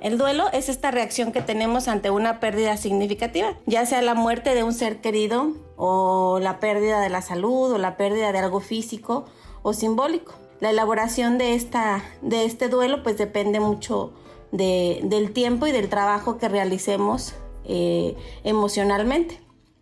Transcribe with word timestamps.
el 0.00 0.18
duelo 0.18 0.50
es 0.52 0.68
esta 0.68 0.90
reacción 0.90 1.32
que 1.32 1.40
tenemos 1.40 1.88
ante 1.88 2.10
una 2.10 2.40
pérdida 2.40 2.76
significativa, 2.76 3.56
ya 3.66 3.86
sea 3.86 4.02
la 4.02 4.14
muerte 4.14 4.54
de 4.54 4.64
un 4.64 4.74
ser 4.74 5.00
querido 5.00 5.52
o 5.76 6.38
la 6.40 6.60
pérdida 6.60 7.00
de 7.00 7.08
la 7.08 7.22
salud 7.22 7.72
o 7.72 7.78
la 7.78 7.96
pérdida 7.96 8.32
de 8.32 8.38
algo 8.38 8.60
físico 8.60 9.24
o 9.62 9.72
simbólico. 9.72 10.34
La 10.60 10.70
elaboración 10.70 11.38
de, 11.38 11.54
esta, 11.54 12.04
de 12.22 12.44
este 12.44 12.68
duelo 12.68 13.02
pues 13.02 13.16
depende 13.16 13.60
mucho 13.60 14.12
de, 14.52 15.00
del 15.04 15.32
tiempo 15.32 15.66
y 15.66 15.72
del 15.72 15.88
trabajo 15.88 16.38
que 16.38 16.48
realicemos 16.48 17.34
eh, 17.64 18.16
emocionalmente. 18.44 19.40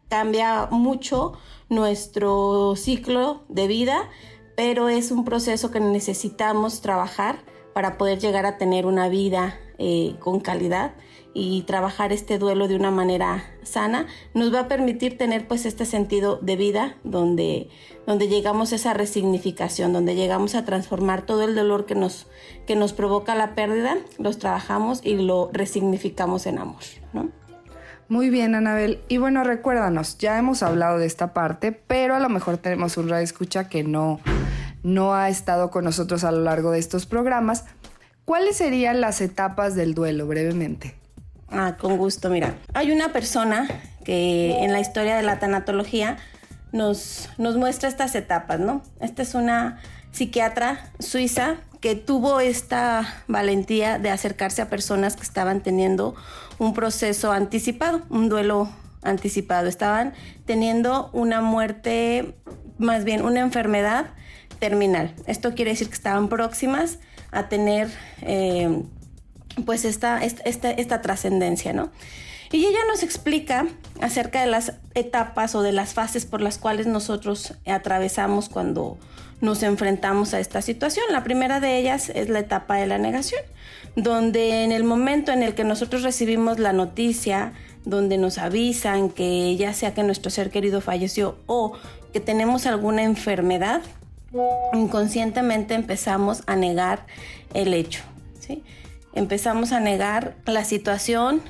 Cambia 0.09 0.69
mucho 0.71 1.33
nuestro 1.69 2.75
ciclo 2.77 3.43
de 3.49 3.67
vida 3.67 4.09
pero 4.57 4.89
es 4.89 5.11
un 5.11 5.25
proceso 5.25 5.71
que 5.71 5.81
necesitamos 5.81 6.81
trabajar 6.81 7.45
para 7.75 7.97
poder 7.99 8.19
llegar 8.19 8.47
a 8.47 8.59
tener 8.59 8.87
una 8.87 9.09
vida 9.09 9.59
eh, 9.79 10.15
con 10.21 10.41
calidad 10.41 10.93
y 11.35 11.63
trabajar 11.63 12.13
este 12.13 12.39
duelo 12.39 12.69
de 12.69 12.77
una 12.77 12.91
manera 12.91 13.45
sana 13.63 14.07
nos 14.35 14.53
va 14.53 14.61
a 14.61 14.69
permitir 14.69 15.17
tener 15.17 15.49
pues 15.49 15.65
este 15.65 15.87
sentido 15.87 16.39
de 16.43 16.57
vida 16.57 16.97
donde, 17.05 17.69
donde 18.07 18.29
llegamos 18.29 18.73
a 18.73 18.77
esa 18.77 18.93
resignificación, 18.93 19.93
donde 19.93 20.15
llegamos 20.15 20.55
a 20.55 20.65
transformar 20.65 21.23
todo 21.23 21.45
el 21.45 21.55
dolor 21.55 21.87
que 21.87 21.95
nos, 21.95 22.27
que 22.67 22.77
nos 22.77 22.93
provoca 22.93 23.35
la 23.35 23.55
pérdida, 23.55 23.97
los 24.19 24.39
trabajamos 24.39 25.01
y 25.05 25.17
lo 25.17 25.51
resignificamos 25.53 26.47
en 26.47 26.59
amor, 26.59 26.83
¿no? 27.13 27.31
Muy 28.09 28.29
bien, 28.29 28.55
Anabel. 28.55 29.01
Y 29.09 29.17
bueno, 29.17 29.43
recuérdanos, 29.43 30.19
ya 30.19 30.39
hemos 30.39 30.63
hablado 30.63 30.99
de 30.99 31.07
esta 31.07 31.33
parte, 31.33 31.73
pero 31.73 32.15
a 32.15 32.19
lo 32.19 32.29
mejor 32.29 32.59
tenemos 32.59 32.99
un 32.99 33.09
radio 33.09 33.25
escucha 33.25 33.71
que 33.71 33.85
no, 33.85 34.21
no 34.83 35.15
ha 35.15 35.29
estado 35.29 35.71
con 35.71 35.85
nosotros 35.85 36.25
a 36.25 36.33
lo 36.33 36.41
largo 36.41 36.71
de 36.71 36.79
estos 36.79 37.07
programas. 37.07 37.65
¿Cuáles 38.25 38.57
serían 38.57 39.01
las 39.01 39.21
etapas 39.21 39.75
del 39.75 39.95
duelo 39.95 40.27
brevemente? 40.27 40.95
Ah, 41.49 41.77
con 41.79 41.97
gusto, 41.97 42.31
mira. 42.31 42.55
Hay 42.75 42.93
una 42.93 43.13
persona 43.13 43.69
que 44.05 44.65
en 44.65 44.73
la 44.73 44.81
historia 44.81 45.17
de 45.17 45.23
la 45.23 45.39
tanatología 45.39 46.17
nos, 46.73 47.29
nos 47.39 47.57
muestra 47.57 47.89
estas 47.89 48.15
etapas, 48.15 48.59
¿no? 48.61 48.83
Esta 49.01 49.23
es 49.23 49.35
una 49.35 49.81
psiquiatra 50.13 50.91
suiza 50.99 51.57
que 51.81 51.95
tuvo 51.97 52.41
esta 52.41 53.25
valentía 53.27 53.99
de 53.99 54.11
acercarse 54.11 54.63
a 54.63 54.71
personas 54.71 55.17
que 55.17 55.23
estaban 55.23 55.63
teniendo 55.63 56.15
un 56.59 56.75
proceso 56.75 57.33
anticipado, 57.33 58.03
un 58.09 58.29
duelo 58.29 58.71
anticipado. 59.03 59.67
Estaban 59.69 60.15
teniendo 60.47 61.11
una 61.13 61.41
muerte, 61.41 62.37
más 62.79 63.05
bien 63.05 63.25
una 63.25 63.41
enfermedad 63.41 64.07
terminal. 64.63 65.13
Esto 65.27 65.57
quiere 65.57 65.73
decir 65.73 65.89
que 65.89 65.95
estaban 65.95 66.29
próximas 66.29 67.01
a 67.33 67.49
tener 67.49 67.91
eh, 68.21 68.85
pues 69.67 69.85
esta, 69.85 70.23
esta, 70.23 70.45
esta, 70.45 70.71
esta 70.71 71.03
trascendencia, 71.03 71.73
¿no? 71.73 71.91
Y 72.53 72.65
ella 72.67 72.79
nos 72.87 73.03
explica 73.03 73.67
acerca 74.01 74.41
de 74.41 74.47
las 74.47 74.75
etapas 74.95 75.57
o 75.57 75.63
de 75.63 75.73
las 75.73 75.95
fases 75.95 76.27
por 76.27 76.41
las 76.41 76.59
cuales 76.59 76.87
nosotros 76.87 77.55
atravesamos 77.67 78.49
cuando 78.49 78.99
nos 79.41 79.65
enfrentamos 79.65 80.33
a 80.33 80.39
esta 80.39 80.63
situación. 80.63 81.07
La 81.11 81.25
primera 81.25 81.59
de 81.59 81.79
ellas 81.79 82.09
es 82.11 82.29
la 82.29 82.39
etapa 82.39 82.77
de 82.77 82.87
la 82.87 82.99
negación, 82.99 83.43
donde 83.97 84.63
en 84.63 84.71
el 84.71 84.85
momento 84.85 85.33
en 85.33 85.43
el 85.43 85.57
que 85.57 85.65
nosotros 85.65 86.05
recibimos 86.05 86.61
la 86.61 86.73
noticia, 86.73 87.53
donde 87.85 88.17
nos 88.17 88.39
avisan 88.39 89.11
que 89.11 89.57
ya 89.57 89.73
sea 89.73 89.93
que 89.93 90.05
nuestro 90.05 90.31
ser 90.31 90.51
querido 90.51 90.81
falleció 90.81 91.37
o 91.47 91.73
que 92.13 92.21
tenemos 92.21 92.67
alguna 92.67 93.03
enfermedad, 93.03 93.83
inconscientemente 94.73 95.75
empezamos 95.75 96.43
a 96.47 96.57
negar 96.57 97.07
el 97.55 97.75
hecho. 97.75 98.03
¿sí? 98.39 98.63
Empezamos 99.15 99.73
a 99.73 99.81
negar 99.81 100.37
la 100.47 100.65
situación 100.65 101.43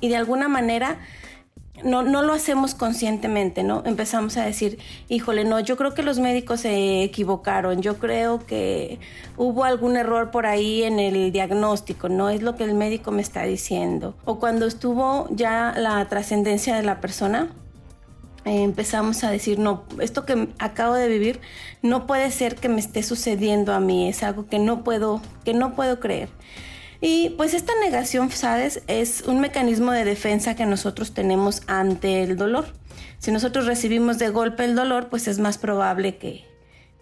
y 0.00 0.08
de 0.08 0.16
alguna 0.16 0.48
manera 0.48 0.98
no, 1.84 2.02
no, 2.02 2.22
lo 2.22 2.32
hacemos 2.32 2.74
conscientemente, 2.74 3.62
¿no? 3.62 3.82
Empezamos 3.84 4.36
a 4.36 4.44
decir, 4.44 4.78
híjole, 5.08 5.44
no, 5.44 5.60
yo 5.60 5.76
creo 5.76 5.94
que 5.94 6.02
los 6.02 6.18
médicos 6.18 6.60
se 6.60 7.02
equivocaron, 7.04 7.82
yo 7.82 7.98
creo 7.98 8.44
que 8.44 8.98
hubo 9.36 9.64
algún 9.64 9.96
error 9.96 10.30
por 10.30 10.46
ahí 10.46 10.82
en 10.82 10.98
el 10.98 11.30
diagnóstico, 11.30 12.08
no 12.08 12.30
es 12.30 12.42
lo 12.42 12.56
que 12.56 12.64
el 12.64 12.74
médico 12.74 13.10
me 13.12 13.22
está 13.22 13.44
diciendo. 13.44 14.16
O 14.24 14.38
cuando 14.38 14.66
estuvo 14.66 15.28
ya 15.30 15.74
la 15.76 16.04
trascendencia 16.08 16.76
de 16.76 16.82
la 16.82 17.00
persona, 17.00 17.50
eh, 18.44 18.62
empezamos 18.62 19.24
a 19.24 19.30
decir, 19.30 19.58
no, 19.58 19.84
esto 20.00 20.24
que 20.24 20.48
acabo 20.58 20.94
de 20.94 21.08
vivir 21.08 21.40
no 21.82 22.06
puede 22.06 22.30
ser 22.30 22.56
que 22.56 22.68
me 22.68 22.80
esté 22.80 23.02
sucediendo 23.02 23.72
a 23.72 23.80
mí, 23.80 24.08
es 24.08 24.22
algo 24.22 24.46
que 24.46 24.58
no 24.58 24.84
puedo, 24.84 25.20
que 25.44 25.54
no 25.54 25.74
puedo 25.74 26.00
creer. 26.00 26.28
Y 27.00 27.30
pues 27.30 27.54
esta 27.54 27.72
negación, 27.80 28.30
¿sabes? 28.30 28.82
Es 28.88 29.22
un 29.22 29.40
mecanismo 29.40 29.92
de 29.92 30.04
defensa 30.04 30.56
que 30.56 30.66
nosotros 30.66 31.14
tenemos 31.14 31.62
ante 31.68 32.22
el 32.24 32.36
dolor. 32.36 32.66
Si 33.18 33.30
nosotros 33.30 33.66
recibimos 33.66 34.18
de 34.18 34.30
golpe 34.30 34.64
el 34.64 34.74
dolor, 34.74 35.08
pues 35.08 35.28
es 35.28 35.38
más 35.38 35.58
probable 35.58 36.16
que, 36.18 36.44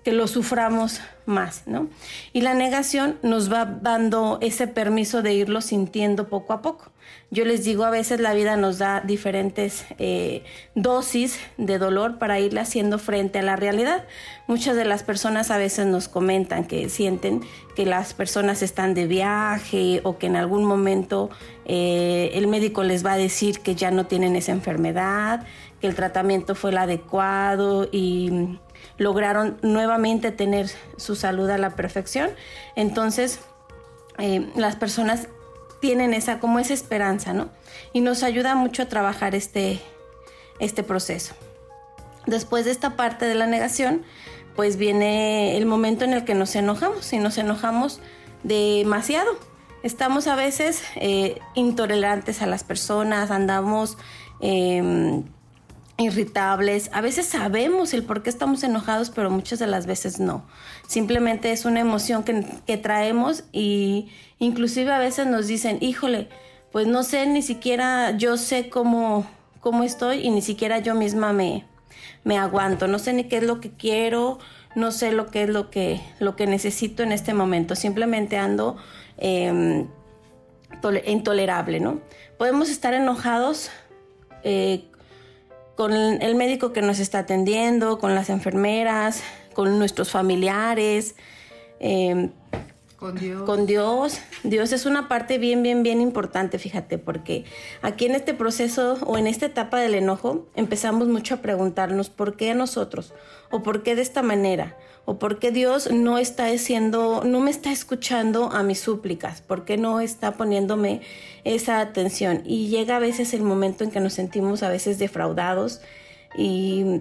que 0.07 0.13
lo 0.13 0.29
suframos 0.29 1.01
más, 1.25 1.65
¿no? 1.67 1.89
Y 2.33 2.43
la 2.43 2.55
negación 2.55 3.19
nos 3.25 3.53
va 3.53 3.65
dando 3.65 4.39
ese 4.41 4.69
permiso 4.69 5.21
de 5.21 5.35
irlo 5.35 5.61
sintiendo 5.61 6.29
poco 6.29 6.53
a 6.53 6.63
poco. 6.63 6.93
Yo 7.33 7.45
les 7.45 7.65
digo, 7.65 7.85
a 7.85 7.91
veces 7.91 8.21
la 8.21 8.33
vida 8.33 8.57
nos 8.57 8.79
da 8.79 9.01
diferentes 9.01 9.85
eh, 9.99 10.45
dosis 10.77 11.41
de 11.57 11.79
dolor 11.79 12.21
para 12.21 12.39
irle 12.39 12.61
haciendo 12.61 13.01
frente 13.01 13.41
a 13.41 13.43
la 13.43 13.57
realidad. 13.57 14.05
Muchas 14.47 14.77
de 14.77 14.85
las 14.85 15.03
personas 15.03 15.51
a 15.51 15.59
veces 15.59 15.87
nos 15.87 16.07
comentan 16.07 16.67
que 16.67 16.89
sienten 16.89 17.41
que 17.75 17.85
las 17.85 18.15
personas 18.15 18.63
están 18.63 18.95
de 18.95 19.09
viaje 19.09 20.03
o 20.05 20.19
que 20.19 20.29
en 20.29 20.37
algún 20.37 20.65
momento 20.65 21.31
eh, 21.65 22.31
el 22.35 22.47
médico 22.47 22.85
les 22.85 23.05
va 23.05 23.15
a 23.15 23.17
decir 23.17 23.59
que 23.59 23.75
ya 23.75 23.91
no 23.91 24.07
tienen 24.07 24.37
esa 24.37 24.53
enfermedad, 24.53 25.45
que 25.81 25.89
el 25.89 25.97
tratamiento 25.97 26.55
fue 26.55 26.71
el 26.71 26.79
adecuado 26.79 27.89
y 27.91 28.61
lograron 28.99 29.59
nuevamente 29.63 30.31
tener 30.31 30.71
su 30.97 31.17
salud 31.17 31.49
a 31.51 31.59
la 31.59 31.71
perfección. 31.71 32.31
Entonces, 32.75 33.41
eh, 34.19 34.51
las 34.55 34.77
personas 34.77 35.29
tienen 35.81 36.15
esa 36.15 36.41
como 36.41 36.59
esa 36.59 36.75
esperanza, 36.75 37.33
¿no? 37.33 37.51
Y 37.93 38.01
nos 38.01 38.23
ayuda 38.23 38.55
mucho 38.55 38.83
a 38.83 38.87
trabajar 38.87 39.35
este, 39.35 39.81
este 40.59 40.83
proceso. 40.83 41.35
Después 42.27 42.65
de 42.65 42.71
esta 42.73 42.97
parte 42.97 43.27
de 43.27 43.35
la 43.35 43.47
negación, 43.47 44.03
pues 44.57 44.79
viene 44.79 45.57
el 45.57 45.67
momento 45.67 46.05
en 46.05 46.13
el 46.13 46.25
que 46.25 46.35
nos 46.35 46.57
enojamos 46.57 47.13
y 47.13 47.19
nos 47.19 47.39
enojamos 47.39 48.01
demasiado. 48.43 49.37
Estamos 49.83 50.27
a 50.27 50.35
veces 50.35 50.83
eh, 50.97 51.39
intolerantes 51.55 52.43
a 52.43 52.47
las 52.47 52.65
personas, 52.65 53.31
andamos 53.31 53.99
em, 54.41 55.25
irritables. 55.99 56.91
A 56.93 57.01
veces 57.01 57.27
sabemos 57.27 57.95
el 57.95 58.03
por 58.03 58.23
qué 58.23 58.31
estamos 58.31 58.63
enojados, 58.63 59.11
pero 59.11 59.31
muchas 59.31 59.59
de 59.59 59.67
las 59.67 59.87
veces 59.87 60.21
no. 60.21 60.47
Simplemente 60.87 61.53
es 61.53 61.65
una 61.65 61.81
emoción 61.81 62.23
que, 62.23 62.77
traemos 62.77 63.45
y 63.53 64.09
inclusive 64.39 64.93
a 64.93 64.99
veces 64.99 65.27
nos 65.27 65.47
dicen, 65.47 65.79
híjole, 65.81 66.29
pues 66.73 66.87
no 66.87 67.03
sé, 67.03 67.27
ni 67.27 67.43
siquiera 67.43 68.11
yo 68.17 68.37
sé 68.37 68.69
cómo, 68.69 69.27
cómo 69.61 69.85
estoy 69.85 70.19
y 70.19 70.31
ni 70.31 70.43
siquiera 70.43 70.79
yo 70.79 70.95
misma 70.95 71.33
me, 71.33 71.65
me 72.25 72.39
aguanto. 72.39 72.87
No 72.89 72.99
sé 72.99 73.15
ni 73.15 73.25
qué 73.25 73.39
es 73.39 73.45
lo 73.45 73.61
que 73.61 73.71
quiero, 73.71 74.39
no 74.75 74.93
sé 74.93 75.13
lo 75.13 75.27
que 75.31 75.45
es 75.45 75.49
lo 75.49 75.71
que, 75.71 76.01
lo 76.19 76.37
que 76.37 76.47
necesito 76.47 77.03
en 77.03 77.13
este 77.13 77.33
momento. 77.33 77.75
Simplemente 77.75 78.37
ando 78.37 78.77
em, 79.17 79.89
intolerable, 81.07 81.81
¿no? 81.81 82.01
Podemos 82.37 82.69
estar 82.69 82.93
enojados 82.93 83.71
eh, 84.45 84.85
con 85.77 85.93
el 85.93 86.35
médico 86.35 86.73
que 86.73 86.83
nos 86.83 86.99
está 86.99 87.21
atendiendo, 87.21 87.99
con 87.99 88.15
las 88.15 88.31
enfermeras, 88.31 89.23
con 89.55 89.79
nuestros 89.79 90.11
familiares, 90.11 91.15
em, 91.81 92.31
con 92.97 93.15
Dios. 93.17 93.43
Con 93.43 93.67
Dios. 93.67 94.19
Dios 94.43 94.73
es 94.73 94.87
una 94.87 95.09
parte 95.09 95.39
bien, 95.39 95.63
bien, 95.63 95.83
bien 95.83 96.01
importante, 96.01 96.59
fíjate, 96.59 96.99
porque 96.99 97.45
aquí 97.83 98.07
en 98.07 98.15
este 98.15 98.35
proceso 98.35 98.99
o 99.07 99.19
en 99.19 99.27
esta 99.27 99.47
etapa 99.47 99.79
del 99.79 99.95
enojo 99.95 100.47
empezamos 100.55 101.09
mucho 101.09 101.35
a 101.35 101.39
preguntarnos 101.39 102.11
por 102.11 102.37
qué 102.37 102.55
nosotros 102.55 103.13
o 103.51 103.63
por 103.63 103.83
qué 103.83 103.95
de 103.95 104.03
esta 104.03 104.23
manera 104.23 104.77
o 105.07 105.19
por 105.19 105.39
qué 105.39 105.53
Dios 105.53 105.91
no 105.93 106.19
está 106.19 106.47
haciendo, 106.47 107.23
no 107.25 107.41
me 107.41 107.51
está 107.51 107.71
escuchando 107.71 108.51
a 108.51 108.65
mis 108.65 108.81
súplicas, 108.81 109.41
por 109.41 109.65
qué 109.65 109.77
no 109.77 110.01
está 110.01 110.33
poniéndome 110.33 111.01
esa 111.45 111.81
atención. 111.81 112.43
Y 112.45 112.69
llega 112.69 112.97
a 112.97 112.99
veces 112.99 113.33
el 113.33 113.43
momento 113.43 113.85
en 113.85 113.93
que 113.93 114.01
nos 114.01 114.15
sentimos 114.15 114.65
a 114.65 114.69
veces 114.69 114.99
defraudados 114.99 115.81
y 116.37 117.01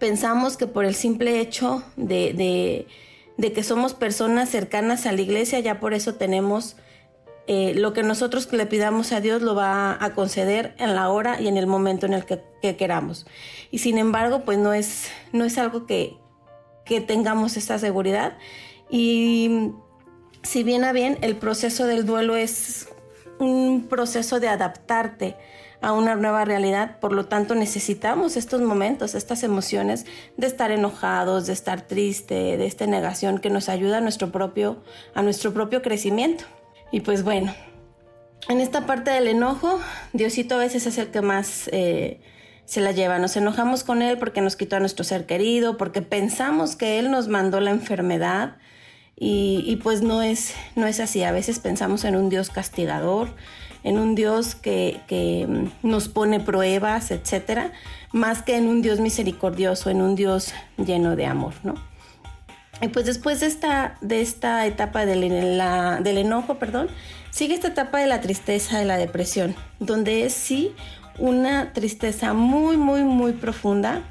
pensamos 0.00 0.56
que 0.56 0.66
por 0.66 0.84
el 0.84 0.96
simple 0.96 1.38
hecho 1.38 1.84
de, 1.96 2.86
que 3.50 3.64
somos 3.64 3.94
personas 3.94 4.48
cercanas 4.48 5.06
a 5.06 5.12
la 5.12 5.20
iglesia, 5.20 5.58
ya 5.58 5.80
por 5.80 5.94
eso 5.94 6.14
tenemos 6.14 6.76
eh, 7.48 7.74
lo 7.74 7.92
que 7.92 8.04
nosotros 8.04 8.48
le 8.52 8.66
pidamos 8.66 9.10
a 9.10 9.20
Dios 9.20 9.42
lo 9.42 9.56
va 9.56 9.98
a 10.00 10.14
conceder 10.14 10.76
en 10.78 10.94
la 10.94 11.10
hora 11.10 11.40
y 11.40 11.48
en 11.48 11.56
el 11.56 11.66
momento 11.66 12.06
en 12.06 12.12
el 12.12 12.24
que, 12.24 12.40
que 12.60 12.76
queramos. 12.76 13.26
Y 13.72 13.78
sin 13.78 13.98
embargo, 13.98 14.44
pues 14.44 14.58
no 14.58 14.72
es, 14.72 15.08
no 15.32 15.44
es 15.44 15.58
algo 15.58 15.86
que, 15.86 16.16
que 16.84 17.00
tengamos 17.00 17.56
esta 17.56 17.80
seguridad. 17.80 18.38
Y 18.88 19.72
si 20.42 20.62
bien 20.62 20.84
a 20.84 20.92
bien, 20.92 21.18
el 21.22 21.36
proceso 21.36 21.86
del 21.86 22.06
duelo 22.06 22.36
es 22.36 22.88
un 23.40 23.88
proceso 23.88 24.38
de 24.38 24.48
adaptarte 24.48 25.36
a 25.82 25.92
una 25.92 26.14
nueva 26.14 26.44
realidad, 26.44 26.98
por 27.00 27.12
lo 27.12 27.26
tanto 27.26 27.54
necesitamos 27.54 28.36
estos 28.36 28.60
momentos, 28.60 29.14
estas 29.14 29.42
emociones 29.42 30.06
de 30.36 30.46
estar 30.46 30.70
enojados, 30.70 31.46
de 31.46 31.52
estar 31.52 31.82
triste, 31.82 32.56
de 32.56 32.66
esta 32.66 32.86
negación 32.86 33.38
que 33.38 33.50
nos 33.50 33.68
ayuda 33.68 33.98
a 33.98 34.00
nuestro 34.00 34.30
propio, 34.32 34.82
a 35.14 35.22
nuestro 35.22 35.52
propio 35.52 35.82
crecimiento. 35.82 36.44
Y 36.92 37.00
pues 37.00 37.24
bueno, 37.24 37.52
en 38.48 38.60
esta 38.60 38.86
parte 38.86 39.10
del 39.10 39.26
enojo, 39.26 39.80
Diosito 40.12 40.54
a 40.54 40.58
veces 40.58 40.86
es 40.86 40.98
el 40.98 41.08
que 41.08 41.20
más 41.20 41.68
eh, 41.72 42.20
se 42.64 42.80
la 42.80 42.92
lleva. 42.92 43.18
Nos 43.18 43.36
enojamos 43.36 43.82
con 43.82 44.02
Él 44.02 44.18
porque 44.18 44.40
nos 44.40 44.56
quitó 44.56 44.76
a 44.76 44.80
nuestro 44.80 45.04
ser 45.04 45.26
querido, 45.26 45.76
porque 45.76 46.00
pensamos 46.00 46.76
que 46.76 46.98
Él 46.98 47.10
nos 47.10 47.28
mandó 47.28 47.60
la 47.60 47.70
enfermedad 47.70 48.56
y, 49.24 49.78
pues 49.84 50.02
no 50.02 50.20
es, 50.20 50.54
no 50.74 50.86
es 50.86 50.98
así. 50.98 51.22
A 51.22 51.30
veces 51.30 51.60
pensamos 51.60 52.04
en 52.04 52.16
un 52.16 52.28
Dios 52.28 52.50
castigador, 52.50 53.36
en 53.84 53.98
un 53.98 54.14
Dios 54.14 54.54
que, 54.54 55.46
mm, 55.48 55.88
nos 55.88 56.08
pone 56.08 56.40
pruebas, 56.40 57.10
etcétera, 57.10 57.72
más 58.12 58.42
que 58.42 58.56
en 58.56 58.68
un 58.68 58.82
Dios 58.82 59.00
misericordioso, 59.00 59.90
en 59.90 60.02
un 60.02 60.14
Dios 60.14 60.54
lleno 60.76 61.16
de 61.16 61.26
amor, 61.26 61.54
¿no? 61.62 61.74
Y 62.80 62.88
pues 62.88 63.06
después 63.06 63.40
de 63.40 63.46
esta, 63.46 63.96
de 64.00 64.20
esta 64.20 64.66
etapa 64.66 65.06
del, 65.06 65.20
del 65.20 66.18
enojo, 66.18 66.58
perdón, 66.58 66.88
sigue 67.30 67.54
esta 67.54 67.68
etapa 67.68 68.00
de 68.00 68.06
la 68.06 68.20
tristeza, 68.20 68.78
de 68.78 68.84
la 68.84 68.96
depresión, 68.96 69.54
donde 69.78 70.24
es 70.24 70.32
sí 70.32 70.72
una 71.18 71.72
tristeza 71.72 72.32
muy, 72.32 72.76
muy, 72.76 73.04
muy 73.04 73.32
profunda. 73.32 74.02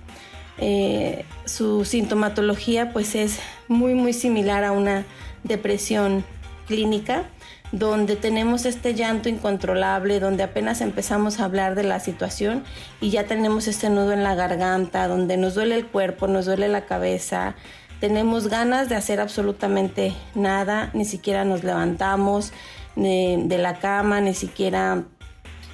Eh, 0.58 1.26
su 1.46 1.86
sintomatología 1.86 2.94
pues 2.94 3.16
es 3.16 3.40
muy, 3.68 3.94
muy 3.94 4.14
similar 4.14 4.64
a 4.64 4.72
una 4.72 5.06
depresión 5.44 6.24
clínica 6.72 7.26
donde 7.74 8.16
tenemos 8.16 8.66
este 8.66 8.94
llanto 8.94 9.28
incontrolable, 9.28 10.20
donde 10.20 10.44
apenas 10.44 10.80
empezamos 10.82 11.40
a 11.40 11.46
hablar 11.46 11.76
de 11.76 11.84
la 11.84 12.00
situación 12.00 12.64
y 13.02 13.10
ya 13.10 13.26
tenemos 13.26 13.68
este 13.68 13.90
nudo 13.90 14.14
en 14.14 14.24
la 14.24 14.36
garganta, 14.36 15.08
donde 15.08 15.36
nos 15.36 15.56
duele 15.56 15.76
el 15.76 15.88
cuerpo, 15.88 16.28
nos 16.28 16.46
duele 16.46 16.70
la 16.70 16.86
cabeza, 16.86 17.56
tenemos 18.00 18.48
ganas 18.48 18.90
de 18.90 18.96
hacer 18.96 19.20
absolutamente 19.20 20.14
nada, 20.34 20.92
ni 20.94 21.06
siquiera 21.06 21.46
nos 21.46 21.64
levantamos 21.64 22.52
de, 22.96 23.58
la 23.58 23.80
cama, 23.80 24.22
ni 24.22 24.34
siquiera 24.34 25.04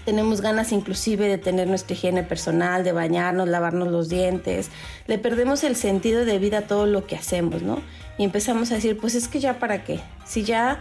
tenemos 0.05 0.41
ganas 0.41 0.71
inclusive 0.71 1.27
de 1.27 1.37
tener 1.37 1.67
nuestra 1.67 1.95
higiene 1.95 2.23
personal, 2.23 2.83
de 2.83 2.91
bañarnos, 2.91 3.47
lavarnos 3.47 3.87
los 3.89 4.09
dientes, 4.09 4.69
le 5.05 5.17
perdemos 5.17 5.63
el 5.63 5.75
sentido 5.75 6.25
de 6.25 6.39
vida 6.39 6.59
a 6.59 6.61
todo 6.61 6.85
lo 6.85 7.05
que 7.07 7.15
hacemos, 7.15 7.61
¿no? 7.61 7.81
Y 8.17 8.23
empezamos 8.23 8.71
a 8.71 8.75
decir, 8.75 8.97
pues 8.97 9.15
es 9.15 9.27
que 9.27 9.39
ya 9.39 9.59
para 9.59 9.83
qué, 9.83 9.99
si 10.25 10.43
ya, 10.43 10.79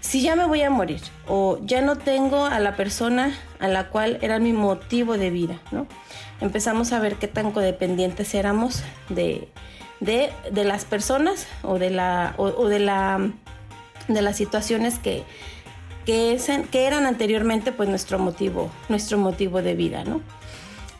si 0.00 0.22
ya 0.22 0.34
me 0.36 0.46
voy 0.46 0.62
a 0.62 0.70
morir 0.70 1.00
o 1.26 1.58
ya 1.62 1.82
no 1.82 1.96
tengo 1.96 2.46
a 2.46 2.58
la 2.60 2.76
persona 2.76 3.36
a 3.58 3.68
la 3.68 3.88
cual 3.88 4.18
era 4.22 4.38
mi 4.38 4.52
motivo 4.52 5.18
de 5.18 5.30
vida, 5.30 5.60
¿no? 5.72 5.86
Empezamos 6.40 6.92
a 6.92 7.00
ver 7.00 7.16
qué 7.16 7.28
tan 7.28 7.52
codependientes 7.52 8.34
éramos 8.34 8.82
de, 9.10 9.48
de, 10.00 10.32
las 10.64 10.86
personas 10.86 11.46
o 11.62 11.78
de 11.78 11.90
la, 11.90 12.34
o 12.38 12.66
de 12.66 12.78
la, 12.78 13.30
de 14.08 14.22
las 14.22 14.36
situaciones 14.38 14.98
que, 14.98 15.24
que, 16.06 16.86
eran 16.86 17.06
anteriormente 17.06 17.72
pues 17.72 17.88
nuestro 17.88 18.18
motivo, 18.18 18.70
nuestro 18.88 19.18
motivo 19.18 19.62
de 19.62 19.74
vida, 19.74 20.04
¿no? 20.04 20.20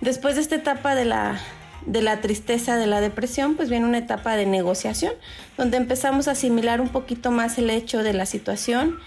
Después 0.00 0.36
de 0.36 0.40
esta 0.40 0.56
etapa 0.56 0.94
de 0.94 1.04
la, 1.04 1.40
de 1.86 2.02
la 2.02 2.20
tristeza, 2.20 2.76
de 2.76 2.86
la 2.86 3.00
depresión, 3.00 3.56
pues 3.56 3.70
viene 3.70 3.86
una 3.86 3.98
etapa 3.98 4.36
de 4.36 4.46
negociación, 4.46 5.12
donde 5.56 5.76
empezamos 5.76 6.28
a 6.28 6.32
asimilar 6.32 6.80
un 6.80 6.88
poquito 6.88 7.30
más 7.30 7.58
el 7.58 7.70
hecho 7.70 8.02
de 8.02 8.12
la 8.12 8.26
situación, 8.26 8.98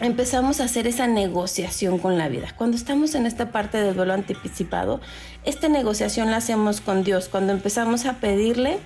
empezamos 0.00 0.60
a 0.60 0.64
hacer 0.64 0.86
esa 0.86 1.06
negociación 1.06 1.98
con 1.98 2.18
la 2.18 2.28
vida. 2.28 2.54
Cuando 2.56 2.76
estamos 2.76 3.14
en 3.14 3.26
esta 3.26 3.50
parte 3.50 3.78
del 3.78 3.96
duelo 3.96 4.14
anticipado, 4.14 5.00
esta 5.44 5.68
negociación 5.68 6.30
la 6.30 6.36
hacemos 6.36 6.80
con 6.80 7.04
Dios, 7.04 7.28
cuando 7.28 7.52
empezamos 7.52 8.06
a 8.06 8.14
pedirle 8.14 8.78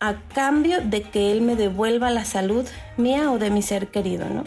a 0.00 0.14
cambio 0.34 0.80
de 0.80 1.02
que 1.02 1.32
Él 1.32 1.42
me 1.42 1.56
devuelva 1.56 2.10
la 2.10 2.24
salud 2.24 2.66
mía 2.96 3.30
o 3.30 3.38
de 3.38 3.50
mi 3.50 3.62
ser 3.62 3.88
querido, 3.88 4.28
¿no? 4.28 4.44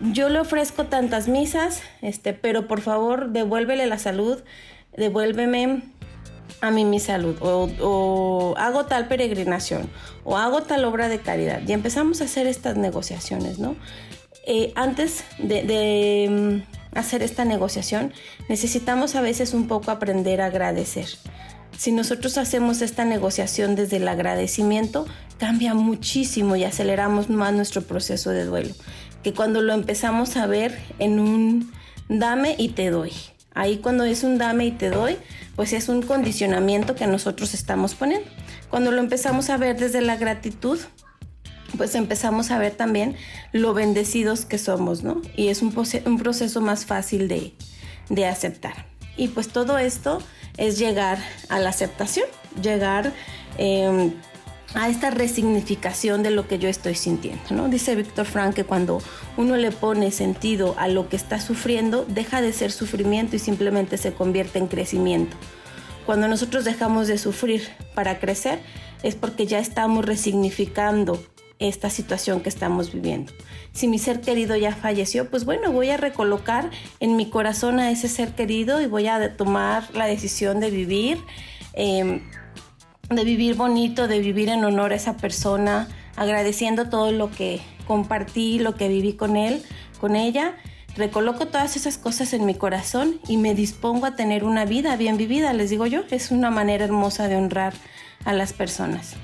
yo 0.00 0.28
le 0.28 0.40
ofrezco 0.40 0.84
tantas 0.84 1.28
misas, 1.28 1.82
este, 2.02 2.32
pero 2.32 2.66
por 2.66 2.80
favor 2.80 3.30
devuélvele 3.30 3.86
la 3.86 3.98
salud, 3.98 4.42
devuélveme 4.96 5.82
a 6.60 6.70
mí 6.70 6.84
mi 6.84 7.00
salud 7.00 7.36
o, 7.40 8.54
hago 8.56 8.86
tal 8.86 9.08
peregrinación 9.08 9.88
o 10.24 10.36
hago 10.36 10.62
tal 10.62 10.84
obra 10.84 11.08
de 11.08 11.18
caridad 11.18 11.62
y 11.66 11.72
empezamos 11.72 12.20
a 12.20 12.24
hacer 12.24 12.46
estas 12.46 12.76
negociaciones, 12.76 13.58
¿no? 13.58 13.76
Eh, 14.46 14.72
antes 14.74 15.24
de, 15.38 15.62
de 15.62 16.62
mm, 16.62 16.98
hacer 16.98 17.22
esta 17.22 17.44
negociación 17.44 18.12
necesitamos 18.48 19.14
a 19.14 19.20
veces 19.20 19.54
un 19.54 19.68
poco 19.68 19.90
aprender 19.90 20.40
a 20.40 20.46
agradecer. 20.46 21.06
Si 21.76 21.90
nosotros 21.90 22.38
hacemos 22.38 22.82
esta 22.82 23.04
negociación 23.04 23.74
desde 23.74 23.96
el 23.96 24.06
agradecimiento, 24.06 25.06
cambia 25.38 25.74
muchísimo 25.74 26.56
y 26.56 26.64
aceleramos 26.64 27.30
más 27.30 27.52
nuestro 27.52 27.82
proceso 27.82 28.30
de 28.30 28.44
duelo, 28.44 28.74
que 29.22 29.34
cuando 29.34 29.60
lo 29.60 29.72
empezamos 29.72 30.36
a 30.36 30.46
ver 30.46 30.78
en 30.98 31.18
un 31.18 31.72
dame 32.08 32.54
y 32.58 32.70
te 32.70 32.90
doy. 32.90 33.12
Ahí 33.54 33.78
cuando 33.78 34.04
es 34.04 34.24
un 34.24 34.36
dame 34.36 34.66
y 34.66 34.72
te 34.72 34.90
doy, 34.90 35.16
pues 35.56 35.72
es 35.72 35.88
un 35.88 36.02
condicionamiento 36.02 36.94
que 36.94 37.06
nosotros 37.06 37.54
estamos 37.54 37.94
poniendo. 37.94 38.28
Cuando 38.68 38.90
lo 38.90 38.98
empezamos 38.98 39.48
a 39.50 39.56
ver 39.56 39.78
desde 39.78 40.00
la 40.00 40.16
gratitud, 40.16 40.78
pues 41.76 41.94
empezamos 41.94 42.50
a 42.50 42.58
ver 42.58 42.74
también 42.74 43.16
lo 43.52 43.74
bendecidos 43.74 44.44
que 44.44 44.58
somos, 44.58 45.02
¿no? 45.02 45.22
Y 45.36 45.48
es 45.48 45.62
un, 45.62 45.72
proceso 45.72 46.60
más 46.60 46.84
fácil 46.84 47.28
de, 47.28 47.54
de 48.08 48.26
aceptar. 48.26 48.86
Y 49.16 49.28
pues 49.28 49.48
todo 49.48 49.78
esto 49.78 50.18
es 50.56 50.78
llegar 50.78 51.18
a 51.48 51.58
la 51.60 51.70
aceptación, 51.70 52.26
llegar 52.60 53.12
eh, 53.58 54.12
a 54.74 54.88
esta 54.88 55.10
resignificación 55.10 56.22
de 56.22 56.30
lo 56.30 56.48
que 56.48 56.58
yo 56.58 56.68
estoy 56.68 56.94
sintiendo. 56.94 57.42
¿no? 57.50 57.68
Dice 57.68 57.94
Víctor 57.94 58.26
Frank 58.26 58.54
que 58.54 58.64
cuando 58.64 59.00
uno 59.36 59.56
le 59.56 59.70
pone 59.70 60.10
sentido 60.10 60.74
a 60.78 60.88
lo 60.88 61.08
que 61.08 61.16
está 61.16 61.40
sufriendo, 61.40 62.04
deja 62.08 62.40
de 62.40 62.52
ser 62.52 62.72
sufrimiento 62.72 63.36
y 63.36 63.38
simplemente 63.38 63.96
se 63.96 64.12
convierte 64.12 64.58
en 64.58 64.66
crecimiento. 64.66 65.36
Cuando 66.06 66.28
nosotros 66.28 66.64
dejamos 66.64 67.08
de 67.08 67.18
sufrir 67.18 67.68
para 67.94 68.18
crecer, 68.18 68.60
es 69.02 69.14
porque 69.14 69.46
ya 69.46 69.58
estamos 69.58 70.04
resignificando 70.04 71.22
esta 71.58 71.88
situación 71.88 72.40
que 72.40 72.48
estamos 72.48 72.92
viviendo. 72.92 73.32
Si 73.72 73.88
mi 73.88 73.98
ser 73.98 74.20
querido 74.20 74.56
ya 74.56 74.74
falleció, 74.74 75.30
pues 75.30 75.44
bueno, 75.44 75.72
voy 75.72 75.90
a 75.90 75.96
recolocar 75.96 76.70
en 77.00 77.16
mi 77.16 77.30
corazón 77.30 77.78
a 77.78 77.90
ese 77.90 78.08
ser 78.08 78.34
querido 78.34 78.80
y 78.80 78.86
voy 78.86 79.06
a 79.06 79.36
tomar 79.36 79.94
la 79.94 80.06
decisión 80.06 80.60
de 80.60 80.70
vivir, 80.70 81.18
eh, 81.74 82.20
de 83.16 83.24
vivir 83.24 83.54
bonito, 83.54 84.08
de 84.08 84.20
vivir 84.20 84.48
en 84.48 84.64
honor 84.64 84.92
a 84.92 84.96
esa 84.96 85.16
persona, 85.16 85.88
agradeciendo 86.16 86.88
todo 86.88 87.12
lo 87.12 87.30
que 87.30 87.60
compartí, 87.86 88.58
lo 88.58 88.74
que 88.74 88.88
viví 88.88 89.14
con 89.14 89.36
él, 89.36 89.62
con 90.00 90.16
ella. 90.16 90.56
Recoloco 90.96 91.46
todas 91.46 91.76
esas 91.76 91.98
cosas 91.98 92.32
en 92.34 92.46
mi 92.46 92.54
corazón 92.54 93.20
y 93.26 93.36
me 93.36 93.54
dispongo 93.54 94.06
a 94.06 94.14
tener 94.14 94.44
una 94.44 94.64
vida 94.64 94.96
bien 94.96 95.16
vivida, 95.16 95.52
les 95.52 95.70
digo 95.70 95.86
yo, 95.86 96.02
es 96.10 96.30
una 96.30 96.50
manera 96.50 96.84
hermosa 96.84 97.26
de 97.26 97.36
honrar 97.36 97.74
a 98.24 98.32
las 98.32 98.52
personas. 98.52 99.16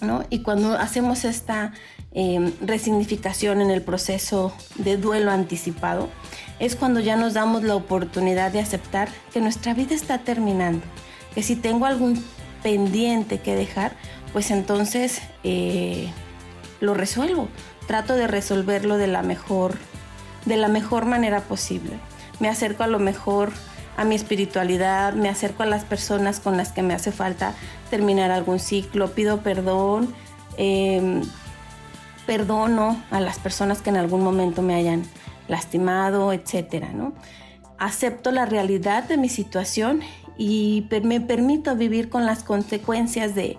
¿no? 0.00 0.24
Y 0.30 0.40
cuando 0.40 0.74
hacemos 0.74 1.24
esta 1.24 1.72
eh, 2.12 2.52
resignificación 2.60 3.60
en 3.60 3.70
el 3.70 3.82
proceso 3.82 4.52
de 4.76 4.96
duelo 4.96 5.32
anticipado, 5.32 6.10
es 6.60 6.76
cuando 6.76 7.00
ya 7.00 7.16
nos 7.16 7.34
damos 7.34 7.64
la 7.64 7.74
oportunidad 7.74 8.52
de 8.52 8.60
aceptar 8.60 9.08
que 9.32 9.40
nuestra 9.40 9.74
vida 9.74 9.94
está 9.94 10.18
terminando, 10.18 10.84
que 11.34 11.42
si 11.42 11.56
tengo 11.56 11.86
algún 11.86 12.22
pendiente 12.64 13.40
que 13.40 13.54
dejar, 13.54 13.92
pues 14.32 14.50
entonces 14.50 15.20
eh, 15.44 16.08
lo 16.80 16.94
resuelvo. 16.94 17.48
Trato 17.86 18.16
de 18.16 18.26
resolverlo 18.26 18.96
de 18.96 19.06
la 19.06 19.22
mejor, 19.22 19.76
de 20.46 20.56
la 20.56 20.68
mejor 20.68 21.04
manera 21.04 21.42
posible. 21.42 22.00
Me 22.40 22.48
acerco 22.48 22.82
a 22.82 22.86
lo 22.86 22.98
mejor 22.98 23.52
a 23.98 24.04
mi 24.04 24.14
espiritualidad, 24.14 25.12
me 25.12 25.28
acerco 25.28 25.62
a 25.62 25.66
las 25.66 25.84
personas 25.84 26.40
con 26.40 26.56
las 26.56 26.72
que 26.72 26.82
me 26.82 26.94
hace 26.94 27.12
falta 27.12 27.52
terminar 27.90 28.30
algún 28.30 28.58
ciclo, 28.58 29.12
pido 29.12 29.42
perdón, 29.42 30.14
eh, 30.56 31.20
perdono 32.26 33.02
a 33.10 33.20
las 33.20 33.38
personas 33.38 33.82
que 33.82 33.90
en 33.90 33.98
algún 33.98 34.24
momento 34.24 34.62
me 34.62 34.74
hayan 34.74 35.02
lastimado, 35.48 36.32
etcétera, 36.32 36.88
¿no? 36.94 37.12
Acepto 37.78 38.30
la 38.30 38.46
realidad 38.46 39.04
de 39.04 39.18
mi 39.18 39.28
situación 39.28 40.00
y 40.36 40.86
me 41.02 41.20
permito 41.20 41.76
vivir 41.76 42.08
con 42.08 42.26
las 42.26 42.42
consecuencias 42.42 43.34
de, 43.34 43.58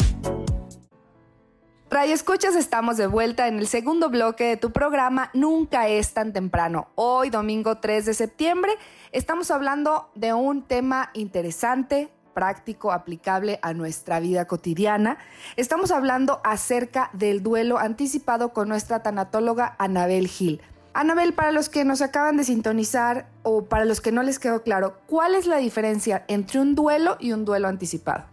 Radio 1.91 2.15
Escuchas, 2.15 2.55
estamos 2.55 2.97
de 2.97 3.05
vuelta 3.05 3.47
en 3.47 3.59
el 3.59 3.67
segundo 3.67 4.09
bloque 4.09 4.45
de 4.45 4.57
tu 4.57 4.71
programa 4.71 5.29
Nunca 5.35 5.87
es 5.89 6.15
tan 6.15 6.33
temprano. 6.33 6.87
Hoy, 6.95 7.29
domingo 7.29 7.77
3 7.77 8.03
de 8.07 8.15
septiembre, 8.15 8.71
estamos 9.11 9.51
hablando 9.51 10.09
de 10.15 10.33
un 10.33 10.63
tema 10.63 11.11
interesante, 11.13 12.09
práctico, 12.33 12.91
aplicable 12.91 13.59
a 13.61 13.75
nuestra 13.75 14.19
vida 14.19 14.45
cotidiana. 14.45 15.19
Estamos 15.55 15.91
hablando 15.91 16.41
acerca 16.43 17.11
del 17.13 17.43
duelo 17.43 17.77
anticipado 17.77 18.53
con 18.53 18.69
nuestra 18.69 19.03
tanatóloga 19.03 19.75
Anabel 19.77 20.27
Gil. 20.27 20.63
Anabel, 20.99 21.33
para 21.33 21.51
los 21.51 21.69
que 21.69 21.85
nos 21.85 22.01
acaban 22.01 22.37
de 22.37 22.43
sintonizar 22.43 23.27
o 23.43 23.65
para 23.65 23.85
los 23.85 24.01
que 24.01 24.11
no 24.11 24.23
les 24.23 24.39
quedó 24.39 24.63
claro, 24.63 24.97
¿cuál 25.05 25.35
es 25.35 25.45
la 25.45 25.57
diferencia 25.57 26.25
entre 26.27 26.59
un 26.59 26.73
duelo 26.73 27.17
y 27.19 27.33
un 27.33 27.45
duelo 27.45 27.67
anticipado? 27.67 28.25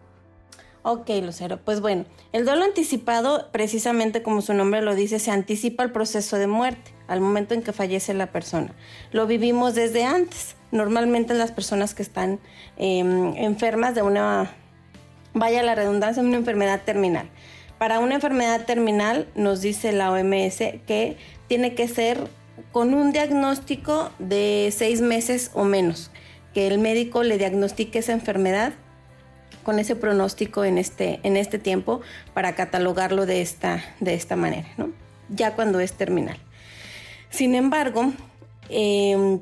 Ok, 0.83 1.11
Lucero. 1.23 1.59
Pues 1.62 1.83
bueno, 1.83 2.06
el 2.33 2.47
duelo 2.47 2.64
anticipado, 2.64 3.50
precisamente 3.52 4.23
como 4.23 4.40
su 4.40 4.54
nombre 4.54 4.80
lo 4.80 4.94
dice, 4.94 5.18
se 5.18 5.30
anticipa 5.30 5.83
el 5.83 5.92
proceso 5.92 6.38
de 6.38 6.47
muerte 6.47 6.94
al 7.06 7.21
momento 7.21 7.52
en 7.52 7.62
que 7.62 7.75
fallece 7.75 8.14
la 8.14 8.28
persona. 8.28 8.73
Lo 9.12 9.26
vivimos 9.26 9.75
desde 9.75 10.06
antes. 10.06 10.56
Normalmente 10.73 11.35
las 11.35 11.52
personas 11.52 11.92
que 11.94 12.02
están 12.02 12.40
eh, 12.78 13.00
enfermas 13.37 13.94
de 13.94 14.00
una, 14.00 14.50
vaya 15.35 15.62
la 15.62 15.75
redundancia, 15.75 16.23
una 16.23 16.38
enfermedad 16.38 16.80
terminal. 16.87 17.28
Para 17.76 17.99
una 17.99 18.14
enfermedad 18.14 18.64
terminal 18.64 19.28
nos 19.35 19.61
dice 19.61 19.92
la 19.92 20.11
OMS 20.11 20.56
que 20.87 21.18
tiene 21.47 21.75
que 21.75 21.88
ser 21.88 22.26
con 22.73 22.95
un 22.95 23.13
diagnóstico 23.13 24.11
de 24.19 24.73
seis 24.77 25.01
meses 25.01 25.51
o 25.55 25.65
menos, 25.65 26.11
que 26.53 26.67
el 26.67 26.79
médico 26.79 27.23
le 27.23 27.39
diagnostique 27.39 27.99
esa 27.99 28.13
enfermedad 28.13 28.73
con 29.63 29.79
ese 29.79 29.97
pronóstico 29.97 30.65
en 30.65 30.79
este, 30.79 31.21
en 31.23 31.37
este 31.37 31.59
tiempo 31.59 32.01
para 32.35 32.55
catalogarlo 32.55 33.27
de 33.27 33.41
esta, 33.41 33.83
de 34.01 34.15
esta 34.15 34.37
manera, 34.37 34.69
¿no? 34.77 34.91
ya 35.29 35.55
cuando 35.55 35.81
es 35.81 35.95
terminal. 35.95 36.37
Sin 37.31 37.55
embargo, 37.55 38.13
eh, 38.69 39.41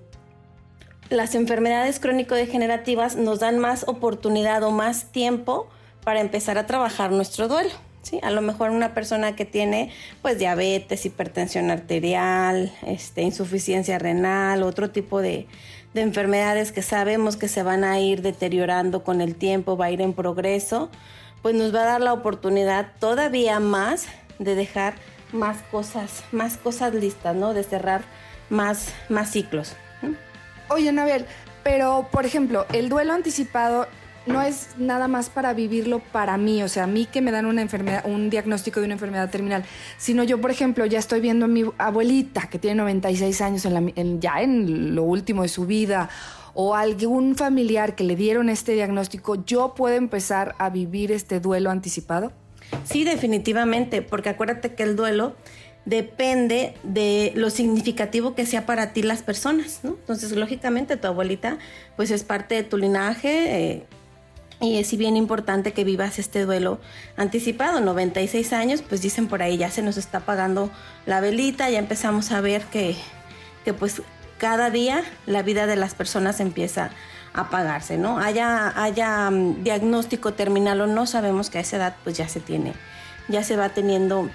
las 1.11 1.35
enfermedades 1.35 2.01
crónico-degenerativas 2.01 3.17
nos 3.17 3.41
dan 3.41 3.59
más 3.59 3.85
oportunidad 3.87 4.63
o 4.63 4.71
más 4.71 5.13
tiempo 5.13 5.69
para 6.05 6.21
empezar 6.21 6.57
a 6.59 6.67
trabajar 6.67 7.13
nuestro 7.13 7.49
duelo. 7.49 7.71
¿Sí? 8.03 8.21
A 8.23 8.31
lo 8.31 8.43
mejor 8.43 8.71
una 8.71 8.95
persona 8.95 9.35
que 9.35 9.45
tiene 9.45 9.91
pues 10.21 10.39
diabetes, 10.39 11.07
hipertensión 11.07 11.71
arterial, 11.71 12.73
este, 12.87 13.23
insuficiencia 13.23 13.99
renal, 13.99 14.63
otro 14.63 14.91
tipo 14.91 15.21
de, 15.21 15.47
de 15.95 16.01
enfermedades 16.01 16.73
que 16.73 16.83
sabemos 16.83 17.37
que 17.37 17.49
se 17.49 17.63
van 17.63 17.85
a 17.85 17.99
ir 18.01 18.23
deteriorando 18.23 19.05
con 19.05 19.21
el 19.21 19.37
tiempo, 19.37 19.77
va 19.77 19.87
a 19.87 19.91
ir 19.91 20.01
en 20.01 20.13
progreso, 20.13 20.91
pues 21.43 21.55
nos 21.55 21.75
va 21.75 21.83
a 21.83 21.87
dar 21.87 22.01
la 22.01 22.13
oportunidad 22.13 22.93
todavía 22.99 23.61
más 23.61 24.07
de 24.39 24.55
dejar 24.55 24.95
más 25.33 25.63
cosas, 25.71 26.25
más 26.31 26.57
cosas 26.57 26.95
listas, 26.95 27.35
¿no? 27.35 27.55
De 27.55 27.65
cerrar 27.65 28.03
más, 28.51 28.93
más 29.09 29.31
ciclos. 29.31 29.75
Oye, 30.69 30.89
Anabel, 30.89 31.27
Pero, 31.63 32.09
por 32.11 32.27
ejemplo, 32.27 32.67
el 32.73 32.89
duelo 32.89 33.13
anticipado 33.13 33.87
no 34.27 34.41
es 34.43 34.69
nada 34.79 35.09
más 35.09 35.29
para 35.31 35.53
vivirlo 35.53 35.99
para 35.99 36.37
mí, 36.37 36.63
o 36.63 36.69
sea, 36.69 36.85
a 36.85 36.87
mí 36.87 37.07
que 37.07 37.21
me 37.21 37.31
dan 37.33 37.47
una 37.47 37.63
enfermedad, 37.63 38.05
un 38.07 38.31
diagnóstico 38.31 38.81
de 38.81 38.87
una 38.87 38.95
enfermedad 38.95 39.31
terminal, 39.31 39.65
sino 39.99 40.23
yo, 40.23 40.41
por 40.41 40.51
ejemplo, 40.51 40.87
ya 40.87 40.99
estoy 40.99 41.21
viendo 41.21 41.47
a 41.47 41.49
mi 41.49 41.65
abuelita 41.79 42.49
que 42.49 42.59
tiene 42.59 42.77
96 42.77 43.41
años 43.41 43.65
en 43.65 43.75
la- 43.75 43.93
en- 43.97 44.21
ya 44.21 44.41
en 44.43 44.95
lo 44.95 45.03
último 45.03 45.43
de 45.43 45.49
su 45.49 45.67
vida, 45.67 46.09
o 46.55 46.75
algún 46.75 47.35
familiar 47.35 47.95
que 47.95 48.05
le 48.05 48.15
dieron 48.15 48.49
este 48.49 48.73
diagnóstico, 48.73 49.45
yo 49.45 49.75
puedo 49.75 49.97
empezar 49.97 50.55
a 50.59 50.71
vivir 50.71 51.11
este 51.11 51.41
duelo 51.41 51.71
anticipado. 51.71 52.31
Sí, 52.85 53.05
definitivamente, 53.05 54.03
porque 54.03 54.29
acuérdate 54.29 54.75
que 54.75 54.83
el 54.83 54.95
duelo 54.97 55.35
depende 55.85 56.75
de 56.85 57.33
lo 57.35 57.51
significativo 57.51 58.35
que 58.35 58.47
sea 58.47 58.67
para 58.67 58.93
ti 58.93 59.03
las 59.03 59.23
personas, 59.23 59.81
¿no? 59.83 59.91
Entonces, 59.91 60.31
lógicamente, 60.33 60.97
tu 60.97 61.09
abuelita, 61.09 61.59
pues 61.97 62.11
es 62.11 62.23
parte 62.23 62.55
de 62.55 62.63
tu 62.63 62.77
linaje 62.79 63.73
eh, 63.73 63.87
y 64.63 64.79
es 64.79 64.87
si 64.87 64.97
bien 64.97 65.17
importante 65.17 65.73
que 65.73 65.83
vivas 65.83 66.21
este 66.21 66.45
duelo 66.45 66.79
anticipado. 67.17 67.81
96 67.81 68.53
años, 68.53 68.81
pues 68.81 69.03
dicen 69.03 69.27
por 69.27 69.43
ahí, 69.43 69.59
ya 69.59 69.71
se 69.71 69.83
nos 69.83 69.97
está 69.97 70.19
apagando 70.19 70.71
la 71.05 71.21
velita, 71.21 71.69
ya 71.69 71.81
empezamos 71.81 72.31
a 72.31 72.41
ver 72.41 72.63
que, 72.67 72.97
que 73.65 73.75
pues 73.75 74.03
cada 74.39 74.71
día 74.71 75.03
la 75.27 75.43
vida 75.43 75.67
de 75.67 75.75
las 75.75 75.95
personas 75.95 76.39
empieza 76.39 76.91
a 77.35 77.41
apagarse, 77.41 77.99
¿no? 77.99 78.21
Haya, 78.21 78.73
haya 78.81 79.29
mm, 79.31 79.65
diagnóstico 79.65 80.33
terminal 80.35 80.81
o 80.81 80.87
no, 80.87 81.07
sabemos 81.07 81.51
que 81.51 81.59
a 81.59 81.63
esa 81.63 81.79
edad 81.79 81.97
pues 82.05 82.17
ya 82.17 82.29
se 82.29 82.39
tiene, 82.39 82.73
ya 83.27 83.43
se 83.43 83.57
va 83.57 83.71
teniendo 83.71 84.31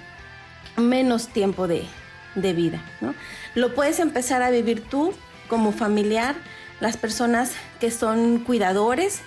menos 0.76 1.28
tiempo 1.28 1.66
de, 1.66 1.86
de 2.34 2.52
vida, 2.52 2.82
¿no? 3.00 3.14
Lo 3.54 3.74
puedes 3.74 3.98
empezar 3.98 4.42
a 4.42 4.50
vivir 4.50 4.82
tú 4.82 5.14
como 5.48 5.72
familiar, 5.72 6.36
las 6.80 6.98
personas 6.98 7.52
que 7.80 7.90
son 7.90 8.40
cuidadores, 8.40 9.22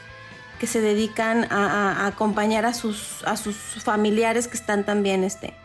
que 0.61 0.67
se 0.67 0.79
dedican 0.79 1.47
a, 1.49 2.05
acompañar 2.05 2.67
a 2.67 2.75
sus, 2.75 3.23
a 3.23 3.35
sus 3.35 3.55
familiares 3.83 4.47
que 4.47 4.55
están 4.55 4.85
también 4.85 5.23
este, 5.23 5.55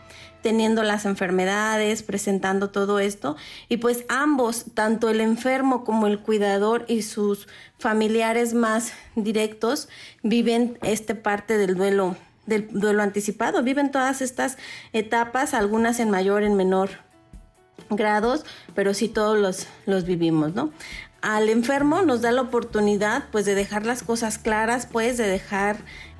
teniendo 0.41 0.81
las 0.81 1.05
enfermedades, 1.05 2.01
presentando 2.01 2.71
todo 2.71 2.97
esto. 2.97 3.37
Y 3.69 3.77
pues 3.77 4.05
ambos, 4.09 4.65
tanto 4.73 5.09
el 5.09 5.21
enfermo 5.21 5.83
como 5.83 6.07
el 6.07 6.17
cuidador 6.17 6.83
y 6.87 7.03
sus 7.03 7.47
familiares 7.77 8.55
más 8.55 8.93
directos, 9.13 9.87
viven 10.23 10.79
este 10.81 11.13
parte 11.13 11.59
del 11.59 11.75
duelo, 11.75 12.15
del 12.47 12.67
duelo 12.71 13.03
anticipado, 13.03 13.61
viven 13.61 13.91
todas 13.91 14.23
estas 14.23 14.57
etapas, 14.93 15.53
algunas 15.53 15.99
en 15.99 16.09
mayor, 16.09 16.41
en 16.41 16.55
menor 16.55 16.89
grados, 17.91 18.45
pero 18.73 18.95
sí 18.95 19.09
todos 19.09 19.37
los, 19.37 19.67
los 19.85 20.05
vivimos, 20.05 20.55
¿no? 20.55 20.71
Al 21.21 21.49
enfermo 21.49 22.03
nos 22.03 22.21
da 22.21 22.31
la 22.31 22.41
oportunidad 22.41 23.25
pues 23.31 23.45
de 23.45 23.55
dejar 23.55 23.85
las 23.85 24.03
cosas 24.03 24.37
claras, 24.37 24.85
pues 24.85 25.17
de 25.17 25.27
dejar 25.27 25.77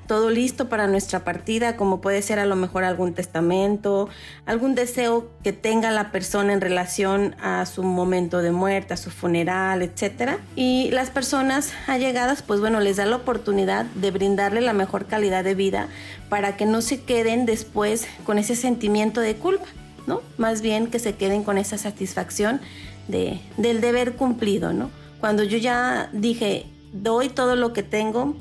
todo 0.08 0.30
listo 0.30 0.68
para 0.68 0.88
nuestra 0.88 1.22
partida, 1.22 1.76
como 1.76 2.00
puede 2.00 2.22
ser 2.22 2.40
a 2.40 2.46
lo 2.46 2.56
mejor 2.56 2.82
algún 2.82 3.12
testamento, 3.12 4.08
algún 4.46 4.74
deseo 4.74 5.28
que 5.44 5.52
tenga 5.52 5.90
la 5.92 6.10
persona 6.10 6.54
en 6.54 6.60
relación 6.60 7.36
a 7.40 7.64
su 7.66 7.82
momento 7.84 8.38
de 8.38 8.50
muerte, 8.50 8.94
a 8.94 8.96
su 8.96 9.10
funeral, 9.10 9.82
etcétera. 9.82 10.38
Y 10.56 10.90
las 10.92 11.10
personas 11.10 11.72
allegadas, 11.86 12.42
pues 12.42 12.58
bueno, 12.58 12.80
les 12.80 12.96
da 12.96 13.04
la 13.04 13.16
oportunidad 13.16 13.84
de 13.84 14.10
brindarle 14.10 14.62
la 14.62 14.72
mejor 14.72 15.06
calidad 15.06 15.44
de 15.44 15.54
vida 15.54 15.88
para 16.30 16.56
que 16.56 16.64
no 16.64 16.80
se 16.80 17.02
queden 17.02 17.44
después 17.44 18.08
con 18.24 18.38
ese 18.38 18.56
sentimiento 18.56 19.20
de 19.20 19.36
culpa. 19.36 19.66
¿no? 20.06 20.22
Más 20.38 20.62
bien 20.62 20.86
que 20.86 20.98
se 20.98 21.16
queden 21.16 21.44
con 21.44 21.58
esa 21.58 21.76
satisfacción 21.76 22.62
de, 23.08 23.40
del 23.56 23.80
deber 23.80 24.14
cumplido, 24.14 24.72
¿no? 24.72 24.90
Cuando 25.20 25.42
yo 25.42 25.58
ya 25.58 26.10
dije, 26.12 26.66
doy 26.92 27.28
todo 27.28 27.56
lo 27.56 27.72
que 27.72 27.82
tengo, 27.82 28.36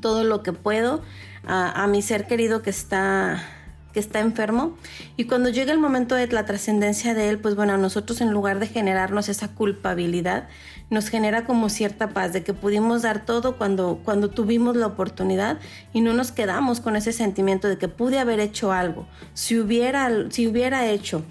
todo 0.00 0.24
lo 0.24 0.42
que 0.42 0.52
puedo 0.52 1.02
a, 1.46 1.82
a 1.82 1.86
mi 1.86 2.00
ser 2.00 2.26
querido 2.26 2.62
que 2.62 2.70
está 2.70 3.42
que 3.92 4.00
está 4.00 4.20
enfermo 4.20 4.76
y 5.16 5.24
cuando 5.24 5.48
llega 5.48 5.72
el 5.72 5.78
momento 5.78 6.14
de 6.14 6.28
la 6.28 6.44
trascendencia 6.44 7.14
de 7.14 7.28
él, 7.28 7.38
pues 7.38 7.56
bueno, 7.56 7.72
a 7.72 7.76
nosotros 7.76 8.20
en 8.20 8.30
lugar 8.30 8.60
de 8.60 8.66
generarnos 8.66 9.28
esa 9.28 9.48
culpabilidad, 9.48 10.48
nos 10.90 11.08
genera 11.08 11.44
como 11.44 11.68
cierta 11.68 12.10
paz 12.10 12.32
de 12.32 12.42
que 12.42 12.54
pudimos 12.54 13.02
dar 13.02 13.24
todo 13.24 13.56
cuando, 13.56 14.00
cuando 14.04 14.30
tuvimos 14.30 14.76
la 14.76 14.86
oportunidad 14.86 15.58
y 15.92 16.00
no 16.00 16.12
nos 16.12 16.32
quedamos 16.32 16.80
con 16.80 16.96
ese 16.96 17.12
sentimiento 17.12 17.68
de 17.68 17.78
que 17.78 17.88
pude 17.88 18.18
haber 18.18 18.40
hecho 18.40 18.72
algo, 18.72 19.06
si 19.34 19.58
hubiera, 19.58 20.10
si 20.30 20.46
hubiera 20.46 20.86
hecho, 20.86 21.24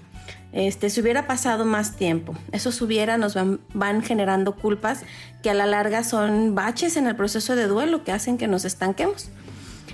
este, 0.52 0.90
si 0.90 1.00
hubiera 1.00 1.26
pasado 1.26 1.64
más 1.64 1.96
tiempo. 1.96 2.34
Esos 2.52 2.80
hubiera 2.82 3.18
nos 3.18 3.36
van, 3.74 4.02
generando 4.02 4.56
culpas 4.56 5.02
que 5.42 5.50
a 5.50 5.54
la 5.54 5.66
larga 5.66 6.04
son 6.04 6.54
baches 6.54 6.96
en 6.96 7.06
el 7.06 7.16
proceso 7.16 7.56
de 7.56 7.66
duelo 7.66 8.04
que 8.04 8.12
hacen 8.12 8.38
que 8.38 8.48
nos 8.48 8.64
estanquemos. 8.64 9.28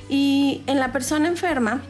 Y 0.08 0.62
en 0.66 0.78
la 0.78 0.92
persona 0.92 1.28
enferma, 1.28 1.82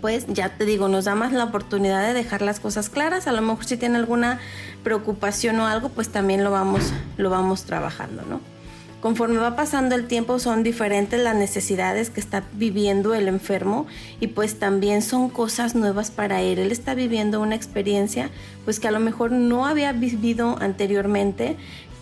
pues 0.00 0.26
ya 0.28 0.56
te 0.56 0.64
digo, 0.64 0.88
nos 0.88 1.04
da 1.04 1.14
más 1.14 1.32
la 1.32 1.44
oportunidad 1.44 2.06
de 2.06 2.14
dejar 2.14 2.42
las 2.42 2.60
cosas 2.60 2.88
claras. 2.90 3.26
A 3.26 3.32
lo 3.32 3.42
mejor 3.42 3.64
si 3.64 3.76
tiene 3.76 3.96
alguna 3.96 4.40
preocupación 4.82 5.60
o 5.60 5.66
algo, 5.66 5.88
pues 5.90 6.08
también 6.08 6.44
lo 6.44 6.50
vamos, 6.50 6.92
lo 7.16 7.30
vamos 7.30 7.64
trabajando, 7.64 8.22
¿no? 8.22 8.57
Conforme 9.00 9.38
va 9.38 9.54
pasando 9.54 9.94
el 9.94 10.08
tiempo 10.08 10.40
son 10.40 10.64
diferentes 10.64 11.20
las 11.20 11.36
necesidades 11.36 12.10
que 12.10 12.18
está 12.18 12.42
viviendo 12.54 13.14
el 13.14 13.28
enfermo 13.28 13.86
y 14.18 14.28
pues 14.28 14.58
también 14.58 15.02
son 15.02 15.28
cosas 15.30 15.76
nuevas 15.76 16.10
para 16.10 16.42
él. 16.42 16.58
Él 16.58 16.72
está 16.72 16.94
viviendo 16.94 17.40
una 17.40 17.54
experiencia 17.54 18.30
pues 18.64 18.80
que 18.80 18.88
a 18.88 18.90
lo 18.90 18.98
mejor 18.98 19.30
no 19.30 19.66
había 19.66 19.92
vivido 19.92 20.56
anteriormente 20.60 21.56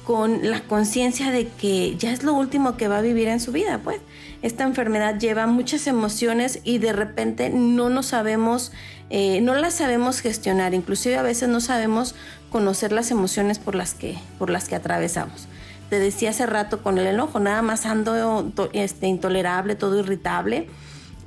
con 0.07 0.49
la 0.49 0.61
conciencia 0.61 1.33
de 1.33 1.49
que 1.49 1.97
ya 1.97 2.13
es 2.13 2.23
lo 2.23 2.33
último 2.33 2.77
que 2.77 2.87
va 2.87 2.99
a 2.99 3.03
vivir 3.03 3.27
en 3.27 3.41
su 3.41 3.51
vida, 3.51 3.81
pues. 3.83 4.01
Esta 4.41 4.63
enfermedad 4.63 5.19
lleva 5.19 5.49
muchas 5.49 5.89
emociones 5.89 6.61
y 6.63 6.79
de 6.79 6.93
repente 6.93 7.51
no 7.51 7.91
nos 7.91 8.07
sabemos, 8.07 8.71
eh, 9.11 9.41
no 9.41 9.57
las 9.57 9.75
sabemos 9.75 10.21
gestionar, 10.21 10.75
inclusive 10.75 11.17
a 11.17 11.23
veces 11.23 11.49
no 11.49 11.61
sabemos 11.61 12.15
conocer 12.51 12.93
las 12.93 13.11
emociones 13.11 13.59
por 13.59 13.75
las 13.75 13.95
que, 13.95 14.17
por 14.39 14.49
las 14.49 14.69
que 14.69 14.77
atravesamos. 14.77 15.49
Te 15.91 15.99
decía 15.99 16.31
hace 16.31 16.47
rato 16.47 16.83
con 16.83 16.99
el 16.99 17.07
enojo, 17.07 17.39
nada 17.39 17.63
más 17.63 17.87
ando 17.87 18.53
este, 18.73 19.07
intolerable, 19.07 19.77
todo 19.77 19.99
irritable 19.99 20.69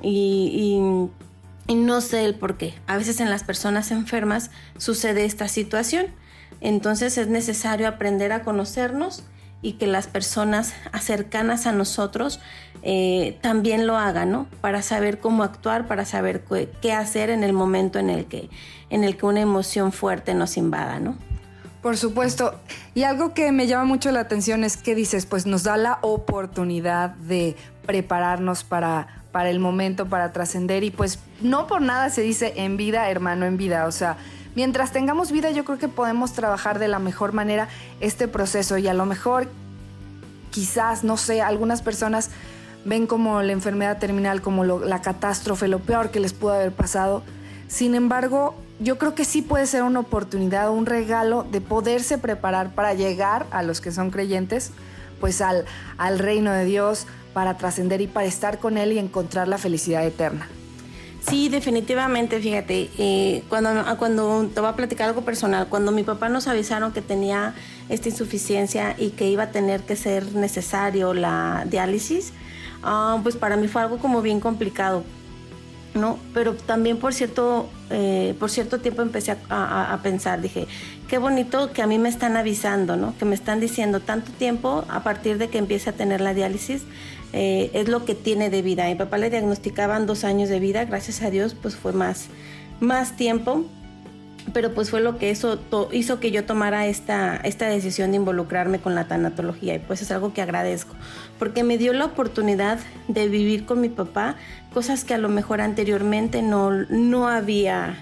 y, 0.02 0.80
no 1.68 2.00
sé 2.00 2.24
el 2.24 2.34
por 2.34 2.56
qué. 2.56 2.74
A 2.86 2.96
veces 2.96 3.20
en 3.20 3.30
las 3.30 3.44
personas 3.44 3.90
enfermas 3.90 4.50
sucede 4.76 5.24
esta 5.24 5.48
situación. 5.48 6.06
Entonces 6.60 7.16
es 7.16 7.28
necesario 7.28 7.88
aprender 7.88 8.32
a 8.32 8.42
conocernos 8.42 9.22
y 9.62 9.74
que 9.74 9.86
las 9.86 10.06
personas 10.06 10.74
cercanas 11.00 11.66
a 11.66 11.72
nosotros 11.72 12.40
eh, 12.82 13.38
también 13.40 13.86
lo 13.86 13.96
hagan, 13.96 14.30
¿no? 14.30 14.46
Para 14.60 14.82
saber 14.82 15.20
cómo 15.20 15.42
actuar, 15.42 15.86
para 15.86 16.04
saber 16.04 16.44
qué 16.80 16.92
hacer 16.92 17.30
en 17.30 17.44
el 17.44 17.52
momento 17.52 17.98
en 17.98 18.10
el 18.10 18.26
que, 18.26 18.50
en 18.90 19.04
el 19.04 19.16
que 19.16 19.26
una 19.26 19.40
emoción 19.40 19.92
fuerte 19.92 20.34
nos 20.34 20.56
invada, 20.56 20.98
¿no? 20.98 21.16
Por 21.82 21.96
supuesto. 21.96 22.54
Y 22.94 23.04
algo 23.04 23.32
que 23.32 23.52
me 23.52 23.66
llama 23.66 23.84
mucho 23.84 24.10
la 24.12 24.20
atención 24.20 24.64
es 24.64 24.76
que 24.76 24.94
dices, 24.94 25.24
pues 25.26 25.46
nos 25.46 25.62
da 25.62 25.76
la 25.76 25.98
oportunidad 26.02 27.10
de 27.10 27.56
prepararnos 27.86 28.64
para, 28.64 29.24
para 29.32 29.48
el 29.50 29.60
momento, 29.60 30.06
para 30.06 30.32
trascender. 30.32 30.84
Y 30.84 30.90
pues 30.90 31.18
no 31.40 31.66
por 31.66 31.80
nada 31.80 32.10
se 32.10 32.20
dice 32.20 32.52
en 32.56 32.76
vida, 32.76 33.08
hermano, 33.10 33.46
en 33.46 33.56
vida. 33.56 33.86
O 33.86 33.92
sea, 33.92 34.18
mientras 34.54 34.92
tengamos 34.92 35.32
vida 35.32 35.50
yo 35.52 35.64
creo 35.64 35.78
que 35.78 35.88
podemos 35.88 36.34
trabajar 36.34 36.78
de 36.78 36.88
la 36.88 36.98
mejor 36.98 37.32
manera 37.32 37.68
este 38.00 38.28
proceso. 38.28 38.76
Y 38.76 38.86
a 38.86 38.92
lo 38.94 39.06
mejor, 39.06 39.48
quizás, 40.50 41.02
no 41.02 41.16
sé, 41.16 41.40
algunas 41.40 41.80
personas 41.80 42.30
ven 42.84 43.06
como 43.06 43.40
la 43.42 43.52
enfermedad 43.52 43.98
terminal, 43.98 44.42
como 44.42 44.64
lo- 44.64 44.84
la 44.84 45.00
catástrofe, 45.00 45.66
lo 45.68 45.78
peor 45.80 46.10
que 46.10 46.20
les 46.20 46.32
pudo 46.34 46.52
haber 46.52 46.72
pasado. 46.72 47.22
Sin 47.68 47.94
embargo, 47.94 48.54
yo 48.80 48.96
creo 48.96 49.14
que 49.14 49.24
sí 49.24 49.42
puede 49.42 49.66
ser 49.66 49.82
una 49.82 50.00
oportunidad, 50.00 50.70
un 50.70 50.86
regalo 50.86 51.46
de 51.50 51.60
poderse 51.60 52.16
preparar 52.16 52.74
para 52.74 52.94
llegar 52.94 53.46
a 53.50 53.62
los 53.62 53.80
que 53.80 53.92
son 53.92 54.10
creyentes, 54.10 54.72
pues 55.20 55.42
al, 55.42 55.66
al 55.98 56.18
reino 56.18 56.50
de 56.52 56.64
Dios, 56.64 57.06
para 57.34 57.56
trascender 57.58 58.00
y 58.00 58.06
para 58.06 58.26
estar 58.26 58.58
con 58.58 58.78
Él 58.78 58.92
y 58.92 58.98
encontrar 58.98 59.48
la 59.48 59.58
felicidad 59.58 60.04
eterna. 60.04 60.48
Sí, 61.28 61.50
definitivamente, 61.50 62.40
fíjate, 62.40 62.88
eh, 62.96 63.44
cuando, 63.50 63.70
cuando 63.98 64.48
te 64.52 64.60
voy 64.60 64.70
a 64.70 64.72
platicar 64.74 65.10
algo 65.10 65.20
personal, 65.20 65.68
cuando 65.68 65.92
mi 65.92 66.02
papá 66.02 66.30
nos 66.30 66.48
avisaron 66.48 66.92
que 66.92 67.02
tenía 67.02 67.54
esta 67.90 68.08
insuficiencia 68.08 68.94
y 68.96 69.10
que 69.10 69.28
iba 69.28 69.44
a 69.44 69.50
tener 69.50 69.82
que 69.82 69.96
ser 69.96 70.34
necesario 70.34 71.12
la 71.12 71.66
diálisis, 71.68 72.32
ah, 72.82 73.20
pues 73.22 73.36
para 73.36 73.56
mí 73.56 73.68
fue 73.68 73.82
algo 73.82 73.98
como 73.98 74.22
bien 74.22 74.40
complicado, 74.40 75.04
¿no? 75.94 76.18
Pero 76.34 76.54
también 76.54 76.98
por 76.98 77.14
cierto, 77.14 77.68
eh, 77.90 78.34
por 78.38 78.50
cierto 78.50 78.78
tiempo 78.80 79.02
empecé 79.02 79.36
a, 79.48 79.98
pensar, 80.02 80.40
dije, 80.40 80.66
qué 81.08 81.18
bonito 81.18 81.72
que 81.72 81.82
a 81.82 81.86
mí 81.86 81.98
me 81.98 82.08
están 82.08 82.36
avisando, 82.36 82.96
¿no? 82.96 83.16
Que 83.18 83.24
me 83.24 83.34
están 83.34 83.60
diciendo 83.60 84.00
tanto 84.00 84.30
tiempo 84.32 84.84
a 84.88 85.02
partir 85.02 85.38
de 85.38 85.48
que 85.48 85.58
empiece 85.58 85.90
a 85.90 85.92
tener 85.92 86.20
la 86.20 86.34
diálisis, 86.34 86.82
eh, 87.32 87.70
es 87.74 87.88
lo 87.88 88.04
que 88.04 88.14
tiene 88.14 88.50
de 88.50 88.62
vida. 88.62 88.86
A 88.86 88.88
mi 88.88 88.94
papá 88.94 89.18
le 89.18 89.30
diagnosticaban 89.30 90.06
dos 90.06 90.24
años 90.24 90.48
de 90.48 90.60
vida, 90.60 90.84
gracias 90.84 91.22
a 91.22 91.30
Dios, 91.30 91.56
pues 91.60 91.76
fue 91.76 91.92
más, 91.92 92.28
más 92.80 93.16
tiempo. 93.16 93.64
pero 94.54 94.72
pues 94.72 94.90
fue 94.90 95.00
lo 95.00 95.18
que 95.18 95.30
eso 95.30 95.60
hizo 95.92 96.18
que 96.18 96.30
yo 96.30 96.44
tomara 96.44 96.86
esta, 96.86 97.36
esta 97.36 97.68
decisión 97.68 98.10
de 98.10 98.16
involucrarme 98.16 98.80
con 98.80 98.94
la 98.94 99.06
tanatología 99.06 99.74
y 99.74 99.78
pues 99.80 100.00
es 100.02 100.10
algo 100.10 100.32
que 100.32 100.40
agradezco 100.40 100.96
porque 101.40 101.64
me 101.64 101.78
dio 101.78 101.94
la 101.94 102.04
oportunidad 102.04 102.78
de 103.08 103.28
vivir 103.28 103.64
con 103.64 103.80
mi 103.80 103.88
papá 103.88 104.36
cosas 104.72 105.04
que 105.04 105.14
a 105.14 105.18
lo 105.18 105.28
mejor 105.28 105.60
anteriormente 105.60 106.42
no, 106.42 106.70
no 106.70 107.28
había 107.28 107.98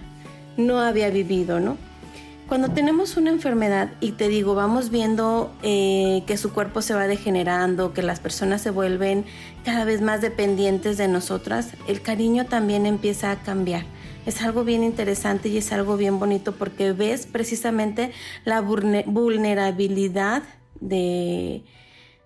no 0.57 0.81
había 0.81 1.09
vivido, 1.11 1.61
¿no? 1.61 1.77
Cuando 2.49 2.71
tenemos 2.71 3.17
una 3.19 3.31
enfermedad 3.31 3.91
y 4.01 4.13
te 4.13 4.29
digo, 4.29 4.55
vamos 4.55 4.91
viendo 4.91 5.53
eh, 5.63 6.23
que 6.27 6.39
su 6.39 6.53
cuerpo 6.53 6.81
se 6.81 6.95
va 6.95 7.07
degenerando, 7.07 7.93
que 7.93 8.03
las 8.03 8.21
personas 8.21 8.63
se 8.63 8.71
vuelven 8.71 9.27
cada 9.65 9.85
vez 9.85 10.01
más 10.01 10.23
dependientes 10.23 10.97
de 10.97 11.09
nosotras, 11.09 11.69
el 11.87 12.01
cariño 12.01 12.47
también 12.47 12.87
empieza 12.87 13.31
a 13.31 13.37
cambiar. 13.37 13.85
Es 14.25 14.41
algo 14.41 14.65
bien 14.65 14.83
interesante 14.83 15.51
y 15.51 15.59
es 15.59 15.73
algo 15.73 15.97
bien 15.99 16.19
bonito 16.19 16.53
porque 16.53 16.93
ves 16.93 17.27
precisamente 17.27 18.13
la 18.47 18.63
vulne- 18.63 19.05
vulnerabilidad 19.07 20.43
de, 20.81 21.65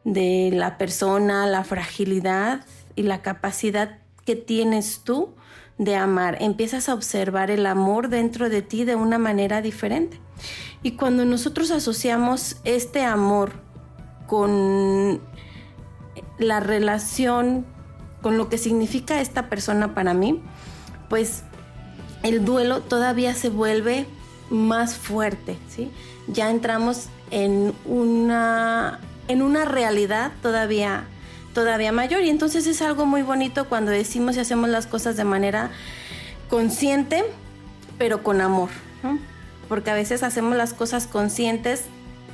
de 0.04 0.50
la 0.52 0.78
persona, 0.78 1.46
la 1.48 1.64
fragilidad 1.64 2.64
y 2.94 3.02
la 3.02 3.22
capacidad 3.22 3.98
que 4.24 4.36
tienes 4.36 5.00
tú 5.04 5.30
de 5.78 5.96
amar. 5.96 6.38
Empiezas 6.40 6.88
a 6.88 6.94
observar 6.94 7.50
el 7.50 7.66
amor 7.66 8.08
dentro 8.08 8.48
de 8.48 8.62
ti 8.62 8.84
de 8.84 8.94
una 8.94 9.18
manera 9.18 9.62
diferente. 9.62 10.20
Y 10.82 10.92
cuando 10.92 11.24
nosotros 11.24 11.70
asociamos 11.70 12.56
este 12.64 13.04
amor 13.04 13.52
con 14.26 15.20
la 16.38 16.60
relación, 16.60 17.66
con 18.20 18.36
lo 18.36 18.48
que 18.48 18.58
significa 18.58 19.20
esta 19.20 19.48
persona 19.48 19.94
para 19.94 20.14
mí, 20.14 20.40
pues 21.08 21.44
el 22.22 22.44
duelo 22.44 22.80
todavía 22.80 23.34
se 23.34 23.48
vuelve 23.48 24.06
más 24.50 24.94
fuerte, 24.96 25.56
¿sí? 25.68 25.90
Ya 26.28 26.50
entramos 26.50 27.08
en 27.30 27.74
una, 27.84 29.00
en 29.28 29.42
una 29.42 29.64
realidad 29.64 30.32
todavía, 30.42 31.06
todavía 31.54 31.92
mayor 31.92 32.22
y 32.22 32.30
entonces 32.30 32.66
es 32.66 32.82
algo 32.82 33.06
muy 33.06 33.22
bonito 33.22 33.68
cuando 33.68 33.90
decimos 33.90 34.36
y 34.36 34.40
hacemos 34.40 34.68
las 34.68 34.86
cosas 34.86 35.16
de 35.16 35.24
manera 35.24 35.70
consciente, 36.48 37.24
pero 37.98 38.22
con 38.22 38.40
amor. 38.40 38.70
Porque 39.68 39.90
a 39.90 39.94
veces 39.94 40.22
hacemos 40.22 40.56
las 40.56 40.74
cosas 40.74 41.06
conscientes, 41.06 41.84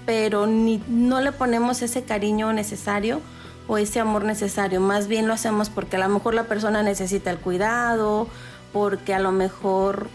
pero 0.06 0.46
ni, 0.46 0.82
no 0.88 1.20
le 1.20 1.32
ponemos 1.32 1.82
ese 1.82 2.02
cariño 2.02 2.52
necesario 2.52 3.20
o 3.68 3.78
ese 3.78 4.00
amor 4.00 4.24
necesario. 4.24 4.80
Más 4.80 5.06
bien 5.06 5.28
lo 5.28 5.34
hacemos 5.34 5.70
porque 5.70 5.96
a 5.96 6.00
lo 6.00 6.08
mejor 6.08 6.34
la 6.34 6.44
persona 6.44 6.82
necesita 6.82 7.30
el 7.30 7.38
cuidado, 7.38 8.26
porque 8.72 9.14
a 9.14 9.18
lo 9.18 9.30
mejor 9.30 10.08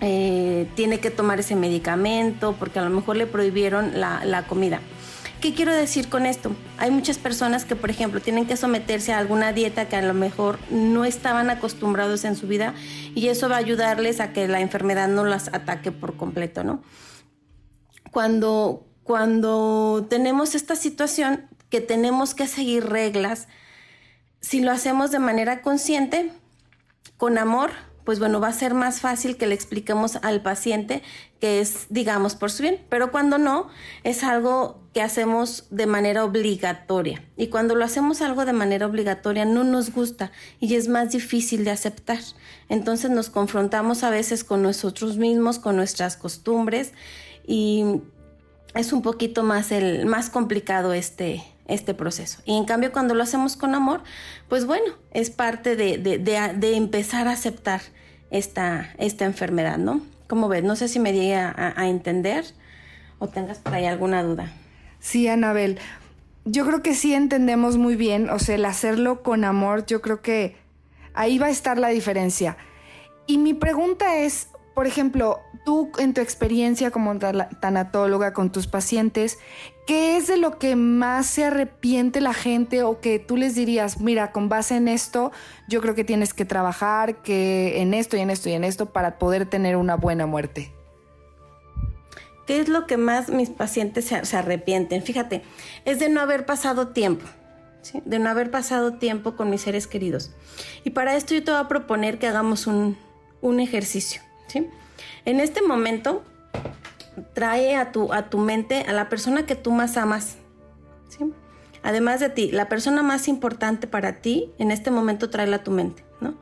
eh, 0.00 0.70
tiene 0.76 1.00
que 1.00 1.10
tomar 1.10 1.40
ese 1.40 1.56
medicamento, 1.56 2.54
porque 2.58 2.78
a 2.78 2.84
lo 2.84 2.90
mejor 2.90 3.16
le 3.16 3.26
prohibieron 3.26 3.98
la, 3.98 4.24
la 4.24 4.46
comida. 4.46 4.80
¿Qué 5.40 5.52
quiero 5.54 5.74
decir 5.74 6.08
con 6.08 6.24
esto? 6.24 6.56
Hay 6.78 6.90
muchas 6.90 7.18
personas 7.18 7.66
que, 7.66 7.76
por 7.76 7.90
ejemplo, 7.90 8.20
tienen 8.20 8.46
que 8.46 8.56
someterse 8.56 9.12
a 9.12 9.18
alguna 9.18 9.52
dieta 9.52 9.86
que 9.86 9.96
a 9.96 10.02
lo 10.02 10.14
mejor 10.14 10.58
no 10.70 11.04
estaban 11.04 11.50
acostumbrados 11.50 12.24
en 12.24 12.36
su 12.36 12.46
vida 12.46 12.74
y 13.14 13.28
eso 13.28 13.48
va 13.48 13.56
a 13.56 13.58
ayudarles 13.58 14.20
a 14.20 14.32
que 14.32 14.48
la 14.48 14.60
enfermedad 14.60 15.08
no 15.08 15.24
las 15.24 15.48
ataque 15.48 15.92
por 15.92 16.16
completo, 16.16 16.64
¿no? 16.64 16.82
Cuando, 18.10 18.86
cuando 19.02 20.06
tenemos 20.08 20.54
esta 20.54 20.74
situación 20.74 21.46
que 21.68 21.82
tenemos 21.82 22.34
que 22.34 22.46
seguir 22.46 22.86
reglas, 22.86 23.46
si 24.40 24.60
lo 24.60 24.72
hacemos 24.72 25.10
de 25.10 25.18
manera 25.18 25.60
consciente, 25.60 26.32
con 27.18 27.36
amor, 27.36 27.72
pues 28.04 28.20
bueno, 28.20 28.40
va 28.40 28.48
a 28.48 28.52
ser 28.52 28.72
más 28.72 29.00
fácil 29.00 29.36
que 29.36 29.46
le 29.46 29.54
expliquemos 29.54 30.16
al 30.22 30.40
paciente 30.40 31.02
que 31.40 31.60
es, 31.60 31.86
digamos, 31.90 32.36
por 32.36 32.50
su 32.50 32.62
bien. 32.62 32.80
Pero 32.88 33.10
cuando 33.10 33.36
no, 33.36 33.68
es 34.04 34.22
algo 34.22 34.85
que 34.96 35.02
hacemos 35.02 35.66
de 35.68 35.84
manera 35.84 36.24
obligatoria. 36.24 37.22
Y 37.36 37.48
cuando 37.48 37.74
lo 37.74 37.84
hacemos 37.84 38.22
algo 38.22 38.46
de 38.46 38.54
manera 38.54 38.86
obligatoria, 38.86 39.44
no 39.44 39.62
nos 39.62 39.92
gusta 39.92 40.32
y 40.58 40.74
es 40.74 40.88
más 40.88 41.10
difícil 41.10 41.66
de 41.66 41.70
aceptar. 41.70 42.20
Entonces 42.70 43.10
nos 43.10 43.28
confrontamos 43.28 44.04
a 44.04 44.08
veces 44.08 44.42
con 44.42 44.62
nosotros 44.62 45.18
mismos, 45.18 45.58
con 45.58 45.76
nuestras 45.76 46.16
costumbres 46.16 46.94
y 47.46 48.00
es 48.74 48.94
un 48.94 49.02
poquito 49.02 49.42
más, 49.42 49.70
el, 49.70 50.06
más 50.06 50.30
complicado 50.30 50.94
este, 50.94 51.44
este 51.66 51.92
proceso. 51.92 52.40
Y 52.46 52.56
en 52.56 52.64
cambio 52.64 52.90
cuando 52.90 53.14
lo 53.14 53.22
hacemos 53.22 53.58
con 53.58 53.74
amor, 53.74 54.00
pues 54.48 54.64
bueno, 54.64 54.94
es 55.10 55.28
parte 55.28 55.76
de, 55.76 55.98
de, 55.98 56.74
empezar 56.74 57.28
a 57.28 57.32
aceptar 57.32 57.82
esta, 58.30 58.94
esta 58.96 59.26
enfermedad, 59.26 59.76
¿no? 59.76 60.00
Como 60.26 60.48
ves, 60.48 60.64
no 60.64 60.74
sé 60.74 60.88
si 60.88 61.00
me 61.00 61.12
llegue 61.12 61.36
a, 61.36 61.74
a, 61.76 61.86
entender 61.86 62.46
o 63.18 63.28
tengas 63.28 63.58
por 63.58 63.74
ahí 63.74 63.84
alguna 63.84 64.22
duda. 64.22 64.54
Sí, 65.06 65.28
Anabel, 65.28 65.78
yo 66.44 66.66
creo 66.66 66.82
que 66.82 66.92
sí 66.92 67.14
entendemos 67.14 67.76
muy 67.76 67.94
bien, 67.94 68.28
o 68.28 68.40
sea, 68.40 68.56
el 68.56 68.64
hacerlo 68.64 69.22
con 69.22 69.44
amor, 69.44 69.86
yo 69.86 70.02
creo 70.02 70.20
que 70.20 70.56
ahí 71.14 71.38
va 71.38 71.46
a 71.46 71.50
estar 71.50 71.78
la 71.78 71.90
diferencia. 71.90 72.56
Y 73.24 73.38
mi 73.38 73.54
pregunta 73.54 74.16
es, 74.16 74.48
por 74.74 74.88
ejemplo, 74.88 75.38
tú 75.64 75.92
en 76.00 76.12
tu 76.12 76.20
experiencia 76.20 76.90
como 76.90 77.16
tanatóloga 77.20 78.32
con 78.32 78.50
tus 78.50 78.66
pacientes, 78.66 79.38
¿qué 79.86 80.16
es 80.16 80.26
de 80.26 80.38
lo 80.38 80.58
que 80.58 80.74
más 80.74 81.26
se 81.26 81.44
arrepiente 81.44 82.20
la 82.20 82.34
gente 82.34 82.82
o 82.82 83.00
que 83.00 83.20
tú 83.20 83.36
les 83.36 83.54
dirías, 83.54 84.00
mira, 84.00 84.32
con 84.32 84.48
base 84.48 84.74
en 84.74 84.88
esto, 84.88 85.30
yo 85.68 85.80
creo 85.80 85.94
que 85.94 86.02
tienes 86.02 86.34
que 86.34 86.44
trabajar 86.44 87.22
que 87.22 87.80
en 87.80 87.94
esto 87.94 88.16
y 88.16 88.20
en 88.22 88.30
esto 88.30 88.48
y 88.48 88.54
en 88.54 88.64
esto 88.64 88.86
para 88.86 89.20
poder 89.20 89.46
tener 89.46 89.76
una 89.76 89.94
buena 89.94 90.26
muerte? 90.26 90.75
¿Qué 92.46 92.60
es 92.60 92.68
lo 92.68 92.86
que 92.86 92.96
más 92.96 93.28
mis 93.28 93.50
pacientes 93.50 94.04
se, 94.06 94.24
se 94.24 94.36
arrepienten? 94.36 95.02
Fíjate, 95.02 95.42
es 95.84 95.98
de 95.98 96.08
no 96.08 96.20
haber 96.20 96.46
pasado 96.46 96.88
tiempo. 96.88 97.26
¿sí? 97.82 98.02
De 98.04 98.18
no 98.18 98.30
haber 98.30 98.50
pasado 98.50 98.94
tiempo 98.94 99.36
con 99.36 99.50
mis 99.50 99.62
seres 99.62 99.86
queridos. 99.86 100.32
Y 100.84 100.90
para 100.90 101.16
esto 101.16 101.34
yo 101.34 101.42
te 101.42 101.50
voy 101.50 101.60
a 101.60 101.68
proponer 101.68 102.18
que 102.18 102.28
hagamos 102.28 102.66
un, 102.66 102.96
un 103.40 103.60
ejercicio. 103.60 104.22
¿sí? 104.46 104.68
En 105.24 105.40
este 105.40 105.60
momento, 105.62 106.22
trae 107.32 107.76
a 107.76 107.92
tu, 107.92 108.12
a 108.12 108.28
tu 108.28 108.38
mente 108.38 108.84
a 108.88 108.92
la 108.92 109.08
persona 109.08 109.46
que 109.46 109.56
tú 109.56 109.72
más 109.72 109.96
amas. 109.96 110.36
¿sí? 111.08 111.32
Además 111.82 112.20
de 112.20 112.30
ti, 112.30 112.50
la 112.50 112.68
persona 112.68 113.02
más 113.02 113.28
importante 113.28 113.86
para 113.86 114.20
ti, 114.20 114.52
en 114.58 114.70
este 114.70 114.90
momento 114.90 115.30
tráela 115.30 115.56
a 115.56 115.64
tu 115.64 115.70
mente. 115.70 116.04
¿no? 116.20 116.34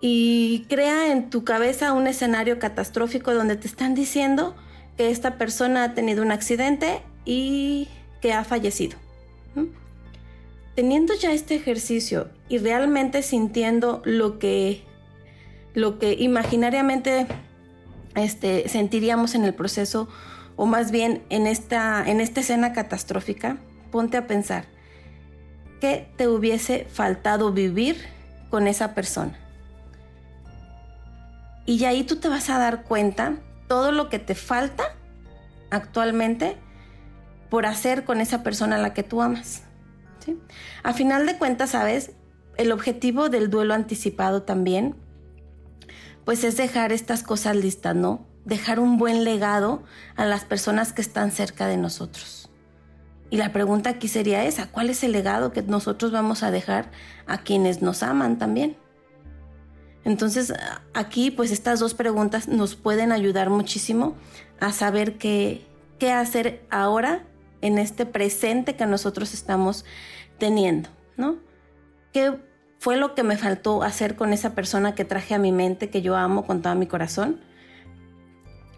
Y 0.00 0.66
crea 0.68 1.12
en 1.12 1.30
tu 1.30 1.44
cabeza 1.44 1.92
un 1.92 2.06
escenario 2.06 2.58
catastrófico 2.58 3.34
donde 3.34 3.56
te 3.56 3.66
están 3.66 3.94
diciendo 3.94 4.54
que 4.96 5.10
esta 5.10 5.38
persona 5.38 5.84
ha 5.84 5.94
tenido 5.94 6.22
un 6.22 6.32
accidente 6.32 7.02
y 7.24 7.88
que 8.20 8.32
ha 8.32 8.44
fallecido. 8.44 8.98
Teniendo 10.74 11.12
ya 11.14 11.32
este 11.32 11.54
ejercicio 11.54 12.30
y 12.48 12.58
realmente 12.58 13.22
sintiendo 13.22 14.00
lo 14.04 14.38
que, 14.38 14.82
lo 15.74 15.98
que 15.98 16.14
imaginariamente 16.14 17.26
este, 18.14 18.68
sentiríamos 18.68 19.34
en 19.34 19.44
el 19.44 19.54
proceso, 19.54 20.08
o 20.56 20.66
más 20.66 20.90
bien 20.90 21.22
en 21.28 21.46
esta, 21.46 22.02
en 22.08 22.20
esta 22.20 22.40
escena 22.40 22.72
catastrófica, 22.72 23.58
ponte 23.90 24.16
a 24.16 24.26
pensar, 24.26 24.64
¿qué 25.80 26.08
te 26.16 26.28
hubiese 26.28 26.86
faltado 26.90 27.52
vivir 27.52 27.96
con 28.48 28.66
esa 28.66 28.94
persona? 28.94 29.38
Y 31.66 31.84
ahí 31.84 32.04
tú 32.04 32.16
te 32.16 32.28
vas 32.28 32.50
a 32.50 32.58
dar 32.58 32.84
cuenta 32.84 33.36
todo 33.72 33.90
lo 33.90 34.10
que 34.10 34.18
te 34.18 34.34
falta 34.34 34.84
actualmente 35.70 36.58
por 37.48 37.64
hacer 37.64 38.04
con 38.04 38.20
esa 38.20 38.42
persona 38.42 38.76
a 38.76 38.78
la 38.78 38.92
que 38.92 39.02
tú 39.02 39.22
amas. 39.22 39.62
¿sí? 40.22 40.38
A 40.82 40.92
final 40.92 41.24
de 41.24 41.38
cuentas, 41.38 41.70
¿sabes? 41.70 42.10
El 42.58 42.70
objetivo 42.70 43.30
del 43.30 43.48
duelo 43.48 43.72
anticipado 43.72 44.42
también 44.42 44.94
pues 46.26 46.44
es 46.44 46.58
dejar 46.58 46.92
estas 46.92 47.22
cosas 47.22 47.56
listas, 47.56 47.96
¿no? 47.96 48.26
Dejar 48.44 48.78
un 48.78 48.98
buen 48.98 49.24
legado 49.24 49.82
a 50.16 50.26
las 50.26 50.44
personas 50.44 50.92
que 50.92 51.00
están 51.00 51.30
cerca 51.30 51.66
de 51.66 51.78
nosotros. 51.78 52.50
Y 53.30 53.38
la 53.38 53.54
pregunta 53.54 53.88
aquí 53.88 54.06
sería 54.06 54.44
esa, 54.44 54.70
¿cuál 54.70 54.90
es 54.90 55.02
el 55.02 55.12
legado 55.12 55.50
que 55.50 55.62
nosotros 55.62 56.12
vamos 56.12 56.42
a 56.42 56.50
dejar 56.50 56.90
a 57.26 57.38
quienes 57.38 57.80
nos 57.80 58.02
aman 58.02 58.36
también? 58.36 58.76
Entonces, 60.04 60.52
aquí 60.94 61.30
pues 61.30 61.50
estas 61.50 61.78
dos 61.80 61.94
preguntas 61.94 62.48
nos 62.48 62.74
pueden 62.74 63.12
ayudar 63.12 63.50
muchísimo 63.50 64.16
a 64.60 64.72
saber 64.72 65.18
qué, 65.18 65.64
qué 65.98 66.10
hacer 66.10 66.64
ahora 66.70 67.24
en 67.60 67.78
este 67.78 68.06
presente 68.06 68.74
que 68.74 68.86
nosotros 68.86 69.32
estamos 69.32 69.84
teniendo, 70.38 70.88
¿no? 71.16 71.36
¿Qué 72.12 72.36
fue 72.82 72.96
lo 72.96 73.14
que 73.14 73.22
me 73.22 73.36
faltó 73.36 73.84
hacer 73.84 74.16
con 74.16 74.32
esa 74.32 74.56
persona 74.56 74.96
que 74.96 75.04
traje 75.04 75.36
a 75.36 75.38
mi 75.38 75.52
mente, 75.52 75.88
que 75.88 76.02
yo 76.02 76.16
amo 76.16 76.44
con 76.44 76.62
todo 76.62 76.74
mi 76.74 76.88
corazón. 76.88 77.38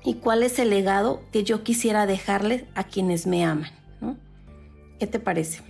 Y 0.04 0.16
cuál 0.16 0.42
es 0.42 0.58
el 0.58 0.68
legado 0.68 1.22
que 1.32 1.42
yo 1.42 1.62
quisiera 1.64 2.04
dejarle 2.04 2.66
a 2.74 2.84
quienes 2.84 3.26
me 3.26 3.46
aman. 3.46 3.70
¿no? 4.02 4.18
¿Qué 4.98 5.06
te 5.06 5.18
parece? 5.18 5.62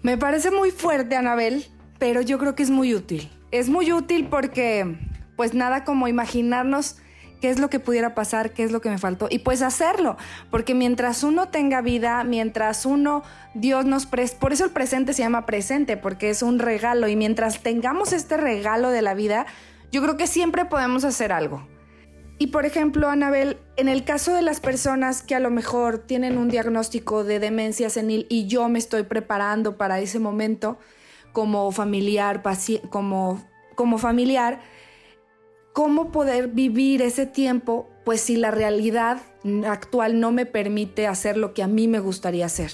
Me 0.00 0.16
parece 0.16 0.50
muy 0.50 0.70
fuerte, 0.70 1.14
Anabel, 1.14 1.66
pero 1.98 2.22
yo 2.22 2.38
creo 2.38 2.54
que 2.54 2.62
es 2.62 2.70
muy 2.70 2.94
útil. 2.94 3.30
Es 3.50 3.68
muy 3.68 3.92
útil 3.92 4.28
porque, 4.30 4.96
pues 5.36 5.54
nada 5.54 5.84
como 5.84 6.06
imaginarnos 6.06 6.96
qué 7.40 7.50
es 7.50 7.58
lo 7.58 7.70
que 7.70 7.80
pudiera 7.80 8.14
pasar, 8.14 8.52
qué 8.52 8.62
es 8.62 8.70
lo 8.70 8.80
que 8.80 8.90
me 8.90 8.98
faltó 8.98 9.26
y 9.30 9.40
pues 9.40 9.62
hacerlo, 9.62 10.16
porque 10.50 10.74
mientras 10.74 11.24
uno 11.24 11.48
tenga 11.48 11.80
vida, 11.80 12.22
mientras 12.22 12.86
uno, 12.86 13.22
Dios 13.54 13.86
nos 13.86 14.06
presta, 14.06 14.38
por 14.38 14.52
eso 14.52 14.64
el 14.64 14.70
presente 14.70 15.14
se 15.14 15.22
llama 15.22 15.46
presente, 15.46 15.96
porque 15.96 16.30
es 16.30 16.42
un 16.42 16.58
regalo 16.58 17.08
y 17.08 17.16
mientras 17.16 17.60
tengamos 17.60 18.12
este 18.12 18.36
regalo 18.36 18.90
de 18.90 19.02
la 19.02 19.14
vida, 19.14 19.46
yo 19.90 20.02
creo 20.02 20.16
que 20.16 20.26
siempre 20.26 20.66
podemos 20.66 21.04
hacer 21.04 21.32
algo. 21.32 21.66
Y 22.38 22.48
por 22.48 22.64
ejemplo, 22.64 23.08
Anabel, 23.10 23.58
en 23.76 23.88
el 23.88 24.04
caso 24.04 24.34
de 24.34 24.40
las 24.40 24.60
personas 24.60 25.22
que 25.22 25.34
a 25.34 25.40
lo 25.40 25.50
mejor 25.50 25.98
tienen 25.98 26.38
un 26.38 26.48
diagnóstico 26.48 27.22
de 27.22 27.38
demencia 27.38 27.90
senil 27.90 28.26
y 28.30 28.46
yo 28.46 28.68
me 28.68 28.78
estoy 28.78 29.02
preparando 29.02 29.76
para 29.76 30.00
ese 30.00 30.20
momento 30.20 30.78
como 31.32 31.70
familiar, 31.72 32.42
como, 32.90 33.42
como 33.74 33.98
familiar, 33.98 34.60
¿cómo 35.72 36.10
poder 36.10 36.48
vivir 36.48 37.02
ese 37.02 37.26
tiempo? 37.26 37.88
Pues 38.04 38.20
si 38.20 38.36
la 38.36 38.50
realidad 38.50 39.18
actual 39.66 40.20
no 40.20 40.32
me 40.32 40.46
permite 40.46 41.06
hacer 41.06 41.36
lo 41.36 41.54
que 41.54 41.62
a 41.62 41.66
mí 41.66 41.88
me 41.88 42.00
gustaría 42.00 42.46
hacer. 42.46 42.72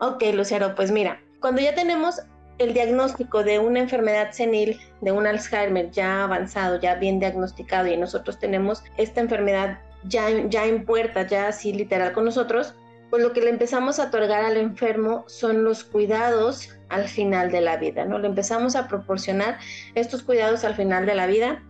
Ok, 0.00 0.22
Lucero, 0.32 0.74
pues 0.74 0.92
mira, 0.92 1.20
cuando 1.40 1.60
ya 1.60 1.74
tenemos 1.74 2.20
el 2.58 2.74
diagnóstico 2.74 3.44
de 3.44 3.58
una 3.58 3.80
enfermedad 3.80 4.32
senil, 4.32 4.78
de 5.00 5.12
un 5.12 5.26
Alzheimer 5.26 5.90
ya 5.90 6.24
avanzado, 6.24 6.80
ya 6.80 6.96
bien 6.96 7.20
diagnosticado 7.20 7.88
y 7.88 7.96
nosotros 7.96 8.38
tenemos 8.38 8.82
esta 8.96 9.20
enfermedad 9.20 9.78
ya, 10.04 10.28
ya 10.48 10.66
en 10.66 10.84
puerta, 10.84 11.26
ya 11.26 11.48
así 11.48 11.72
literal 11.72 12.12
con 12.12 12.24
nosotros, 12.24 12.74
pues 13.10 13.22
lo 13.22 13.32
que 13.32 13.40
le 13.40 13.50
empezamos 13.50 13.98
a 13.98 14.08
otorgar 14.08 14.44
al 14.44 14.56
enfermo 14.56 15.24
son 15.26 15.64
los 15.64 15.84
cuidados 15.84 16.70
al 16.88 17.08
final 17.08 17.50
de 17.50 17.60
la 17.60 17.76
vida, 17.76 18.04
¿no? 18.04 18.18
Le 18.18 18.28
empezamos 18.28 18.76
a 18.76 18.88
proporcionar 18.88 19.58
estos 19.94 20.22
cuidados 20.22 20.64
al 20.64 20.74
final 20.74 21.06
de 21.06 21.14
la 21.14 21.26
vida. 21.26 21.62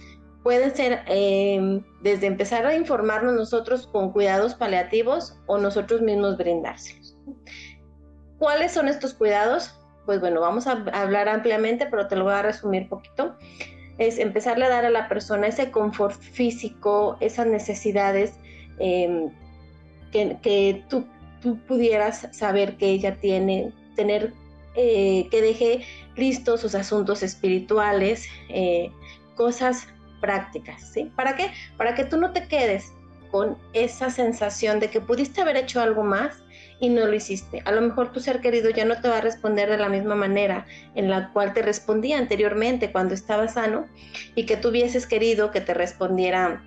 Pueden 0.43 0.75
ser 0.75 1.03
em, 1.07 1.85
desde 2.03 2.27
empezar 2.27 2.67
a 2.67 2.75
informarnos 2.75 3.35
nosotros 3.35 3.87
con 3.87 4.13
cuidados 4.13 4.55
paliativos 4.55 5.39
o 5.47 5.59
nosotros 5.59 6.01
mismos 6.01 6.37
brindárselos. 6.37 7.17
¿Cuáles 8.39 8.73
son 8.73 8.89
estos 8.89 9.15
cuidados? 9.15 9.79
pues 10.09 10.21
bueno, 10.21 10.41
vamos 10.41 10.67
a 10.67 10.73
hablar 10.95 11.29
ampliamente, 11.29 11.85
pero 11.85 12.09
te 12.09 12.17
lo 12.17 12.25
voy 12.25 12.33
a 12.33 12.41
resumir 12.41 12.89
poquito. 12.89 13.37
Es 13.99 14.19
empezarle 14.19 14.65
a 14.65 14.71
dar 14.71 14.87
a 14.87 14.91
la 14.91 15.07
persona 15.07 15.49
ese 15.49 15.71
confort 15.71 16.19
físico, 16.19 17.19
esas 17.21 17.47
necesidades 17.47 18.33
em, 18.79 19.31
que, 20.11 20.83
tú, 20.89 21.07
pudieras 21.67 22.29
saber 22.33 22.77
que 22.77 22.91
ella 22.91 23.17
tiene, 23.17 23.73
tener, 23.97 24.33
eh, 24.75 25.29
que 25.31 25.41
deje 25.41 25.85
listos 26.17 26.61
sus 26.61 26.75
asuntos 26.75 27.23
espirituales, 27.23 28.27
eh, 28.49 28.91
cosas 29.35 29.87
prácticas, 30.21 30.83
¿sí? 30.93 31.11
¿Para 31.17 31.37
qué? 31.37 31.51
Para 31.77 31.95
que 31.95 32.05
tú 32.05 32.17
no 32.17 32.33
te 32.33 32.49
quedes 32.49 32.93
con 33.31 33.57
esa 33.73 34.11
sensación 34.11 34.81
de 34.81 34.89
que 34.89 35.01
pudiste 35.01 35.41
haber 35.41 35.57
hecho 35.57 35.81
algo 35.81 36.03
más 36.03 36.43
y 36.81 36.89
no 36.89 37.07
lo 37.07 37.15
hiciste. 37.15 37.63
A 37.65 37.73
lo 37.73 37.81
mejor 37.81 38.13
tu 38.13 38.21
ser 38.21 38.41
querido 38.41 38.71
ya 38.71 38.85
no 38.85 39.01
te 39.01 39.09
va 39.09 39.19
a 39.19 39.21
responder 39.21 39.69
de 39.69 39.79
la 39.79 39.89
misma 39.89 40.15
manera 40.15 40.67
en 40.95 41.11
la 41.11 41.33
cual 41.33 41.53
te 41.53 41.63
respondía 41.63 42.19
anteriormente 42.19 42.93
cuando 42.93 43.15
estaba 43.15 43.49
sano 43.49 43.87
y 44.35 44.45
que 44.47 44.57
tú 44.57 44.69
hubieses 44.69 45.07
querido 45.07 45.51
que 45.51 45.61
te 45.61 45.75
respondiera 45.75 46.63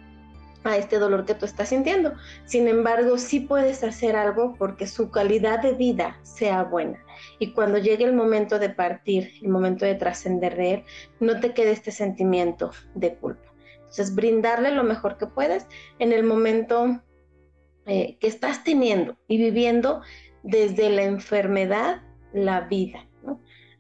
a 0.64 0.78
este 0.78 1.00
dolor 1.00 1.26
que 1.26 1.36
tú 1.36 1.46
estás 1.46 1.70
sintiendo. 1.70 2.14
Sin 2.46 2.68
embargo, 2.68 3.18
sí 3.18 3.42
puedes 3.42 3.84
hacer 3.84 4.16
algo 4.16 4.56
porque 4.58 4.88
su 4.88 5.10
calidad 5.10 5.62
de 5.62 5.74
vida 5.74 6.20
sea 6.24 6.64
buena. 6.64 7.04
Y 7.40 7.54
cuando 7.54 7.78
llegue 7.78 8.06
el 8.06 8.14
momento 8.14 8.60
de 8.60 8.70
partir, 8.70 9.32
el 9.42 9.50
momento 9.50 9.86
de 9.86 9.96
trascender 9.96 10.86
no 11.20 11.40
te 11.40 11.54
quede 11.54 11.72
este 11.72 11.92
sentimiento 11.92 12.72
de 12.96 13.16
culpa. 13.16 13.52
Entonces, 13.76 14.16
brindarle 14.16 14.72
lo 14.72 14.84
mejor 14.84 15.18
que 15.18 15.28
puedes 15.28 15.68
en 16.00 16.14
el 16.14 16.24
momento 16.24 17.02
eh, 17.86 18.18
que 18.20 18.28
estás 18.28 18.64
teniendo 18.64 19.18
y 19.28 19.38
viviendo 19.38 20.02
desde 20.44 20.90
la 20.90 21.04
enfermedad 21.04 22.02
la 22.34 22.62
vida. 22.62 23.08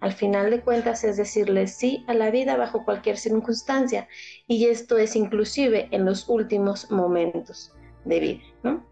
Al 0.02 0.14
final 0.14 0.50
de 0.50 0.62
cuentas 0.62 1.04
es 1.04 1.18
decirle 1.18 1.68
sí 1.68 2.04
a 2.08 2.14
la 2.14 2.32
vida 2.32 2.58
bajo 2.58 2.84
cualquier 2.84 3.18
circunstancia 3.18 4.08
y 4.48 4.66
esto 4.66 4.98
es 4.98 5.16
inclusive 5.16 5.88
en 5.92 6.06
los 6.06 6.28
últimos 6.28 6.90
momentos 6.92 7.74
de 8.06 8.20
vida. 8.20 8.42
¿no? 8.64 8.86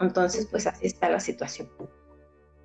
Entonces, 0.00 0.46
pues 0.46 0.66
así 0.66 0.86
está 0.86 1.10
la 1.10 1.20
situación. 1.20 1.68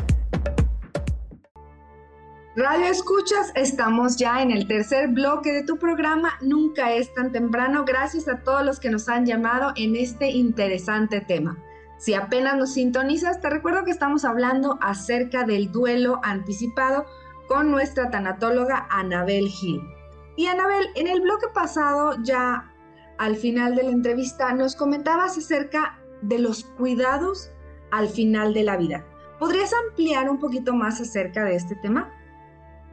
Radio 2.56 2.86
Escuchas, 2.86 3.52
estamos 3.54 4.16
ya 4.16 4.42
en 4.42 4.50
el 4.50 4.66
tercer 4.66 5.06
bloque 5.06 5.52
de 5.52 5.62
tu 5.62 5.78
programa 5.78 6.30
Nunca 6.40 6.92
es 6.92 7.14
tan 7.14 7.30
temprano. 7.30 7.84
Gracias 7.86 8.26
a 8.26 8.40
todos 8.42 8.64
los 8.64 8.80
que 8.80 8.90
nos 8.90 9.08
han 9.08 9.24
llamado 9.24 9.72
en 9.76 9.94
este 9.94 10.30
interesante 10.30 11.20
tema. 11.20 11.56
Si 11.96 12.12
apenas 12.12 12.56
nos 12.56 12.72
sintonizas, 12.72 13.40
te 13.40 13.50
recuerdo 13.50 13.84
que 13.84 13.92
estamos 13.92 14.24
hablando 14.24 14.80
acerca 14.82 15.44
del 15.44 15.70
duelo 15.70 16.18
anticipado 16.24 17.06
con 17.46 17.70
nuestra 17.70 18.10
tanatóloga 18.10 18.88
Anabel 18.90 19.46
Gil. 19.46 19.80
Y 20.34 20.46
Anabel, 20.46 20.88
en 20.96 21.06
el 21.06 21.20
bloque 21.20 21.46
pasado, 21.54 22.16
ya 22.24 22.74
al 23.18 23.36
final 23.36 23.76
de 23.76 23.84
la 23.84 23.90
entrevista, 23.90 24.52
nos 24.54 24.74
comentabas 24.74 25.38
acerca 25.38 26.00
de 26.22 26.40
los 26.40 26.64
cuidados 26.64 27.52
al 27.92 28.08
final 28.08 28.54
de 28.54 28.64
la 28.64 28.76
vida. 28.76 29.06
¿Podrías 29.38 29.70
ampliar 29.86 30.28
un 30.28 30.40
poquito 30.40 30.74
más 30.74 31.00
acerca 31.00 31.44
de 31.44 31.54
este 31.54 31.76
tema? 31.76 32.12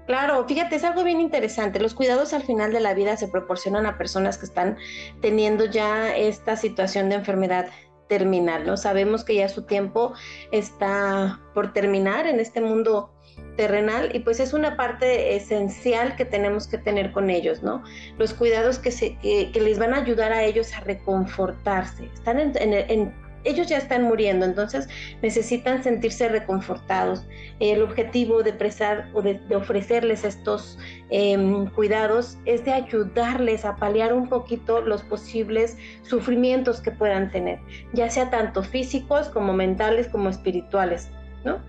Claro, 0.07 0.45
fíjate, 0.47 0.77
es 0.77 0.85
algo 0.85 1.03
bien 1.03 1.19
interesante. 1.19 1.81
Los 1.81 1.93
cuidados 1.93 2.33
al 2.33 2.41
final 2.41 2.71
de 2.71 2.79
la 2.79 2.93
vida 2.93 3.17
se 3.17 3.27
proporcionan 3.27 3.85
a 3.85 3.97
personas 3.97 4.37
que 4.37 4.45
están 4.45 4.77
teniendo 5.21 5.65
ya 5.65 6.15
esta 6.15 6.55
situación 6.55 7.09
de 7.09 7.15
enfermedad 7.15 7.67
terminal, 8.07 8.65
¿no? 8.65 8.77
Sabemos 8.77 9.25
que 9.25 9.35
ya 9.35 9.49
su 9.49 9.63
tiempo 9.63 10.13
está 10.51 11.41
por 11.53 11.73
terminar 11.73 12.25
en 12.25 12.39
este 12.39 12.61
mundo 12.61 13.11
terrenal 13.57 14.15
y 14.15 14.19
pues 14.19 14.39
es 14.39 14.53
una 14.53 14.77
parte 14.77 15.35
esencial 15.35 16.15
que 16.15 16.23
tenemos 16.23 16.67
que 16.67 16.77
tener 16.77 17.11
con 17.11 17.29
ellos, 17.29 17.61
¿no? 17.61 17.83
Los 18.17 18.33
cuidados 18.33 18.79
que, 18.79 18.91
se, 18.91 19.17
que, 19.17 19.51
les 19.59 19.77
van 19.77 19.93
a 19.93 19.97
ayudar 19.97 20.31
a 20.31 20.43
ellos 20.43 20.73
a 20.73 20.79
reconfortarse. 20.79 22.05
Están 22.13 22.39
en, 22.39 22.53
en 22.55 23.13
ellos 23.47 23.67
ya 23.67 23.77
están 23.77 24.03
muriendo, 24.03 24.45
entonces 24.45 24.89
necesitan 25.21 25.83
sentirse 25.83 26.27
reconfortados. 26.27 27.25
El 27.59 27.81
objetivo 27.81 28.43
de, 28.43 28.53
presar, 28.53 29.09
o 29.13 29.21
de, 29.21 29.39
ofrecerles 29.55 30.23
estos 30.23 30.77
em, 31.09 31.67
cuidados 31.67 32.37
es 32.45 32.65
de 32.65 32.73
ayudarles 32.73 33.65
a 33.65 33.77
paliar 33.77 34.13
un 34.13 34.27
poquito 34.27 34.81
los 34.81 35.01
posibles 35.03 35.77
sufrimientos 36.03 36.81
que 36.81 36.91
puedan 36.91 37.31
tener, 37.31 37.59
ya 37.93 38.09
sea 38.09 38.29
tanto 38.29 38.63
físicos 38.63 39.29
como 39.29 39.53
mentales 39.53 40.07
como 40.09 40.29
espirituales, 40.29 41.09
¿no? 41.45 41.59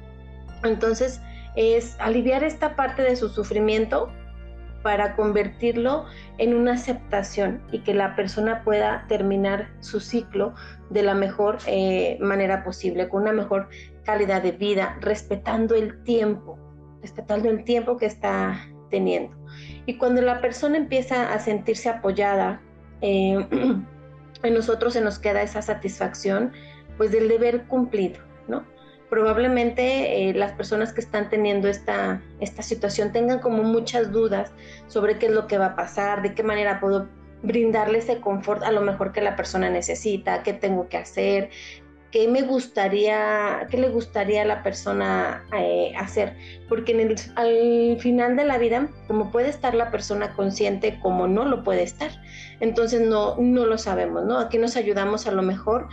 Entonces, 0.65 1.21
es 1.55 1.97
aliviar 2.01 2.43
esta 2.45 2.75
parte 2.77 3.03
de 3.03 3.17
su 3.17 3.29
sufrimiento 3.29 4.13
para 4.83 5.17
convertirlo 5.17 6.07
en 6.39 6.55
una 6.55 6.75
aceptación 6.75 7.63
y 7.73 7.81
que 7.81 7.95
la 7.95 8.15
persona 8.17 8.63
pueda 8.65 9.05
terminar 9.09 9.69
su 9.81 10.01
ciclo 10.01 10.55
de 10.91 11.03
la 11.03 11.15
mejor 11.15 11.59
eh, 11.67 12.19
manera 12.21 12.65
posible, 12.65 13.09
con 13.09 13.23
una 13.23 13.33
mejor 13.33 13.69
calidad 14.05 14.43
de 14.43 14.53
vida, 14.53 14.97
respetando 15.01 15.75
el 15.75 16.03
tiempo, 16.05 16.59
respetando 17.03 17.51
el 17.51 17.65
tiempo 17.65 17.97
que 17.97 18.07
está 18.07 18.59
teniendo. 18.91 19.37
Y 19.87 19.99
cuando 19.99 20.23
la 20.23 20.41
persona 20.41 20.77
empieza 20.77 21.33
a 21.33 21.39
sentirse 21.39 21.89
apoyada, 21.89 22.61
eh, 23.01 23.47
en 24.43 24.55
nosotros 24.55 24.93
se 24.93 25.01
nos 25.01 25.19
queda 25.19 25.43
esa 25.43 25.63
satisfacción, 25.63 26.53
pues 26.97 27.11
del 27.11 27.29
deber 27.29 27.65
cumplido, 27.67 28.21
¿no? 28.49 28.65
Probablemente 29.09 30.29
eh, 30.29 30.35
las 30.35 30.53
personas 30.53 30.93
que 30.93 31.01
están 31.01 31.31
teniendo 31.31 31.69
esta, 31.69 32.23
esta 32.41 32.63
situación 32.63 33.13
tengan 33.13 33.39
como 33.39 33.63
muchas 33.63 34.13
dudas 34.13 34.53
sobre 34.87 35.19
qué 35.19 35.27
es 35.27 35.33
lo 35.33 35.47
que 35.47 35.59
va 35.59 35.67
a 35.67 35.77
pasar, 35.77 36.23
de 36.23 36.35
qué 36.35 36.43
manera 36.43 36.81
puedo 36.81 37.09
brindarle 37.43 37.99
ese 37.99 38.21
confort 38.21 38.63
a 38.63 38.73
lo 38.73 38.81
mejor 38.81 39.13
que 39.13 39.21
la 39.21 39.37
persona 39.37 39.71
necesita, 39.71 40.43
qué 40.43 40.53
tengo 40.53 40.89
que 40.89 40.97
hacer. 40.99 41.51
qué 42.11 42.27
me 42.27 42.41
gustaría, 42.41 43.67
qué 43.71 43.77
le 43.77 43.91
gustaría 43.91 44.41
a 44.41 44.45
la 44.47 44.63
persona 44.63 45.45
eh, 45.55 45.93
hacer, 45.99 46.35
porque 46.67 46.93
al 47.37 47.99
final 48.01 48.35
de 48.35 48.45
la 48.45 48.57
vida, 48.57 48.89
como 49.07 49.31
puede 49.31 49.51
estar 49.51 49.75
la 49.75 49.91
persona 49.91 50.33
consciente, 50.33 50.99
como 51.03 51.29
no 51.29 51.45
lo 51.45 51.63
puede 51.63 51.83
estar, 51.83 52.11
entonces 52.61 53.03
no, 53.03 53.37
no 53.37 53.67
lo 53.67 53.77
sabemos, 53.77 54.25
¿no? 54.25 54.39
Aquí 54.39 54.57
nos 54.57 54.77
ayudamos 54.77 55.27
a 55.27 55.33
lo 55.33 55.43
mejor 55.43 55.89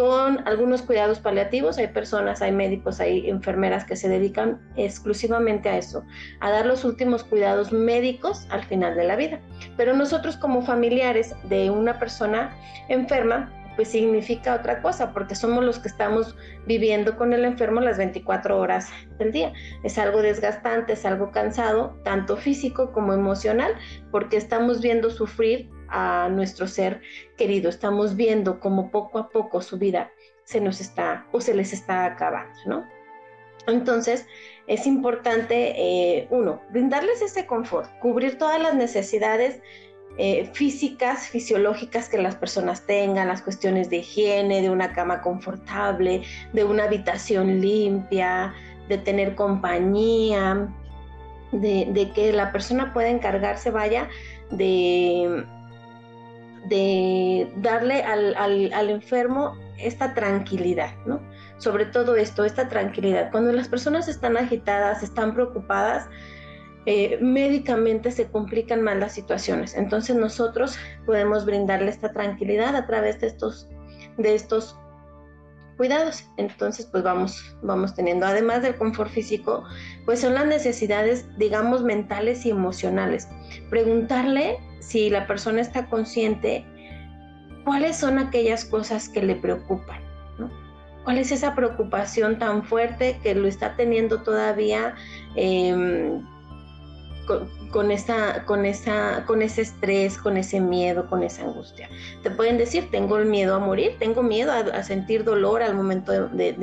con 0.00 0.48
algunos 0.48 0.80
cuidados 0.80 1.18
paliativos, 1.18 1.76
hay 1.76 1.88
personas, 1.88 2.40
hay 2.40 2.52
médicos, 2.52 3.00
hay 3.00 3.28
enfermeras 3.28 3.84
que 3.84 3.96
se 3.96 4.08
dedican 4.08 4.58
exclusivamente 4.76 5.68
a 5.68 5.76
eso, 5.76 6.06
a 6.40 6.50
dar 6.50 6.64
los 6.64 6.86
últimos 6.86 7.22
cuidados 7.22 7.70
médicos 7.70 8.46
al 8.48 8.64
final 8.64 8.96
de 8.96 9.04
la 9.04 9.16
vida. 9.16 9.40
Pero 9.76 9.92
nosotros 9.92 10.38
como 10.38 10.62
familiares 10.62 11.34
de 11.50 11.68
una 11.68 11.98
persona 11.98 12.56
enferma, 12.88 13.52
pues 13.76 13.88
significa 13.88 14.54
otra 14.54 14.80
cosa, 14.80 15.12
porque 15.12 15.34
somos 15.34 15.62
los 15.62 15.78
que 15.78 15.88
estamos 15.88 16.34
viviendo 16.66 17.18
con 17.18 17.34
el 17.34 17.44
enfermo 17.44 17.82
las 17.82 17.98
24 17.98 18.58
horas 18.58 18.88
del 19.18 19.32
día. 19.32 19.52
Es 19.84 19.98
algo 19.98 20.22
desgastante, 20.22 20.94
es 20.94 21.04
algo 21.04 21.30
cansado, 21.30 22.00
tanto 22.04 22.38
físico 22.38 22.90
como 22.92 23.12
emocional, 23.12 23.74
porque 24.10 24.38
estamos 24.38 24.80
viendo 24.80 25.10
sufrir 25.10 25.68
a 25.90 26.28
nuestro 26.30 26.66
ser 26.66 27.00
querido, 27.36 27.68
estamos 27.68 28.16
viendo 28.16 28.60
como 28.60 28.90
poco 28.90 29.18
a 29.18 29.28
poco 29.28 29.62
su 29.62 29.78
vida 29.78 30.10
se 30.44 30.60
nos 30.60 30.80
está 30.80 31.26
o 31.32 31.40
se 31.40 31.54
les 31.54 31.72
está 31.72 32.04
acabando, 32.04 32.58
¿no? 32.66 32.86
Entonces, 33.66 34.26
es 34.66 34.86
importante, 34.86 35.74
eh, 35.76 36.26
uno, 36.30 36.60
brindarles 36.70 37.22
ese 37.22 37.46
confort, 37.46 37.88
cubrir 38.00 38.38
todas 38.38 38.60
las 38.60 38.74
necesidades 38.74 39.60
eh, 40.18 40.50
físicas, 40.52 41.28
fisiológicas 41.28 42.08
que 42.08 42.18
las 42.18 42.34
personas 42.34 42.84
tengan, 42.84 43.28
las 43.28 43.42
cuestiones 43.42 43.90
de 43.90 43.98
higiene, 43.98 44.60
de 44.60 44.70
una 44.70 44.92
cama 44.92 45.20
confortable, 45.20 46.22
de 46.52 46.64
una 46.64 46.84
habitación 46.84 47.60
limpia, 47.60 48.52
de 48.88 48.98
tener 48.98 49.36
compañía, 49.36 50.68
de, 51.52 52.10
que 52.14 52.32
la 52.32 52.50
persona 52.52 52.92
pueda 52.92 53.08
encargarse, 53.08 53.70
vaya, 53.70 54.08
de, 54.50 55.44
de 56.70 57.52
darle 57.56 58.02
al, 58.02 58.34
al 58.34 58.90
enfermo 58.90 59.54
esta 59.76 60.14
tranquilidad, 60.14 60.94
¿no? 61.04 61.20
Sobre 61.58 61.84
todo 61.84 62.16
esto, 62.16 62.44
esta 62.44 62.68
tranquilidad. 62.68 63.30
Cuando 63.30 63.52
las 63.52 63.68
personas 63.68 64.08
están 64.08 64.36
agitadas, 64.36 65.02
están 65.02 65.34
preocupadas, 65.34 66.08
eh, 66.86 67.18
médicamente 67.20 68.10
se 68.10 68.30
complican 68.30 68.82
más 68.82 68.96
las 68.96 69.12
situaciones. 69.12 69.74
Entonces 69.74 70.16
nosotros 70.16 70.78
podemos 71.04 71.44
brindarle 71.44 71.90
esta 71.90 72.12
tranquilidad 72.12 72.74
a 72.74 72.86
través 72.86 73.20
de 73.20 73.26
estos, 73.26 73.68
de 74.16 74.34
estos 74.34 74.78
cuidados. 75.76 76.24
Entonces 76.38 76.86
pues 76.86 77.02
vamos, 77.02 77.56
vamos 77.62 77.94
teniendo, 77.94 78.26
además 78.26 78.62
del 78.62 78.76
confort 78.76 79.10
físico, 79.10 79.64
pues 80.06 80.20
son 80.20 80.34
las 80.34 80.46
necesidades, 80.46 81.26
digamos, 81.36 81.82
mentales 81.82 82.46
y 82.46 82.50
emocionales. 82.50 83.28
Preguntarle 83.68 84.58
si 84.80 85.10
la 85.10 85.26
persona 85.26 85.60
está 85.60 85.86
consciente 85.86 86.64
cuáles 87.64 87.96
son 87.96 88.18
aquellas 88.18 88.64
cosas 88.64 89.08
que 89.08 89.22
le 89.22 89.36
preocupan. 89.36 90.00
¿Cuál 91.04 91.18
es 91.18 91.32
esa 91.32 91.54
preocupación 91.54 92.38
tan 92.38 92.64
fuerte 92.64 93.18
que 93.22 93.34
lo 93.34 93.48
está 93.48 93.74
teniendo 93.74 94.22
todavía 94.22 94.94
eh, 95.34 96.20
con, 97.26 97.48
esa, 97.90 98.44
con, 98.44 98.64
esa, 98.66 99.24
con 99.26 99.42
ese 99.42 99.62
estrés, 99.62 100.18
con 100.18 100.36
ese 100.36 100.60
miedo, 100.60 101.08
con 101.08 101.22
esa 101.22 101.42
angustia. 101.42 101.88
Te 102.22 102.30
pueden 102.30 102.58
decir, 102.58 102.90
tengo 102.90 103.16
el 103.18 103.26
miedo 103.26 103.54
a 103.54 103.58
morir, 103.58 103.96
tengo 103.98 104.22
miedo 104.22 104.52
a, 104.52 104.82
sentir 104.82 105.24
dolor 105.24 105.62
al 105.62 105.74
momento 105.74 106.12
de, 106.28 106.54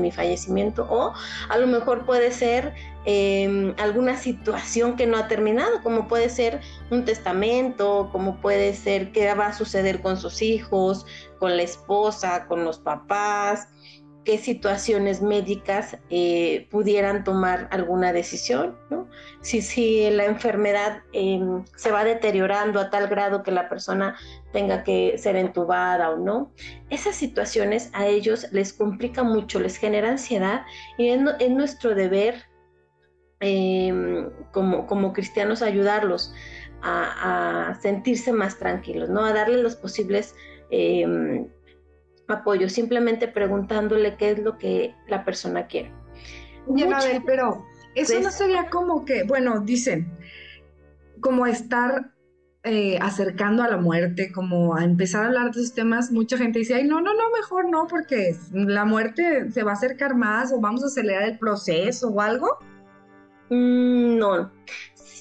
mi, 0.00 0.12
fallecimiento, 0.12 0.86
o 0.90 1.14
a 1.48 1.58
lo 1.58 1.66
mejor 1.66 2.04
puede 2.04 2.30
ser 2.30 2.74
em, 3.04 3.74
alguna 3.78 4.16
situación 4.16 4.96
que 4.96 5.06
no 5.06 5.16
ha 5.16 5.28
terminado, 5.28 5.82
como 5.82 6.08
puede 6.08 6.28
ser 6.28 6.60
un 6.90 7.04
testamento, 7.04 8.10
como 8.12 8.40
puede 8.40 8.74
ser 8.74 9.12
qué 9.12 9.32
va 9.34 9.46
a 9.46 9.52
suceder 9.52 10.02
con 10.02 10.16
sus 10.16 10.42
hijos, 10.42 11.06
con 11.38 11.56
la 11.56 11.62
esposa, 11.62 12.46
con 12.46 12.64
los 12.64 12.78
papás 12.78 13.68
qué 14.24 14.38
situaciones 14.38 15.22
médicas 15.22 15.98
eh, 16.10 16.68
pudieran 16.70 17.24
tomar 17.24 17.68
alguna 17.70 18.12
decisión, 18.12 18.76
¿no? 18.90 19.08
Si, 19.40 19.62
si 19.62 20.10
la 20.10 20.26
enfermedad 20.26 21.02
em, 21.12 21.64
se 21.76 21.90
va 21.90 22.04
deteriorando 22.04 22.80
a 22.80 22.90
tal 22.90 23.08
grado 23.08 23.42
que 23.42 23.50
la 23.50 23.68
persona 23.68 24.16
tenga 24.52 24.84
que 24.84 25.16
ser 25.16 25.36
entubada 25.36 26.10
o 26.10 26.18
no. 26.18 26.52
Esas 26.90 27.16
situaciones 27.16 27.90
a 27.94 28.06
ellos 28.06 28.46
les 28.52 28.72
complica 28.72 29.22
mucho, 29.22 29.58
les 29.58 29.76
genera 29.76 30.10
ansiedad 30.10 30.62
y 30.98 31.08
es, 31.08 31.50
nuestro 31.50 31.94
deber 31.94 32.44
em, 33.40 34.28
como, 34.52 34.86
como 34.86 35.12
cristianos 35.14 35.62
ayudarlos 35.62 36.34
a, 36.82 37.78
sentirse 37.80 38.32
más 38.32 38.58
tranquilos, 38.58 39.08
¿no? 39.08 39.24
A 39.24 39.32
darles 39.32 39.60
los 39.60 39.76
posibles 39.76 40.34
em, 40.70 41.46
apoyo, 42.32 42.68
simplemente 42.68 43.28
preguntándole 43.28 44.16
qué 44.16 44.30
es 44.32 44.38
lo 44.38 44.58
que 44.58 44.94
la 45.08 45.24
persona 45.24 45.66
quiere. 45.66 45.92
Ya, 46.68 46.96
a 46.96 47.04
ver, 47.04 47.22
pero 47.24 47.64
eso 47.94 48.20
no 48.20 48.30
sería 48.30 48.68
como 48.70 49.04
que, 49.04 49.24
bueno, 49.24 49.60
dicen, 49.60 50.12
como 51.20 51.46
estar 51.46 52.12
eh, 52.62 52.98
acercando 53.00 53.62
a 53.62 53.68
la 53.68 53.78
muerte, 53.78 54.30
como 54.32 54.76
a 54.76 54.84
empezar 54.84 55.24
a 55.24 55.26
hablar 55.28 55.44
de 55.46 55.60
esos 55.60 55.74
temas, 55.74 56.12
mucha 56.12 56.36
gente 56.36 56.58
dice, 56.58 56.74
ay, 56.74 56.84
no, 56.84 57.00
no, 57.00 57.14
no, 57.14 57.30
mejor 57.30 57.68
no, 57.68 57.86
porque 57.86 58.36
la 58.52 58.84
muerte 58.84 59.50
se 59.50 59.62
va 59.62 59.72
a 59.72 59.74
acercar 59.74 60.14
más 60.14 60.52
o 60.52 60.60
vamos 60.60 60.82
a 60.84 60.86
acelerar 60.86 61.22
el 61.24 61.38
proceso 61.38 62.08
o 62.08 62.20
algo. 62.20 62.58
Mm, 63.48 64.18
no, 64.18 64.52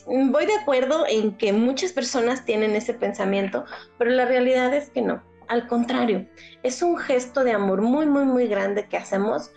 voy 0.06 0.46
de 0.46 0.56
acuerdo 0.56 1.06
en 1.08 1.36
que 1.38 1.54
muchas 1.54 1.94
personas 1.94 2.46
tienen 2.46 2.76
ese 2.76 2.94
pensamiento, 2.94 3.66
pero 3.98 4.12
la 4.12 4.26
realidad 4.26 4.74
es 4.74 4.90
que 4.90 5.02
no. 5.02 5.24
Al 5.50 5.66
contrario, 5.66 6.28
es 6.62 6.84
un 6.84 6.96
gesto 7.00 7.44
de 7.44 7.54
amor 7.54 7.82
muy, 7.82 8.06
muy, 8.06 8.24
muy 8.24 8.48
grande 8.48 8.88
que 8.88 8.98
hacemos 8.98 9.52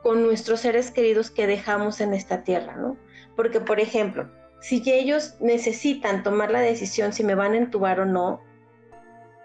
con 0.00 0.22
nuestros 0.22 0.60
seres 0.60 0.92
queridos 0.92 1.32
que 1.32 1.48
dejamos 1.48 2.00
en 2.00 2.14
esta 2.14 2.44
tierra, 2.44 2.76
¿no? 2.76 2.96
Porque, 3.34 3.58
por 3.58 3.80
ejemplo, 3.80 4.30
si 4.60 4.80
ellos 4.86 5.34
necesitan 5.40 6.22
tomar 6.22 6.52
la 6.52 6.60
decisión 6.60 7.12
si 7.12 7.24
me 7.24 7.34
van 7.34 7.54
a 7.54 7.56
entubar 7.56 7.98
o 7.98 8.06
no, 8.06 8.40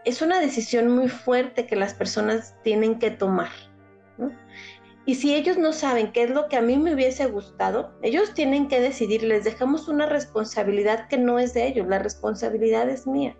es 0.06 0.22
una 0.22 0.40
decisión 0.40 0.88
muy 0.88 1.10
fuerte 1.10 1.66
que 1.66 1.76
las 1.76 1.96
personas 1.96 2.56
tienen 2.62 3.00
que 3.00 3.10
tomar. 3.10 3.50
Y 5.08 5.16
si 5.16 5.34
ellos 5.34 5.58
no 5.58 5.74
saben 5.74 6.12
qué 6.12 6.26
es 6.26 6.30
lo 6.30 6.48
que 6.48 6.58
a 6.58 6.62
mí 6.62 6.78
me 6.78 6.94
hubiese 6.94 7.26
gustado, 7.26 7.98
ellos 8.04 8.36
tienen 8.36 8.68
que 8.68 8.80
decidir, 8.80 9.24
les 9.24 9.46
dejamos 9.46 9.88
una 9.88 10.06
responsabilidad 10.06 11.08
que 11.08 11.18
no 11.18 11.40
es 11.40 11.56
de 11.56 11.66
ellos, 11.66 11.88
la 11.88 11.98
responsabilidad 11.98 12.88
es 12.88 13.08
mía 13.08 13.36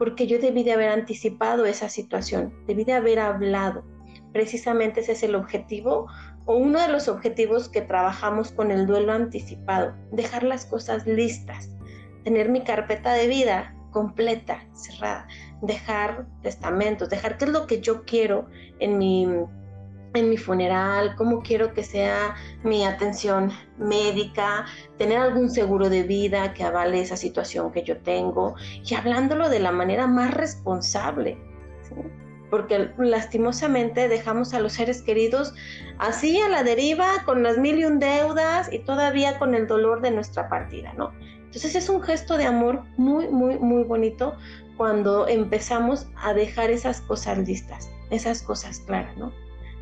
porque 0.00 0.26
yo 0.26 0.38
debí 0.38 0.62
de 0.62 0.72
haber 0.72 0.88
anticipado 0.88 1.66
esa 1.66 1.90
situación, 1.90 2.54
debí 2.66 2.84
de 2.84 2.94
haber 2.94 3.18
hablado. 3.18 3.84
Precisamente 4.32 5.00
ese 5.00 5.12
es 5.12 5.22
el 5.22 5.34
objetivo 5.34 6.06
o 6.46 6.56
uno 6.56 6.80
de 6.80 6.88
los 6.88 7.06
objetivos 7.06 7.68
que 7.68 7.82
trabajamos 7.82 8.50
con 8.50 8.70
el 8.70 8.86
duelo 8.86 9.12
anticipado, 9.12 9.94
dejar 10.10 10.42
las 10.42 10.64
cosas 10.64 11.06
listas, 11.06 11.68
tener 12.24 12.48
mi 12.48 12.62
carpeta 12.62 13.12
de 13.12 13.28
vida 13.28 13.76
completa, 13.90 14.64
cerrada, 14.72 15.28
dejar 15.60 16.26
testamentos, 16.40 17.10
dejar 17.10 17.36
qué 17.36 17.44
es 17.44 17.50
lo 17.50 17.66
que 17.66 17.82
yo 17.82 18.06
quiero 18.06 18.48
en 18.78 18.96
mi 18.96 19.28
en 20.14 20.30
mi 20.30 20.36
funeral, 20.36 21.14
cómo 21.16 21.40
quiero 21.42 21.72
que 21.72 21.84
sea 21.84 22.34
mi 22.64 22.84
atención 22.84 23.52
médica, 23.78 24.66
tener 24.98 25.18
algún 25.18 25.50
seguro 25.50 25.88
de 25.88 26.02
vida 26.02 26.52
que 26.52 26.64
avale 26.64 27.00
esa 27.00 27.16
situación 27.16 27.70
que 27.72 27.82
yo 27.84 27.98
tengo 27.98 28.54
y 28.84 28.94
hablándolo 28.94 29.48
de 29.48 29.60
la 29.60 29.72
manera 29.72 30.06
más 30.06 30.34
responsable. 30.34 31.38
Porque 32.50 32.90
lastimosamente 32.98 34.08
dejamos 34.08 34.54
a 34.54 34.60
los 34.60 34.72
seres 34.72 35.02
queridos 35.02 35.54
así 35.98 36.40
a 36.40 36.48
la 36.48 36.64
deriva, 36.64 37.22
con 37.24 37.44
las 37.44 37.58
mil 37.58 37.78
y 37.78 37.84
un 37.84 38.00
deudas 38.00 38.72
y 38.72 38.80
todavía 38.80 39.38
con 39.38 39.54
el 39.54 39.68
dolor 39.68 40.00
de 40.00 40.10
nuestra 40.10 40.48
partida, 40.48 40.92
¿no? 40.94 41.12
Entonces 41.36 41.74
es 41.76 41.88
un 41.88 42.02
gesto 42.02 42.36
de 42.36 42.46
amor 42.46 42.82
muy, 42.96 43.28
muy, 43.28 43.58
muy 43.58 43.84
bonito 43.84 44.36
cuando 44.76 45.28
empezamos 45.28 46.06
a 46.16 46.32
dejar 46.32 46.70
esas 46.70 47.00
cosas 47.02 47.38
listas, 47.38 47.90
esas 48.10 48.42
cosas 48.42 48.80
claras, 48.80 49.16
¿no? 49.16 49.32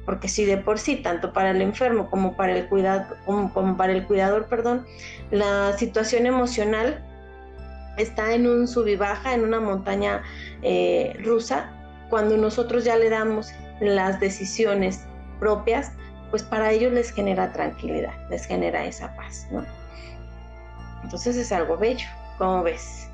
Porque 0.09 0.27
si 0.27 0.47
de 0.47 0.57
por 0.57 0.79
sí, 0.79 0.97
tanto 0.97 1.35
para 1.35 1.51
el 1.51 1.61
enfermo 1.61 2.09
como 2.09 2.35
para 2.35 2.57
el, 2.57 2.67
cuidado, 2.67 3.15
como, 3.27 3.77
para 3.77 3.93
el 3.93 4.07
cuidador, 4.07 4.47
perdón, 4.47 4.87
la 5.31 5.77
situación 5.77 6.25
emocional 6.25 7.05
está 7.99 8.33
en 8.33 8.47
un 8.47 8.67
sub 8.67 8.87
y 8.87 8.97
baja, 8.97 9.35
en 9.35 9.45
una 9.45 9.61
montaña 9.61 10.23
eh, 10.63 11.15
rusa, 11.23 11.71
cuando 12.09 12.39
nosotros 12.39 12.87
ya 12.87 12.97
le 12.97 13.11
damos 13.11 13.51
las 13.83 14.19
decisiones 14.19 15.05
propias, 15.41 15.93
pues 16.31 16.43
para 16.43 16.73
ellos 16.73 16.91
les 16.91 17.11
genera 17.11 17.53
tranquilidad, 17.53 18.15
les 18.31 18.47
genera 18.47 18.87
esa 18.87 19.15
paz, 19.15 19.47
¿no? 19.53 19.63
Entonces 21.05 21.37
es 21.37 21.53
algo 21.53 21.77
bello, 21.77 22.09
¿cómo 22.39 22.63
ves? 22.63 23.11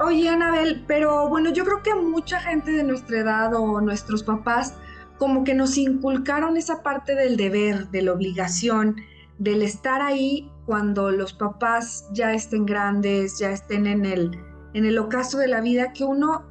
Oye, 0.00 0.28
Anabel, 0.28 0.84
pero 0.86 1.30
bueno, 1.30 1.48
yo 1.48 1.64
creo 1.64 1.82
que 1.82 1.94
mucha 1.94 2.40
gente 2.40 2.72
de 2.72 2.84
nuestra 2.84 3.20
edad 3.20 3.54
o 3.54 3.80
nuestros 3.80 4.22
papás 4.22 4.74
como 5.18 5.44
que 5.44 5.54
nos 5.54 5.78
inculcaron 5.78 6.56
esa 6.56 6.82
parte 6.82 7.14
del 7.14 7.36
deber, 7.36 7.88
de 7.88 8.02
la 8.02 8.12
obligación, 8.12 8.96
del 9.38 9.62
estar 9.62 10.02
ahí 10.02 10.50
cuando 10.66 11.10
los 11.10 11.32
papás 11.32 12.08
ya 12.12 12.32
estén 12.32 12.66
grandes, 12.66 13.38
ya 13.38 13.50
estén 13.50 13.86
en 13.86 14.04
el, 14.04 14.38
en 14.74 14.84
el 14.84 14.98
ocaso 14.98 15.38
de 15.38 15.48
la 15.48 15.60
vida, 15.60 15.92
que 15.92 16.04
uno 16.04 16.44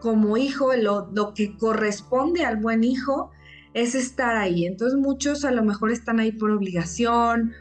como 0.00 0.36
hijo, 0.36 0.70
lo, 0.74 1.32
que 1.34 1.56
corresponde 1.56 2.44
al 2.44 2.58
buen 2.58 2.84
hijo 2.84 3.30
es 3.72 3.94
estar 3.94 4.36
ahí. 4.36 4.66
Entonces 4.66 4.98
muchos 4.98 5.44
a 5.44 5.50
lo 5.50 5.64
mejor 5.64 5.90
están 5.90 6.20
ahí 6.20 6.32
por 6.32 6.50
obligación 6.50 7.52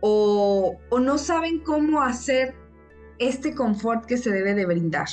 o, 0.00 0.78
o 0.88 0.98
no 0.98 1.18
saben 1.18 1.60
cómo 1.60 2.00
hacer 2.00 2.54
este 3.18 3.54
confort 3.54 4.06
que 4.06 4.16
se 4.16 4.30
debe 4.30 4.54
de 4.54 4.64
brindar. 4.64 5.08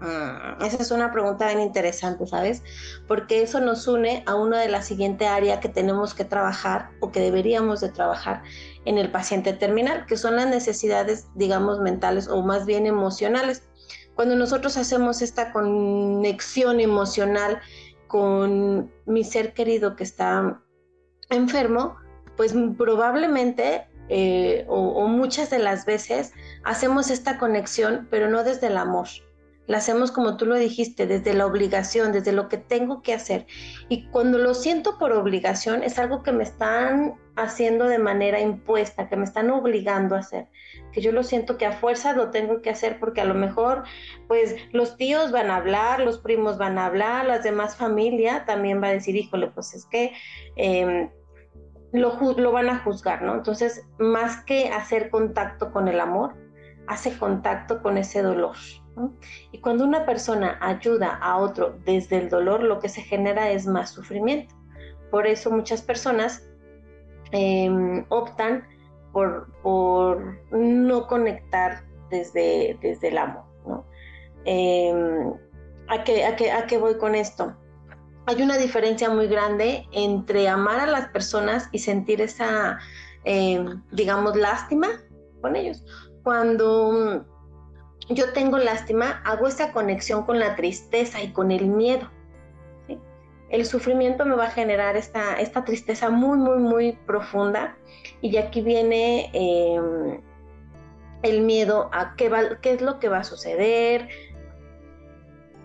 Mm, 0.00 0.62
esa 0.62 0.82
es 0.82 0.90
una 0.90 1.12
pregunta 1.12 1.46
bien 1.46 1.60
interesante, 1.60 2.26
¿sabes? 2.26 2.62
Porque 3.06 3.42
eso 3.42 3.60
nos 3.60 3.86
une 3.86 4.22
a 4.26 4.34
una 4.34 4.60
de 4.60 4.68
las 4.68 4.86
siguientes 4.86 5.28
áreas 5.28 5.60
que 5.60 5.68
tenemos 5.68 6.14
que 6.14 6.24
trabajar 6.24 6.90
o 7.00 7.10
que 7.10 7.20
deberíamos 7.20 7.80
de 7.80 7.90
trabajar 7.90 8.42
en 8.84 8.98
el 8.98 9.10
paciente 9.10 9.52
terminal, 9.52 10.04
que 10.06 10.16
son 10.16 10.36
las 10.36 10.46
necesidades, 10.48 11.28
digamos, 11.34 11.80
mentales 11.80 12.28
o 12.28 12.42
más 12.42 12.66
bien 12.66 12.86
emocionales. 12.86 13.62
Cuando 14.14 14.36
nosotros 14.36 14.76
hacemos 14.76 15.22
esta 15.22 15.52
conexión 15.52 16.80
emocional 16.80 17.60
con 18.06 18.92
mi 19.06 19.24
ser 19.24 19.54
querido 19.54 19.96
que 19.96 20.04
está 20.04 20.60
enfermo, 21.30 21.96
pues 22.36 22.54
probablemente 22.76 23.88
eh, 24.08 24.64
o, 24.68 24.76
o 24.76 25.08
muchas 25.08 25.50
de 25.50 25.58
las 25.58 25.86
veces 25.86 26.32
hacemos 26.62 27.10
esta 27.10 27.38
conexión, 27.38 28.06
pero 28.10 28.28
no 28.28 28.44
desde 28.44 28.66
el 28.66 28.76
amor, 28.76 29.08
la 29.66 29.78
hacemos 29.78 30.12
como 30.12 30.36
tú 30.36 30.46
lo 30.46 30.56
dijiste, 30.56 31.06
desde 31.06 31.34
la 31.34 31.46
obligación, 31.46 32.12
desde 32.12 32.32
lo 32.32 32.48
que 32.48 32.58
tengo 32.58 33.02
que 33.02 33.14
hacer. 33.14 33.46
Y 33.88 34.06
cuando 34.08 34.38
lo 34.38 34.54
siento 34.54 34.98
por 34.98 35.12
obligación, 35.12 35.82
es 35.82 35.98
algo 35.98 36.22
que 36.22 36.32
me 36.32 36.44
están 36.44 37.14
haciendo 37.36 37.86
de 37.86 37.98
manera 37.98 38.40
impuesta, 38.40 39.08
que 39.08 39.16
me 39.16 39.24
están 39.24 39.50
obligando 39.50 40.14
a 40.14 40.20
hacer, 40.20 40.48
que 40.92 41.00
yo 41.00 41.12
lo 41.12 41.22
siento 41.22 41.56
que 41.56 41.66
a 41.66 41.72
fuerza 41.72 42.12
lo 42.12 42.30
tengo 42.30 42.60
que 42.60 42.70
hacer 42.70 43.00
porque 43.00 43.20
a 43.20 43.24
lo 43.24 43.34
mejor, 43.34 43.84
pues 44.28 44.54
los 44.72 44.96
tíos 44.96 45.32
van 45.32 45.50
a 45.50 45.56
hablar, 45.56 46.00
los 46.00 46.18
primos 46.18 46.58
van 46.58 46.78
a 46.78 46.86
hablar, 46.86 47.24
las 47.26 47.42
demás 47.42 47.76
familia 47.76 48.44
también 48.44 48.82
va 48.82 48.88
a 48.88 48.92
decir, 48.92 49.16
híjole, 49.16 49.48
pues 49.48 49.74
es 49.74 49.86
que... 49.86 50.12
Eh, 50.56 51.10
lo, 51.92 52.18
lo 52.36 52.50
van 52.50 52.68
a 52.70 52.80
juzgar, 52.80 53.22
¿no? 53.22 53.36
Entonces, 53.36 53.86
más 54.00 54.42
que 54.42 54.68
hacer 54.70 55.10
contacto 55.10 55.70
con 55.70 55.86
el 55.86 56.00
amor, 56.00 56.34
hace 56.88 57.16
contacto 57.16 57.82
con 57.82 57.98
ese 57.98 58.20
dolor. 58.20 58.56
Y 59.52 59.58
cuando 59.58 59.84
una 59.84 60.06
persona 60.06 60.58
ayuda 60.60 61.18
a 61.20 61.38
otro 61.38 61.78
desde 61.84 62.18
el 62.18 62.28
dolor, 62.28 62.62
lo 62.62 62.78
que 62.78 62.88
se 62.88 63.02
genera 63.02 63.50
es 63.50 63.66
más 63.66 63.90
sufrimiento. 63.90 64.54
Por 65.10 65.26
eso 65.26 65.50
muchas 65.50 65.82
personas 65.82 66.48
em, 67.32 68.04
optan 68.08 68.66
por, 69.12 69.48
no 70.50 71.06
conectar 71.06 71.84
desde, 72.10 72.78
desde 72.82 73.08
el 73.08 73.18
amor. 73.18 73.44
Em, 74.44 75.32
¿a, 75.88 76.04
qué, 76.04 76.24
a, 76.24 76.66
qué, 76.66 76.78
voy 76.78 76.98
con 76.98 77.14
esto? 77.14 77.56
Hay 78.26 78.42
una 78.42 78.56
diferencia 78.56 79.10
muy 79.10 79.28
grande 79.28 79.86
entre 79.92 80.48
amar 80.48 80.80
a 80.80 80.86
las 80.86 81.08
personas 81.08 81.68
y 81.72 81.78
sentir 81.78 82.20
esa, 82.20 82.78
em, 83.24 83.82
digamos, 83.92 84.36
lástima 84.36 84.88
con 85.40 85.56
ellos. 85.56 85.84
Cuando 86.22 87.24
yo 88.08 88.32
tengo 88.32 88.58
lástima, 88.58 89.22
hago 89.24 89.46
esa 89.46 89.72
conexión 89.72 90.24
con 90.24 90.38
la 90.38 90.56
tristeza 90.56 91.22
y 91.22 91.32
con 91.32 91.50
el 91.50 91.66
miedo. 91.66 92.10
El 93.50 93.66
sufrimiento 93.66 94.24
me 94.24 94.34
va 94.34 94.46
a 94.46 94.50
generar 94.50 94.96
esta, 94.96 95.38
esta 95.40 95.64
tristeza 95.64 96.10
muy, 96.10 96.38
muy, 96.38 96.58
muy 96.58 96.92
profunda. 97.06 97.76
Y 98.20 98.36
aquí 98.36 98.62
viene 98.62 99.30
em, 99.32 100.20
el 101.22 101.42
miedo 101.42 101.88
a 101.92 102.14
qué, 102.16 102.28
va, 102.28 102.60
qué 102.60 102.72
es 102.72 102.82
lo 102.82 102.98
que 102.98 103.08
va 103.08 103.18
a 103.18 103.24
suceder, 103.24 104.08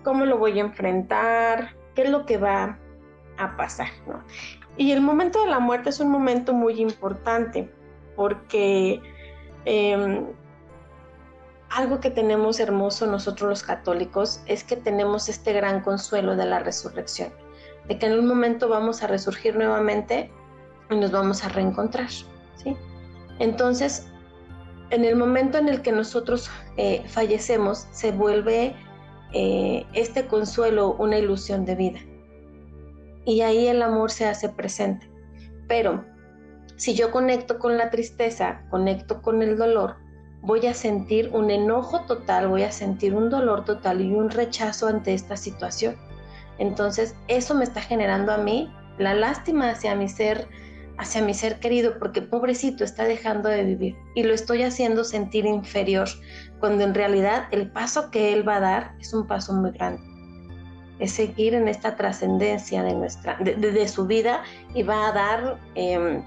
cómo 0.04 0.26
lo 0.26 0.38
voy 0.38 0.60
a 0.60 0.62
enfrentar, 0.62 1.76
qué 1.96 2.04
es 2.04 2.10
lo 2.10 2.26
que 2.26 2.38
va 2.38 2.78
a 3.38 3.58
pasar. 3.58 3.88
Y 4.78 4.92
el 4.92 5.02
momento 5.02 5.44
de 5.44 5.50
la 5.50 5.60
muerte 5.60 5.90
es 5.90 6.00
un 6.00 6.10
momento 6.10 6.54
muy 6.54 6.80
importante 6.80 7.70
porque 8.16 9.02
em, 9.66 10.28
algo 11.70 12.00
que 12.00 12.10
tenemos 12.10 12.60
hermoso 12.60 13.06
nosotros 13.08 13.50
los 13.50 13.64
católicos 13.64 14.42
es 14.48 14.64
que 14.64 14.76
tenemos 14.76 15.30
este 15.30 15.54
gran 15.54 15.82
consuelo 15.82 16.36
de 16.36 16.46
la 16.46 16.60
resurrección, 16.60 17.32
de 17.88 17.98
que 17.98 18.08
en 18.08 18.20
un 18.20 18.28
momento 18.28 18.70
vamos 18.70 19.04
a 19.04 19.08
resurgir 19.08 19.56
nuevamente 19.56 20.32
y 20.90 20.96
nos 20.96 21.12
vamos 21.12 21.44
a 21.44 21.50
reencontrar, 21.50 22.10
¿sí? 22.10 22.76
Entonces, 23.40 24.08
en 24.90 25.06
el 25.06 25.16
momento 25.16 25.58
en 25.58 25.70
el 25.70 25.82
que 25.82 25.92
nosotros 25.92 26.50
eh, 26.78 27.04
fallecemos, 27.08 27.88
se 27.92 28.12
vuelve 28.12 28.76
eh, 29.34 29.86
este 29.94 30.26
consuelo 30.28 30.96
una 30.96 31.18
ilusión 31.18 31.66
de 31.66 31.76
vida. 31.76 32.00
Y 33.26 33.42
ahí 33.42 33.68
el 33.68 33.84
amor 33.84 34.10
se 34.10 34.26
hace 34.26 34.50
presente. 34.50 35.10
Pero 35.68 36.04
si 36.76 36.96
yo 36.96 37.12
conecto 37.12 37.60
con 37.60 37.78
la 37.78 37.92
tristeza, 37.92 38.64
conecto 38.72 39.22
con 39.22 39.44
el 39.44 39.58
dolor, 39.58 39.98
voy 40.42 40.66
a 40.68 40.74
sentir 40.74 41.30
un 41.34 41.52
enojo 41.52 42.02
total, 42.02 42.48
voy 42.48 42.64
a 42.64 42.72
sentir 42.72 43.14
un 43.14 43.30
dolor 43.30 43.66
total 43.66 44.02
y 44.02 44.14
un 44.14 44.30
rechazo 44.30 44.88
ante 44.88 45.14
esta 45.14 45.36
situación. 45.36 45.96
Entonces, 46.58 47.16
eso 47.28 47.56
me 47.56 47.64
está 47.64 47.82
generando 47.82 48.32
a 48.32 48.38
mí 48.38 48.74
la 48.98 49.14
lástima 49.14 49.70
hacia 49.70 49.96
mi 49.96 50.10
ser, 50.10 50.48
hacia 50.98 51.22
mi 51.22 51.34
ser 51.34 51.60
querido, 51.60 51.98
porque 52.00 52.22
pobrecito 52.22 52.84
está 52.84 53.06
dejando 53.06 53.50
de 53.50 53.64
vivir 53.64 53.96
y 54.16 54.24
lo 54.24 54.34
estoy 54.34 54.64
haciendo 54.64 55.04
sentir 55.04 55.46
inferior, 55.46 56.08
cuando 56.60 56.84
en 56.84 56.94
realidad 56.94 57.48
el 57.52 57.72
paso 57.72 58.12
que 58.12 58.34
él 58.34 58.48
va 58.48 58.58
a 58.58 58.60
dar 58.60 58.92
es 59.00 59.14
un 59.14 59.28
paso 59.28 59.54
muy 59.54 59.72
grande. 59.72 60.04
Es 61.00 61.14
seguir 61.14 61.54
en 61.54 61.70
esta 61.70 61.96
trascendencia 61.96 62.84
de 62.84 62.94
nuestra, 62.94 63.38
de, 63.38 63.88
su 63.88 64.06
vida 64.06 64.44
y 64.74 64.84
va 64.84 65.08
a 65.08 65.12
dar, 65.14 65.60
em, 65.76 66.22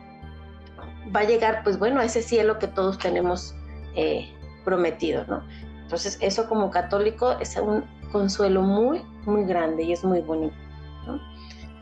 va 1.15 1.21
a 1.21 1.25
llegar, 1.25 1.63
pues 1.63 1.79
bueno, 1.79 2.01
a 2.01 2.07
ese 2.07 2.23
cielo 2.23 2.59
que 2.59 2.69
todos 2.69 2.99
tenemos 2.99 3.55
eh, 3.97 4.33
prometido, 4.65 5.25
¿no? 5.29 5.43
Entonces 5.83 6.19
eso 6.21 6.49
como 6.49 6.71
católico 6.71 7.33
es 7.41 7.57
un 7.57 7.85
consuelo 8.11 8.63
muy, 8.63 9.03
muy 9.25 9.45
grande 9.45 9.83
y 9.83 9.93
es 9.93 10.05
muy 10.05 10.21
bonito, 10.21 10.57
¿no? 11.07 11.21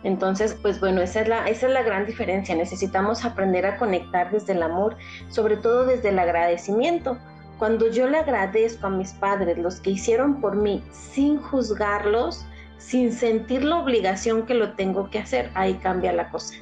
Entonces, 0.03 0.57
pues 0.63 0.81
bueno, 0.81 1.03
esa 1.03 1.21
es, 1.21 1.29
la, 1.29 1.47
esa 1.47 1.67
es 1.67 1.73
la 1.73 1.83
gran 1.83 2.07
diferencia. 2.07 2.55
Necesitamos 2.55 3.25
aprender 3.25 3.67
a 3.67 3.77
conectar 3.77 4.31
desde 4.31 4.55
el 4.55 4.63
amor, 4.63 4.97
sobre 5.29 5.57
todo 5.57 5.85
desde 5.85 6.09
el 6.09 6.19
agradecimiento. 6.19 7.19
Cuando 7.59 7.91
yo 7.91 8.09
le 8.09 8.19
agradezco 8.19 8.87
a 8.87 8.91
mis 8.91 9.13
padres 9.13 9.59
los 9.59 9.81
que 9.81 9.91
hicieron 9.91 10.41
por 10.41 10.57
mí 10.57 10.83
sin 10.91 11.39
juzgarlos, 11.39 12.47
sin 12.79 13.13
sentir 13.13 13.63
la 13.63 13.77
obligación 13.77 14.47
que 14.47 14.55
lo 14.55 14.73
tengo 14.73 15.11
que 15.11 15.19
hacer, 15.19 15.51
ahí 15.55 15.75
cambia 15.75 16.13
la 16.13 16.31
cosa. 16.31 16.55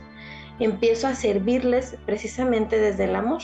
Empiezo 0.59 1.07
a 1.07 1.15
servirles 1.15 1.97
precisamente 2.05 2.81
desde 2.81 3.05
el 3.05 3.15
amor. 3.15 3.43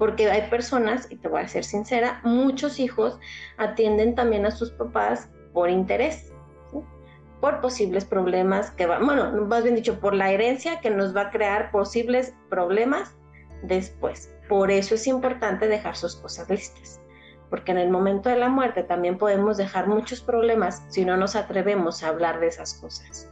Porque 0.00 0.30
hay 0.30 0.48
personas, 0.48 1.06
y 1.10 1.16
te 1.16 1.28
voy 1.28 1.42
a 1.42 1.46
ser 1.46 1.62
sincera, 1.62 2.22
muchos 2.24 2.80
hijos 2.80 3.20
atienden 3.58 4.14
también 4.14 4.46
a 4.46 4.50
sus 4.50 4.70
papás 4.70 5.28
por 5.52 5.68
interés, 5.68 6.32
por 7.38 7.60
posibles 7.60 8.06
problemas 8.06 8.70
que 8.70 8.86
van, 8.86 9.04
bueno, 9.04 9.30
más 9.46 9.62
bien 9.62 9.74
dicho, 9.74 10.00
por 10.00 10.14
la 10.14 10.30
herencia 10.30 10.80
que 10.80 10.88
nos 10.88 11.14
va 11.14 11.24
a 11.24 11.30
crear 11.30 11.70
posibles 11.70 12.34
problemas 12.48 13.14
después. 13.62 14.32
Por 14.48 14.70
eso 14.70 14.94
es 14.94 15.06
importante 15.06 15.68
dejar 15.68 15.94
sus 15.94 16.16
cosas 16.16 16.48
listas, 16.48 16.98
porque 17.50 17.72
en 17.72 17.78
el 17.78 17.90
momento 17.90 18.30
de 18.30 18.38
la 18.38 18.48
muerte 18.48 18.82
también 18.82 19.18
podemos 19.18 19.58
dejar 19.58 19.86
muchos 19.86 20.22
problemas 20.22 20.82
si 20.88 21.04
no 21.04 21.18
nos 21.18 21.36
atrevemos 21.36 22.02
a 22.02 22.08
hablar 22.08 22.40
de 22.40 22.46
esas 22.46 22.72
cosas. 22.72 23.30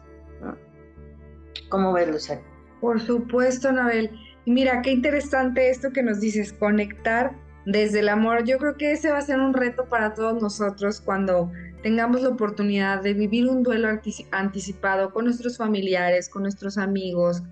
¿Cómo 1.71 1.95
ves, 1.95 2.09
Lucero? 2.09 2.43
Por 2.83 3.01
supuesto, 3.01 3.71
Anabel. 3.71 4.28
Mira, 4.49 4.81
qué 4.81 4.93
interesante 4.93 5.69
esto 5.69 5.93
que 5.93 6.03
nos 6.03 6.21
dices, 6.21 6.55
conectar 6.55 7.37
desde 7.67 8.01
el 8.01 8.09
amor. 8.09 8.45
Yo 8.45 8.57
creo 8.57 8.79
que 8.79 8.93
ese 8.93 9.11
va 9.11 9.19
a 9.19 9.23
ser 9.23 9.41
un 9.41 9.53
reto 9.53 9.91
para 9.91 10.15
todos 10.15 10.41
nosotros 10.41 11.03
cuando 11.03 11.53
tengamos 11.83 12.23
la 12.23 12.31
oportunidad 12.31 13.03
de 13.03 13.13
vivir 13.13 13.47
un 13.47 13.63
duelo 13.63 13.89
anticipado 14.31 15.13
con 15.13 15.27
nuestros 15.27 15.59
familiares, 15.59 16.31
con 16.31 16.45
nuestros 16.45 16.79
amigos, 16.79 17.43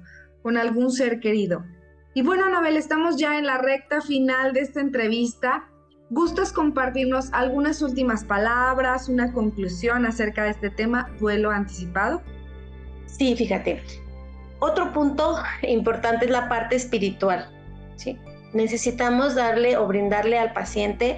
con 0.43 0.57
algún 0.57 0.91
ser 0.91 1.21
querido. 1.21 1.67
Y 2.15 2.23
bueno, 2.23 2.47
Anabel, 2.47 2.79
estamos 2.79 3.19
ya 3.19 3.39
en 3.39 3.45
la 3.45 3.59
recta 3.59 4.01
final 4.01 4.55
de 4.55 4.61
esta 4.61 4.81
entrevista. 4.81 5.69
¿Gustas 6.09 6.51
compartirnos 6.51 7.31
algunas 7.35 7.83
últimas 7.83 8.25
palabras, 8.25 9.11
una 9.11 9.35
conclusión 9.35 10.07
acerca 10.07 10.45
de 10.45 10.51
este 10.53 10.71
tema, 10.71 11.15
duelo 11.21 11.51
anticipado? 11.51 12.23
Sí, 13.05 13.37
fíjate, 13.37 13.83
otro 14.59 14.93
punto 14.93 15.39
importante 15.63 16.27
es 16.27 16.31
la 16.31 16.49
parte 16.49 16.77
espiritual. 16.77 17.51
¿sí? 17.97 18.19
Necesitamos 18.53 19.35
darle 19.35 19.77
o 19.77 19.87
brindarle 19.87 20.39
al 20.39 20.53
paciente 20.53 21.17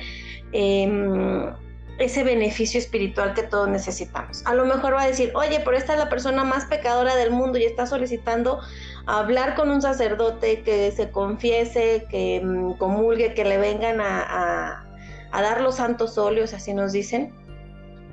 em, 0.52 1.52
ese 1.98 2.22
beneficio 2.22 2.78
espiritual 2.78 3.34
que 3.34 3.42
todos 3.42 3.68
necesitamos. 3.68 4.44
A 4.46 4.54
lo 4.54 4.64
mejor 4.66 4.94
va 4.94 5.02
a 5.02 5.06
decir, 5.06 5.32
oye, 5.34 5.60
pero 5.64 5.76
esta 5.76 5.92
es 5.94 5.98
la 5.98 6.08
persona 6.08 6.44
más 6.44 6.64
pecadora 6.66 7.16
del 7.16 7.30
mundo 7.30 7.58
y 7.58 7.64
está 7.64 7.86
solicitando 7.86 8.60
hablar 9.06 9.54
con 9.54 9.70
un 9.70 9.82
sacerdote 9.82 10.62
que 10.62 10.90
se 10.92 11.10
confiese, 11.10 12.06
que 12.10 12.40
mm, 12.44 12.74
comulgue, 12.74 13.34
que 13.34 13.44
le 13.44 13.58
vengan 13.58 14.00
a, 14.00 14.84
a 15.30 15.42
dar 15.42 15.60
los 15.60 15.76
santos 15.76 16.18
óleos, 16.18 16.54
así 16.54 16.72
nos 16.72 16.92
dicen. 16.92 17.34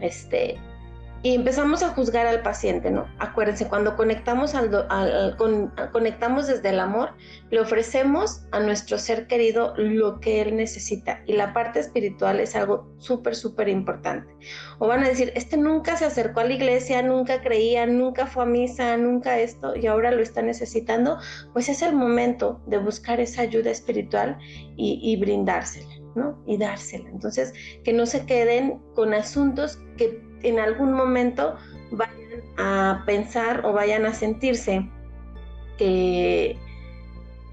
Este, 0.01 0.57
y 1.25 1.33
empezamos 1.33 1.81
a 1.81 1.89
juzgar 1.89 2.27
al 2.27 2.43
paciente, 2.43 2.91
¿no? 2.91 3.07
Acuérdense, 3.17 3.67
cuando 3.67 3.95
conectamos, 3.95 4.53
al, 4.53 4.69
conectamos 5.91 6.45
desde 6.45 6.69
el 6.69 6.79
amor, 6.79 7.13
le 7.49 7.61
ofrecemos 7.61 8.45
a 8.51 8.59
nuestro 8.59 8.99
ser 8.99 9.25
querido 9.25 9.73
lo 9.75 10.19
que 10.19 10.43
él 10.43 10.55
necesita. 10.55 11.23
Y 11.25 11.33
la 11.33 11.51
parte 11.51 11.79
espiritual 11.79 12.39
es 12.39 12.55
algo 12.55 12.93
súper, 12.99 13.35
súper 13.35 13.69
importante. 13.69 14.31
O 14.77 14.87
van 14.87 15.03
a 15.03 15.07
decir, 15.07 15.31
este 15.33 15.57
nunca 15.57 15.97
se 15.97 16.05
acercó 16.05 16.41
a 16.41 16.43
la 16.43 16.53
iglesia, 16.53 17.01
nunca 17.01 17.41
creía, 17.41 17.87
nunca 17.87 18.27
fue 18.27 18.43
a 18.43 18.45
misa, 18.45 18.95
nunca 18.95 19.39
esto, 19.39 19.75
y 19.75 19.87
ahora 19.87 20.11
lo 20.11 20.21
está 20.21 20.43
necesitando. 20.43 21.17
Pues 21.53 21.69
es 21.69 21.81
el 21.81 21.95
momento 21.95 22.61
de 22.67 22.77
buscar 22.77 23.19
esa 23.19 23.41
ayuda 23.41 23.71
espiritual 23.71 24.37
y, 24.77 24.99
y 25.01 25.19
brindársela, 25.19 25.89
¿no? 26.13 26.39
Y 26.45 26.57
dársela. 26.57 27.09
Entonces, 27.09 27.51
que 27.83 27.93
no 27.93 28.05
se 28.05 28.27
queden 28.27 28.79
con 28.93 29.15
asuntos 29.15 29.79
que 29.97 30.24
en 30.47 30.59
algún 30.59 30.93
momento 30.93 31.55
vayan 31.91 32.41
a 32.57 33.03
pensar 33.05 33.65
o 33.65 33.73
vayan 33.73 34.05
a 34.05 34.13
sentirse 34.13 34.87
que, 35.77 36.57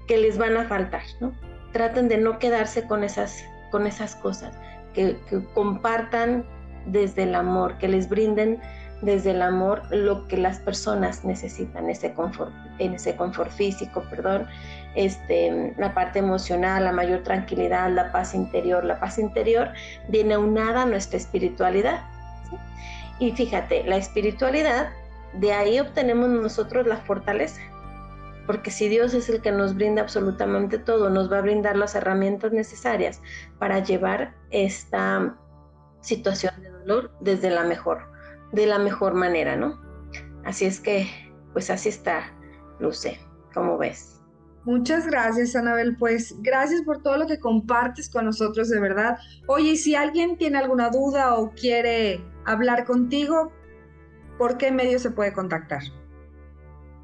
que 0.07 0.17
les 0.17 0.37
van 0.37 0.57
a 0.57 0.65
faltar, 0.65 1.03
¿no? 1.19 1.33
Traten 1.71 2.07
de 2.07 2.17
no 2.17 2.39
quedarse 2.39 2.87
con 2.87 3.03
esas, 3.03 3.43
con 3.71 3.87
esas 3.87 4.15
cosas, 4.15 4.55
que, 4.93 5.17
compartan 5.53 6.45
desde 6.85 7.23
el 7.23 7.35
amor, 7.35 7.77
que 7.77 7.87
les 7.87 8.09
brinden 8.09 8.61
desde 9.01 9.31
el 9.31 9.41
amor 9.41 9.83
lo 9.91 10.27
que 10.27 10.37
las 10.37 10.59
personas 10.59 11.25
necesitan, 11.25 11.89
ese 11.89 12.13
confort, 12.13 12.53
ese 12.79 13.15
confort 13.15 13.51
físico, 13.51 14.03
perdón, 14.09 14.47
este, 14.95 15.73
la 15.77 15.93
parte 15.93 16.19
emocional, 16.19 16.85
la 16.85 16.91
mayor 16.91 17.23
tranquilidad, 17.23 17.89
la 17.89 18.11
paz 18.11 18.33
interior. 18.33 18.83
La 18.83 18.99
paz 18.99 19.17
interior 19.17 19.69
viene 20.07 20.37
unada 20.37 20.83
a 20.83 20.85
nuestra 20.85 21.17
espiritualidad. 21.17 22.01
Y 23.19 23.31
fíjate, 23.31 23.83
la 23.85 23.97
espiritualidad, 23.97 24.91
de 25.33 25.53
ahí 25.53 25.79
obtenemos 25.79 26.29
nosotros 26.29 26.87
la 26.87 26.97
fortaleza. 26.97 27.61
Porque 28.45 28.71
si 28.71 28.89
Dios 28.89 29.13
es 29.13 29.29
el 29.29 29.41
que 29.41 29.51
nos 29.51 29.75
brinda 29.75 30.01
absolutamente 30.01 30.77
todo, 30.77 31.09
nos 31.09 31.31
va 31.31 31.37
a 31.37 31.41
brindar 31.41 31.77
las 31.77 31.95
herramientas 31.95 32.51
necesarias 32.51 33.21
para 33.57 33.79
llevar 33.79 34.35
esta 34.51 35.37
situación 36.01 36.53
de 36.61 36.69
dolor 36.69 37.11
desde 37.21 37.49
la 37.49 37.63
mejor, 37.63 38.01
de 38.51 38.65
la 38.65 38.79
mejor 38.79 39.13
manera, 39.13 39.55
¿no? 39.55 39.81
Así 40.43 40.65
es 40.65 40.81
que, 40.81 41.07
pues 41.53 41.69
así 41.69 41.87
está, 41.87 42.33
Luce, 42.79 43.17
como 43.53 43.77
ves. 43.77 44.21
Muchas 44.65 45.07
gracias, 45.07 45.55
Anabel. 45.55 45.95
Pues 45.97 46.35
gracias 46.41 46.81
por 46.83 47.01
todo 47.01 47.17
lo 47.17 47.27
que 47.27 47.39
compartes 47.39 48.09
con 48.09 48.25
nosotros, 48.25 48.69
de 48.69 48.79
verdad. 48.79 49.17
Oye, 49.47 49.75
si 49.75 49.95
alguien 49.95 50.37
tiene 50.37 50.57
alguna 50.57 50.89
duda 50.89 51.35
o 51.35 51.51
quiere 51.51 52.21
hablar 52.45 52.85
contigo, 52.85 53.51
¿por 54.37 54.57
qué 54.57 54.71
medio 54.71 54.99
se 54.99 55.11
puede 55.11 55.33
contactar? 55.33 55.81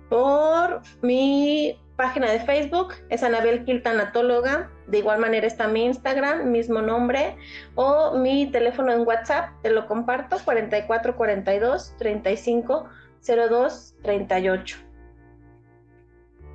Por 0.09 0.81
mi 1.01 1.79
página 1.95 2.31
de 2.31 2.39
Facebook, 2.39 2.93
es 3.09 3.23
Anabel 3.23 3.65
Quiltanatóloga. 3.65 4.71
De 4.87 4.99
igual 4.99 5.19
manera 5.19 5.45
está 5.45 5.67
mi 5.67 5.85
Instagram, 5.85 6.49
mismo 6.49 6.81
nombre, 6.81 7.37
o 7.75 8.17
mi 8.17 8.49
teléfono 8.51 8.91
en 8.91 9.05
WhatsApp, 9.05 9.49
te 9.61 9.69
lo 9.69 9.85
comparto, 9.85 10.37
4442 10.43 11.95
35 11.97 12.89
02 13.21 13.95
38. 14.01 14.77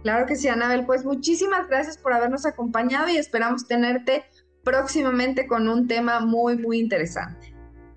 Claro 0.03 0.27
que 0.27 0.37
sí, 0.37 0.49
Anabel. 0.49 0.85
Pues 0.85 1.05
muchísimas 1.05 1.69
gracias 1.69 1.97
por 1.97 2.13
habernos 2.13 2.45
acompañado 2.45 3.09
y 3.09 3.17
esperamos 3.17 3.67
tenerte 3.67 4.25
próximamente 4.63 5.47
con 5.47 5.69
un 5.69 5.87
tema 5.87 6.21
muy, 6.21 6.57
muy 6.57 6.79
interesante. 6.79 7.54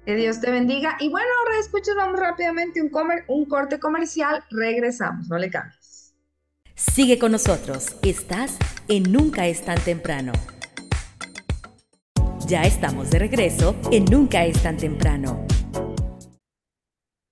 Que 0.08 0.16
Dios 0.16 0.40
te 0.40 0.50
bendiga. 0.50 0.96
Y 1.02 1.10
bueno, 1.10 1.28
ahora 1.40 1.60
escuchas, 1.60 1.94
vamos 1.98 2.18
rápidamente 2.18 2.82
un, 2.82 2.88
comer, 2.88 3.26
un 3.28 3.44
corte 3.44 3.78
comercial. 3.78 4.42
Regresamos, 4.50 5.28
no 5.28 5.38
le 5.38 5.50
cambies. 5.50 6.16
Sigue 6.76 7.20
con 7.20 7.34
nosotros. 7.34 7.98
Estás 8.04 8.58
en 8.88 9.12
Nunca 9.12 9.48
es 9.48 9.66
tan 9.66 9.78
temprano. 9.82 10.32
Ya 12.48 12.62
estamos 12.62 13.10
de 13.10 13.20
regreso 13.20 13.76
en 13.92 14.06
Nunca 14.06 14.46
es 14.46 14.64
tan 14.64 14.78
temprano. 14.78 15.46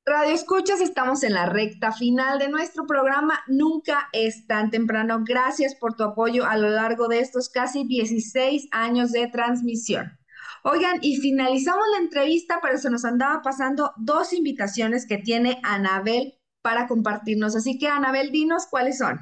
Radio 0.06 0.36
Escuchas, 0.36 0.82
estamos 0.82 1.24
en 1.24 1.34
la 1.34 1.46
recta 1.46 1.94
final 1.94 2.40
de 2.40 2.50
nuestro 2.50 2.86
programa. 2.86 3.40
Nunca 3.48 4.10
es 4.12 4.48
tan 4.48 4.70
temprano. 4.70 5.24
Gracias 5.26 5.76
por 5.76 5.96
tu 5.96 6.04
apoyo 6.04 6.46
a 6.46 6.58
lo 6.58 6.68
largo 6.68 7.08
de 7.08 7.20
estos 7.20 7.48
casi 7.48 7.88
16 7.88 8.68
años 8.72 9.14
de 9.14 9.28
transmisión. 9.28 10.20
Oigan, 10.68 10.98
y 11.04 11.18
finalizamos 11.18 11.86
la 11.92 12.00
entrevista, 12.00 12.58
pero 12.60 12.80
se 12.80 12.90
nos 12.90 13.06
andaba 13.06 13.44
pasando 13.44 13.94
dos 13.98 14.34
invitaciones 14.34 15.06
que 15.06 15.20
tiene 15.20 15.60
Anabel 15.62 16.40
para 16.64 16.88
compartirnos. 16.88 17.56
Así 17.56 17.78
que, 17.78 17.88
Anabel, 17.88 18.32
dinos 18.32 18.66
cuáles 18.66 18.98
son. 18.98 19.20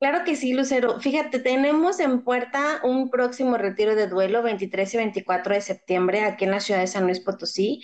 Claro 0.00 0.24
que 0.24 0.34
sí, 0.34 0.54
Lucero. 0.54 0.98
Fíjate, 0.98 1.40
tenemos 1.40 2.00
en 2.00 2.24
puerta 2.24 2.80
un 2.84 3.10
próximo 3.10 3.58
retiro 3.58 3.94
de 3.94 4.06
duelo 4.06 4.42
23 4.42 4.94
y 4.94 4.96
24 4.96 5.54
de 5.54 5.60
septiembre 5.60 6.24
aquí 6.24 6.46
en 6.46 6.52
la 6.52 6.60
ciudad 6.60 6.80
de 6.80 6.86
San 6.86 7.04
Luis 7.04 7.20
Potosí. 7.20 7.82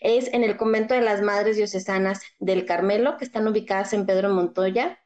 Es 0.00 0.32
en 0.32 0.44
el 0.44 0.56
convento 0.56 0.94
de 0.94 1.02
las 1.02 1.20
Madres 1.20 1.58
Diocesanas 1.58 2.22
del 2.38 2.64
Carmelo, 2.64 3.18
que 3.18 3.26
están 3.26 3.46
ubicadas 3.46 3.92
en 3.92 4.06
Pedro 4.06 4.30
Montoya. 4.30 4.98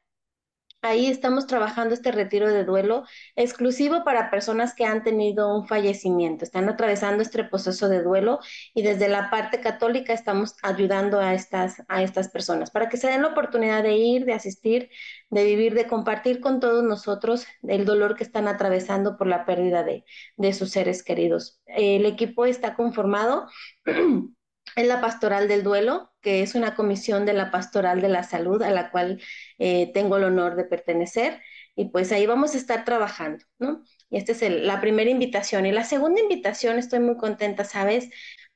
Ahí 0.81 1.09
estamos 1.09 1.49
trabajando 1.49 1.93
este 1.93 2.13
retiro 2.13 2.49
de 2.49 2.65
duelo 2.65 3.05
exclusivo 3.35 4.05
para 4.05 4.31
personas 4.31 4.75
que 4.75 4.85
han 4.85 5.03
tenido 5.03 5.53
un 5.53 5.67
fallecimiento, 5.67 6.45
están 6.45 6.69
atravesando 6.69 7.21
este 7.21 7.43
proceso 7.43 7.89
de 7.89 8.01
duelo 8.01 8.39
y 8.75 8.83
desde 8.83 9.09
la 9.09 9.29
parte 9.29 9.61
católica 9.61 10.13
estamos 10.13 10.55
ayudando 10.63 11.19
a 11.19 11.35
estas, 11.35 11.83
a 11.89 12.05
estas 12.05 12.29
personas 12.29 12.71
para 12.71 12.89
que 12.89 12.97
se 12.97 13.09
den 13.09 13.23
la 13.23 13.29
oportunidad 13.29 13.83
de 13.83 13.97
ir, 13.97 14.25
de 14.25 14.35
asistir, 14.35 14.89
de 15.31 15.45
vivir, 15.45 15.75
de 15.75 15.89
compartir 15.89 16.41
con 16.41 16.61
todos 16.61 16.85
nosotros 16.85 17.45
el 17.65 17.85
dolor 17.85 18.15
que 18.15 18.23
están 18.23 18.47
atravesando 18.47 19.17
por 19.19 19.27
la 19.27 19.45
pérdida 19.47 19.83
de, 19.83 20.05
de 20.37 20.53
sus 20.53 20.71
seres 20.71 21.03
queridos. 21.03 21.61
El 21.67 22.07
equipo 22.07 22.47
está 22.47 22.77
conformado 22.77 23.49
es 24.81 24.87
la 24.87 25.01
Pastoral 25.01 25.49
del 25.49 25.63
Duelo, 25.63 26.13
que 26.21 26.43
es 26.43 26.55
una 26.55 26.75
comisión 26.75 27.27
de 27.27 27.33
la 27.35 27.51
Pastoral 27.51 28.01
de 28.01 28.09
la 28.09 28.23
Salud 28.23 28.63
a 28.63 28.71
la 28.71 28.91
cual 28.91 29.21
eh, 29.59 29.91
tengo 29.93 30.17
el 30.17 30.25
honor 30.25 30.57
de 30.57 30.65
pertenecer. 30.65 31.41
Y 31.77 31.87
pues 31.91 32.13
ahí 32.13 32.27
vamos 32.27 32.55
a 32.55 32.59
estar 32.59 32.85
trabajando, 32.85 33.45
¿no? 33.59 33.85
Y 34.11 34.19
esta 34.19 34.33
es 34.33 34.43
la 34.43 34.81
primera 34.81 35.11
invitación. 35.11 35.67
Y 35.67 35.73
la 35.73 35.85
segunda 35.85 36.21
invitación, 36.21 36.79
estoy 36.79 37.01
muy 37.01 37.17
contenta, 37.17 37.65
¿sabes? 37.65 38.09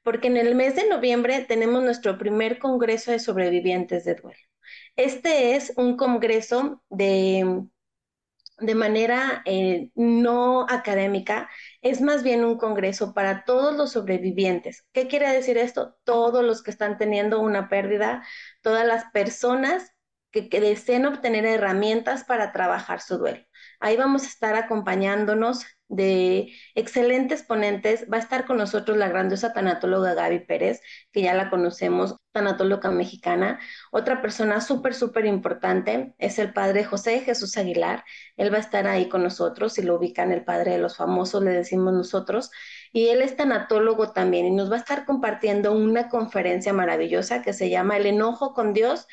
Porque 0.03 0.29
en 0.29 0.37
el 0.37 0.55
mes 0.55 0.75
de 0.77 0.89
noviembre 0.89 1.45
tenemos 1.47 1.83
nuestro 1.83 2.19
primer 2.19 2.59
Congreso 2.59 3.13
de 3.13 3.19
Sobrevivientes 3.21 4.05
de 4.05 4.15
Duelo. 4.17 4.39
Este 4.97 5.55
es 5.57 5.73
un 5.77 5.97
congreso 5.97 6.83
de 6.91 7.65
de 8.59 8.75
manera 8.75 9.43
eh, 9.45 9.91
no 9.95 10.67
académica, 10.69 11.51
es 11.83 12.01
más 12.01 12.23
bien 12.23 12.45
un 12.45 12.59
congreso 12.59 13.13
para 13.15 13.45
todos 13.45 13.75
los 13.77 13.93
sobrevivientes. 13.93 14.87
¿Qué 14.93 15.09
quiere 15.09 15.31
decir 15.31 15.59
esto? 15.59 15.97
Todos 16.05 16.45
los 16.45 16.63
que 16.63 16.71
están 16.71 16.97
teniendo 16.99 17.41
una 17.41 17.69
pérdida, 17.69 18.25
todas 18.63 18.87
las 18.87 19.05
personas 19.13 19.93
que, 20.31 20.49
que 20.49 20.61
deseen 20.61 21.07
obtener 21.07 21.45
herramientas 21.45 22.25
para 22.25 22.53
trabajar 22.53 23.01
su 23.01 23.19
duelo. 23.19 23.45
Ahí 23.85 23.97
vamos 23.97 24.23
a 24.23 24.27
estar 24.29 24.55
acompañándonos 24.55 25.67
de 25.89 26.53
excelentes 26.77 27.43
ponentes. 27.43 28.07
Va 28.11 28.19
a 28.19 28.21
estar 28.21 28.47
con 28.47 28.57
nosotros 28.57 28.97
la 28.97 29.09
grandiosa 29.09 29.53
tanatóloga 29.53 30.15
Gaby 30.15 30.47
Pérez, 30.47 30.81
que 31.11 31.23
ya 31.23 31.35
la 31.35 31.51
conocemos, 31.51 32.15
tanatóloga 32.31 32.93
mexicana. 32.93 33.59
Otra 33.91 34.23
persona 34.23 34.61
súper, 34.61 34.95
súper 34.95 35.27
importante 35.27 36.15
es 36.19 36.39
el 36.39 36.53
padre 36.53 36.85
José 36.85 37.23
Jesús 37.23 37.57
Aguilar. 37.57 38.05
Él 38.37 38.53
va 38.53 38.59
a 38.59 38.61
estar 38.61 38.87
ahí 38.87 39.09
con 39.09 39.25
nosotros, 39.25 39.73
si 39.73 39.83
lo 39.83 39.97
ubican 39.97 40.31
el 40.31 40.45
padre 40.45 40.73
de 40.73 40.79
los 40.79 40.97
famosos, 40.97 41.43
le 41.43 41.51
decimos 41.51 41.93
nosotros. 41.93 42.53
Y 42.93 43.09
él 43.09 43.21
es 43.21 43.37
tanatólogo 43.37 44.13
también 44.13 44.47
y 44.47 44.51
nos 44.53 44.71
va 44.71 44.77
a 44.77 44.79
estar 44.79 45.05
compartiendo 45.07 45.73
una 45.73 46.09
conferencia 46.09 46.73
maravillosa 46.73 47.43
que 47.43 47.53
se 47.53 47.69
llama 47.69 47.97
El 47.97 48.07
enojo 48.07 48.55
con 48.55 48.75
Dios 48.75 49.09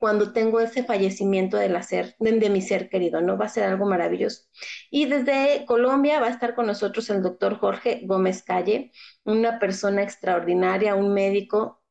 cuando 0.00 0.32
tengo 0.32 0.60
ese 0.60 0.82
fallecimiento 0.82 1.58
de, 1.58 1.68
la 1.68 1.82
ser, 1.82 2.16
de, 2.18 2.50
mi 2.50 2.62
ser 2.62 2.88
querido, 2.88 3.20
¿no? 3.20 3.36
Va 3.36 3.44
a 3.44 3.48
ser 3.50 3.64
algo 3.64 3.86
maravilloso. 3.86 4.44
Y 4.90 5.04
desde 5.04 5.66
Colombia 5.66 6.20
va 6.20 6.28
a 6.28 6.30
estar 6.30 6.54
con 6.54 6.66
nosotros 6.66 7.10
el 7.10 7.22
doctor 7.22 7.58
Jorge 7.58 8.00
Gómez 8.04 8.42
Calle, 8.42 8.92
una 9.24 9.58
persona 9.58 10.02
extraordinaria, 10.02 10.94
un 10.94 11.12
médico 11.12 11.82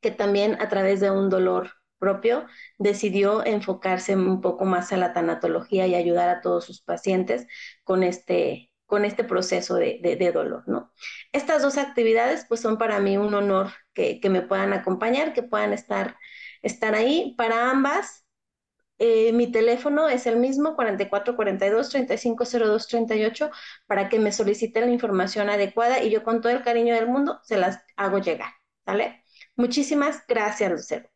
que 0.00 0.10
también 0.10 0.60
a 0.60 0.70
través 0.70 1.00
de 1.00 1.10
un 1.10 1.28
dolor 1.28 1.70
propio 1.98 2.46
decidió 2.78 3.44
enfocarse 3.44 4.16
un 4.16 4.40
poco 4.40 4.64
más 4.64 4.92
a 4.92 4.96
la 4.96 5.12
tanatología 5.12 5.86
y 5.86 5.94
ayudar 5.94 6.30
a 6.30 6.40
todos 6.40 6.64
sus 6.64 6.80
pacientes 6.80 7.46
con 7.84 8.02
este, 8.02 8.70
con 8.86 9.04
este 9.04 9.24
proceso 9.24 9.74
de, 9.76 10.00
de, 10.02 10.16
de, 10.16 10.32
dolor, 10.32 10.64
¿no? 10.66 10.92
Estas 11.32 11.62
dos 11.62 11.78
actividades 11.78 12.46
pues 12.48 12.60
son 12.60 12.78
para 12.78 13.00
mí 13.00 13.16
un 13.16 13.34
honor 13.34 13.68
que, 13.92 14.20
que 14.20 14.30
me 14.30 14.42
puedan 14.42 14.72
acompañar, 14.72 15.32
que 15.32 15.42
puedan 15.42 15.72
estar, 15.72 16.16
estar 16.64 16.94
ahí. 16.94 17.34
Para 17.36 17.70
ambas, 17.70 18.24
eh, 18.98 19.32
mi 19.32 19.50
teléfono 19.50 20.08
es 20.08 20.26
el 20.26 20.36
mismo, 20.38 20.76
4442-350238, 20.76 23.50
para 23.86 24.08
que 24.08 24.18
me 24.18 24.32
soliciten 24.32 24.86
la 24.86 24.92
información 24.92 25.50
adecuada 25.50 26.02
y 26.02 26.10
yo 26.10 26.22
con 26.22 26.40
todo 26.40 26.52
el 26.52 26.62
cariño 26.62 26.94
del 26.94 27.08
mundo 27.08 27.40
se 27.44 27.56
las 27.56 27.80
hago 27.96 28.18
llegar, 28.18 28.50
¿vale? 28.86 29.24
Muchísimas 29.56 30.24
gracias, 30.26 30.70
Lucero. 30.70 31.08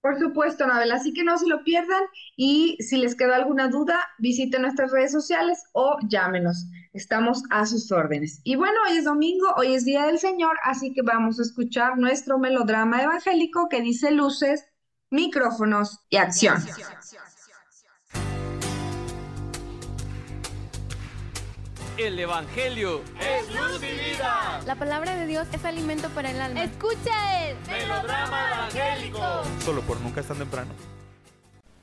Por 0.00 0.18
supuesto, 0.18 0.64
Anabel, 0.64 0.92
así 0.92 1.12
que 1.12 1.24
no 1.24 1.36
se 1.36 1.46
lo 1.46 1.62
pierdan 1.62 2.02
y 2.34 2.78
si 2.80 2.96
les 2.96 3.14
queda 3.14 3.36
alguna 3.36 3.68
duda, 3.68 4.00
visiten 4.18 4.62
nuestras 4.62 4.92
redes 4.92 5.12
sociales 5.12 5.62
o 5.72 5.98
llámenos. 6.08 6.66
Estamos 6.94 7.42
a 7.50 7.66
sus 7.66 7.92
órdenes. 7.92 8.40
Y 8.42 8.56
bueno, 8.56 8.78
hoy 8.88 8.96
es 8.96 9.04
domingo, 9.04 9.48
hoy 9.56 9.74
es 9.74 9.84
Día 9.84 10.06
del 10.06 10.18
Señor, 10.18 10.56
así 10.64 10.94
que 10.94 11.02
vamos 11.02 11.38
a 11.38 11.42
escuchar 11.42 11.98
nuestro 11.98 12.38
melodrama 12.38 13.02
evangélico 13.02 13.68
que 13.68 13.82
dice 13.82 14.10
luces, 14.10 14.64
micrófonos 15.10 15.98
y 16.08 16.16
acción. 16.16 16.64
El 21.98 22.18
Evangelio 22.18 23.02
es 23.20 23.54
luz 23.54 23.82
y 23.82 24.10
vida. 24.10 24.60
La 24.64 24.76
palabra 24.76 25.16
de 25.16 25.26
Dios 25.26 25.48
es 25.52 25.64
alimento 25.64 26.08
para 26.10 26.30
el 26.30 26.40
alma. 26.40 26.62
Escucha 26.62 27.48
el 27.48 27.56
melodrama 27.68 28.54
evangélico. 28.54 29.20
Solo 29.64 29.82
por 29.82 30.00
nunca 30.00 30.20
es 30.20 30.26
tan 30.26 30.38
temprano. 30.38 30.70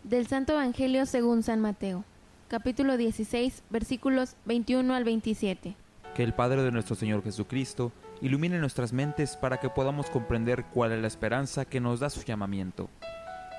Del 0.04 0.26
Santo 0.28 0.54
Evangelio 0.54 1.06
según 1.06 1.44
San 1.44 1.60
Mateo, 1.60 2.04
capítulo 2.48 2.98
16, 2.98 3.62
versículos 3.70 4.38
21 4.46 4.96
al 4.96 5.04
27. 5.04 5.76
Que 6.16 6.24
el 6.24 6.34
Padre 6.34 6.64
de 6.64 6.72
nuestro 6.72 6.96
Señor 6.96 7.24
Jesucristo 7.24 7.92
ilumine 8.22 8.58
nuestras 8.58 8.94
mentes 8.94 9.36
para 9.36 9.58
que 9.60 9.70
podamos 9.70 10.10
comprender 10.10 10.66
cuál 10.74 10.94
es 10.94 11.02
la 11.02 11.08
esperanza 11.08 11.66
que 11.66 11.80
nos 11.80 12.00
da 12.00 12.10
su 12.10 12.24
llamamiento. 12.24 12.90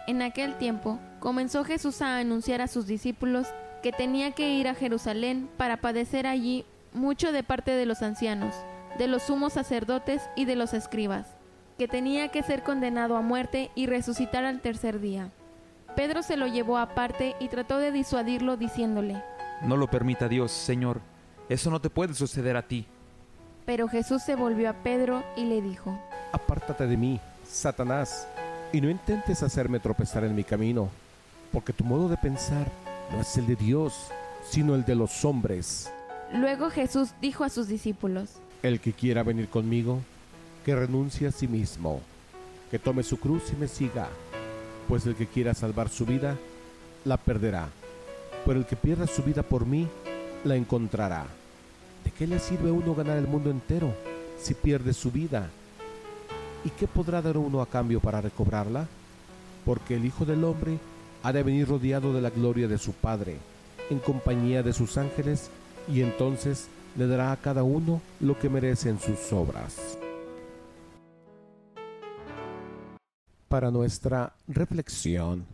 En 0.08 0.22
aquel 0.22 0.56
tiempo 0.56 0.98
comenzó 1.20 1.64
Jesús 1.64 2.00
a 2.00 2.16
anunciar 2.16 2.62
a 2.62 2.66
sus 2.66 2.86
discípulos 2.86 3.46
que 3.82 3.92
tenía 3.92 4.30
que 4.30 4.48
ir 4.54 4.66
a 4.66 4.74
Jerusalén 4.74 5.50
para 5.58 5.82
padecer 5.82 6.26
allí 6.26 6.64
mucho 6.94 7.30
de 7.30 7.42
parte 7.42 7.72
de 7.72 7.84
los 7.84 8.00
ancianos, 8.00 8.54
de 8.96 9.06
los 9.06 9.24
sumos 9.24 9.52
sacerdotes 9.52 10.22
y 10.34 10.46
de 10.46 10.56
los 10.56 10.72
escribas, 10.72 11.36
que 11.76 11.88
tenía 11.88 12.28
que 12.28 12.42
ser 12.42 12.62
condenado 12.62 13.18
a 13.18 13.20
muerte 13.20 13.70
y 13.74 13.84
resucitar 13.84 14.46
al 14.46 14.62
tercer 14.62 14.98
día. 14.98 15.30
Pedro 15.94 16.22
se 16.22 16.38
lo 16.38 16.46
llevó 16.46 16.78
aparte 16.78 17.36
y 17.38 17.48
trató 17.48 17.76
de 17.76 17.92
disuadirlo 17.92 18.56
diciéndole, 18.56 19.22
No 19.60 19.76
lo 19.76 19.90
permita 19.90 20.26
Dios, 20.26 20.52
Señor, 20.52 21.02
eso 21.50 21.70
no 21.70 21.82
te 21.82 21.90
puede 21.90 22.14
suceder 22.14 22.56
a 22.56 22.62
ti. 22.62 22.86
Pero 23.66 23.88
Jesús 23.88 24.22
se 24.22 24.36
volvió 24.36 24.70
a 24.70 24.82
Pedro 24.82 25.22
y 25.36 25.44
le 25.44 25.60
dijo, 25.60 26.00
Apártate 26.32 26.86
de 26.86 26.96
mí, 26.96 27.20
Satanás, 27.44 28.26
y 28.72 28.80
no 28.80 28.90
intentes 28.90 29.42
hacerme 29.42 29.80
tropezar 29.80 30.24
en 30.24 30.34
mi 30.34 30.44
camino, 30.44 30.88
porque 31.52 31.72
tu 31.72 31.84
modo 31.84 32.08
de 32.08 32.16
pensar 32.16 32.66
no 33.10 33.20
es 33.20 33.36
el 33.36 33.46
de 33.46 33.56
Dios, 33.56 34.08
sino 34.48 34.74
el 34.74 34.84
de 34.84 34.94
los 34.94 35.24
hombres. 35.24 35.90
Luego 36.32 36.70
Jesús 36.70 37.10
dijo 37.20 37.44
a 37.44 37.48
sus 37.48 37.68
discípulos, 37.68 38.36
El 38.62 38.80
que 38.80 38.92
quiera 38.92 39.22
venir 39.22 39.48
conmigo, 39.48 40.00
que 40.64 40.74
renuncie 40.74 41.28
a 41.28 41.32
sí 41.32 41.48
mismo, 41.48 42.00
que 42.70 42.78
tome 42.78 43.02
su 43.02 43.18
cruz 43.18 43.44
y 43.52 43.56
me 43.56 43.68
siga, 43.68 44.08
pues 44.88 45.06
el 45.06 45.14
que 45.14 45.26
quiera 45.26 45.54
salvar 45.54 45.88
su 45.88 46.04
vida, 46.04 46.36
la 47.04 47.16
perderá, 47.16 47.68
pero 48.44 48.58
el 48.58 48.66
que 48.66 48.76
pierda 48.76 49.06
su 49.06 49.22
vida 49.22 49.42
por 49.42 49.64
mí, 49.64 49.88
la 50.44 50.56
encontrará. 50.56 51.26
¿De 52.04 52.10
qué 52.10 52.26
le 52.26 52.38
sirve 52.38 52.68
a 52.68 52.72
uno 52.72 52.94
ganar 52.94 53.16
el 53.16 53.26
mundo 53.26 53.50
entero 53.50 53.94
si 54.38 54.54
pierde 54.54 54.92
su 54.92 55.10
vida? 55.10 55.50
¿Y 56.64 56.70
qué 56.70 56.86
podrá 56.86 57.22
dar 57.22 57.36
uno 57.36 57.60
a 57.60 57.66
cambio 57.66 58.00
para 58.00 58.20
recobrarla? 58.20 58.86
Porque 59.64 59.96
el 59.96 60.04
Hijo 60.04 60.24
del 60.24 60.44
Hombre 60.44 60.78
ha 61.22 61.32
de 61.32 61.42
venir 61.42 61.68
rodeado 61.68 62.12
de 62.12 62.20
la 62.20 62.30
gloria 62.30 62.68
de 62.68 62.78
su 62.78 62.92
Padre, 62.92 63.36
en 63.90 63.98
compañía 63.98 64.62
de 64.62 64.72
sus 64.72 64.98
ángeles, 64.98 65.50
y 65.86 66.02
entonces 66.02 66.68
le 66.96 67.06
dará 67.06 67.32
a 67.32 67.36
cada 67.36 67.62
uno 67.62 68.00
lo 68.20 68.38
que 68.38 68.48
merecen 68.48 68.98
sus 68.98 69.32
obras. 69.32 69.98
Para 73.48 73.70
nuestra 73.70 74.34
reflexión. 74.46 75.46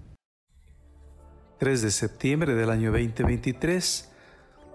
3 1.59 1.83
de 1.83 1.91
septiembre 1.91 2.55
del 2.55 2.71
año 2.71 2.91
2023, 2.91 4.11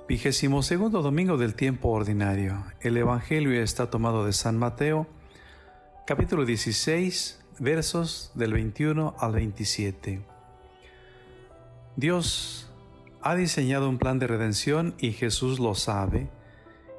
vigésimo 0.07 0.63
segundo 0.63 1.01
domingo 1.01 1.37
del 1.37 1.53
tiempo 1.53 1.89
ordinario. 1.89 2.63
El 2.79 2.95
Evangelio 2.97 3.61
está 3.61 3.89
tomado 3.89 4.25
de 4.25 4.31
San 4.31 4.57
Mateo, 4.57 5.05
capítulo 6.09 6.43
16, 6.43 7.39
versos 7.59 8.31
del 8.33 8.53
21 8.53 9.13
al 9.19 9.31
27. 9.31 10.25
Dios 11.97 12.67
ha 13.21 13.35
diseñado 13.35 13.87
un 13.87 13.99
plan 13.99 14.17
de 14.17 14.25
redención 14.25 14.95
y 14.97 15.11
Jesús 15.11 15.59
lo 15.59 15.75
sabe, 15.75 16.31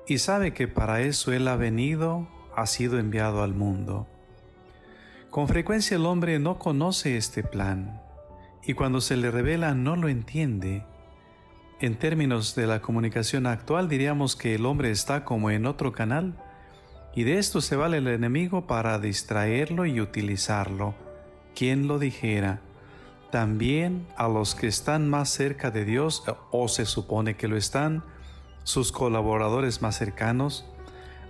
y 0.06 0.18
sabe 0.18 0.54
que 0.54 0.68
para 0.68 1.00
eso 1.00 1.32
Él 1.32 1.48
ha 1.48 1.56
venido, 1.56 2.28
ha 2.54 2.66
sido 2.66 3.00
enviado 3.00 3.42
al 3.42 3.52
mundo. 3.52 4.06
Con 5.28 5.48
frecuencia 5.48 5.96
el 5.96 6.06
hombre 6.06 6.38
no 6.38 6.60
conoce 6.60 7.16
este 7.16 7.42
plan, 7.42 8.00
y 8.62 8.74
cuando 8.74 9.00
se 9.00 9.16
le 9.16 9.32
revela 9.32 9.74
no 9.74 9.96
lo 9.96 10.08
entiende. 10.08 10.84
En 11.80 11.98
términos 11.98 12.54
de 12.54 12.68
la 12.68 12.80
comunicación 12.80 13.48
actual 13.48 13.88
diríamos 13.88 14.36
que 14.36 14.54
el 14.54 14.64
hombre 14.66 14.92
está 14.92 15.24
como 15.24 15.50
en 15.50 15.66
otro 15.66 15.90
canal, 15.90 16.36
y 17.14 17.24
de 17.24 17.38
esto 17.38 17.60
se 17.60 17.76
vale 17.76 17.98
el 17.98 18.08
enemigo 18.08 18.66
para 18.66 18.98
distraerlo 18.98 19.86
y 19.86 20.00
utilizarlo. 20.00 20.94
¿Quién 21.54 21.88
lo 21.88 21.98
dijera? 21.98 22.60
también 23.30 24.06
a 24.16 24.28
los 24.28 24.54
que 24.54 24.66
están 24.66 25.08
más 25.08 25.30
cerca 25.30 25.70
de 25.70 25.84
Dios 25.84 26.24
o 26.50 26.68
se 26.68 26.84
supone 26.84 27.36
que 27.36 27.48
lo 27.48 27.56
están, 27.56 28.04
sus 28.64 28.92
colaboradores 28.92 29.82
más 29.82 29.96
cercanos, 29.96 30.66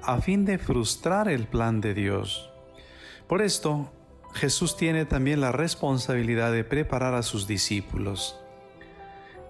a 0.03 0.21
fin 0.21 0.45
de 0.45 0.59
frustrar 0.59 1.29
el 1.29 1.47
plan 1.47 1.81
de 1.81 1.95
Dios. 1.95 2.51
Por 3.29 3.43
esto, 3.43 3.93
Jesús 4.33 4.77
tiene 4.77 5.05
también 5.05 5.41
la 5.41 5.53
responsabilidad 5.53 6.53
de 6.53 6.65
preparar 6.65 7.15
a 7.15 7.23
sus 7.23 7.47
discípulos. 7.47 8.39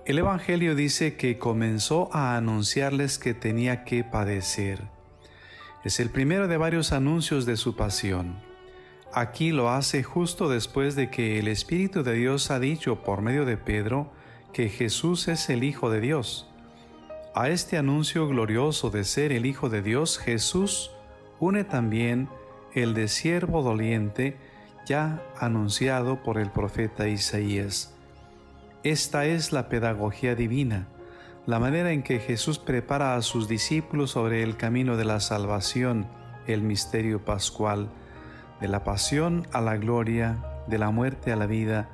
El 0.04 0.18
Evangelio 0.18 0.74
dice 0.74 1.16
que 1.16 1.38
comenzó 1.38 2.08
a 2.12 2.36
anunciarles 2.36 3.18
que 3.18 3.34
tenía 3.34 3.84
que 3.84 4.02
padecer. 4.02 4.82
Es 5.82 5.98
el 5.98 6.10
primero 6.10 6.46
de 6.46 6.58
varios 6.58 6.92
anuncios 6.92 7.46
de 7.46 7.56
su 7.56 7.74
pasión. 7.74 8.36
Aquí 9.12 9.50
lo 9.50 9.70
hace 9.70 10.02
justo 10.02 10.48
después 10.48 10.94
de 10.94 11.10
que 11.10 11.38
el 11.38 11.48
Espíritu 11.48 12.02
de 12.02 12.12
Dios 12.14 12.50
ha 12.50 12.60
dicho 12.60 13.02
por 13.02 13.22
medio 13.22 13.44
de 13.44 13.56
Pedro 13.56 14.12
que 14.52 14.68
Jesús 14.68 15.26
es 15.28 15.48
el 15.48 15.64
Hijo 15.64 15.90
de 15.90 16.00
Dios. 16.00 16.48
A 17.34 17.48
este 17.48 17.78
anuncio 17.78 18.28
glorioso 18.28 18.90
de 18.90 19.04
ser 19.04 19.32
el 19.32 19.46
Hijo 19.46 19.70
de 19.70 19.82
Dios, 19.82 20.18
Jesús 20.18 20.90
une 21.38 21.64
también 21.64 22.28
el 22.74 22.92
de 22.92 23.08
siervo 23.08 23.62
doliente 23.62 24.36
ya 24.86 25.22
anunciado 25.38 26.22
por 26.22 26.38
el 26.38 26.50
profeta 26.50 27.08
Isaías. 27.08 27.94
Esta 28.82 29.24
es 29.24 29.52
la 29.52 29.68
pedagogía 29.68 30.34
divina, 30.34 30.88
la 31.50 31.58
manera 31.58 31.90
en 31.90 32.04
que 32.04 32.20
Jesús 32.20 32.60
prepara 32.60 33.16
a 33.16 33.22
sus 33.22 33.48
discípulos 33.48 34.12
sobre 34.12 34.44
el 34.44 34.56
camino 34.56 34.96
de 34.96 35.04
la 35.04 35.18
salvación, 35.18 36.06
el 36.46 36.62
misterio 36.62 37.24
pascual, 37.24 37.88
de 38.60 38.68
la 38.68 38.84
pasión 38.84 39.48
a 39.52 39.60
la 39.60 39.76
gloria, 39.76 40.38
de 40.68 40.78
la 40.78 40.92
muerte 40.92 41.32
a 41.32 41.36
la 41.36 41.46
vida, 41.46 41.88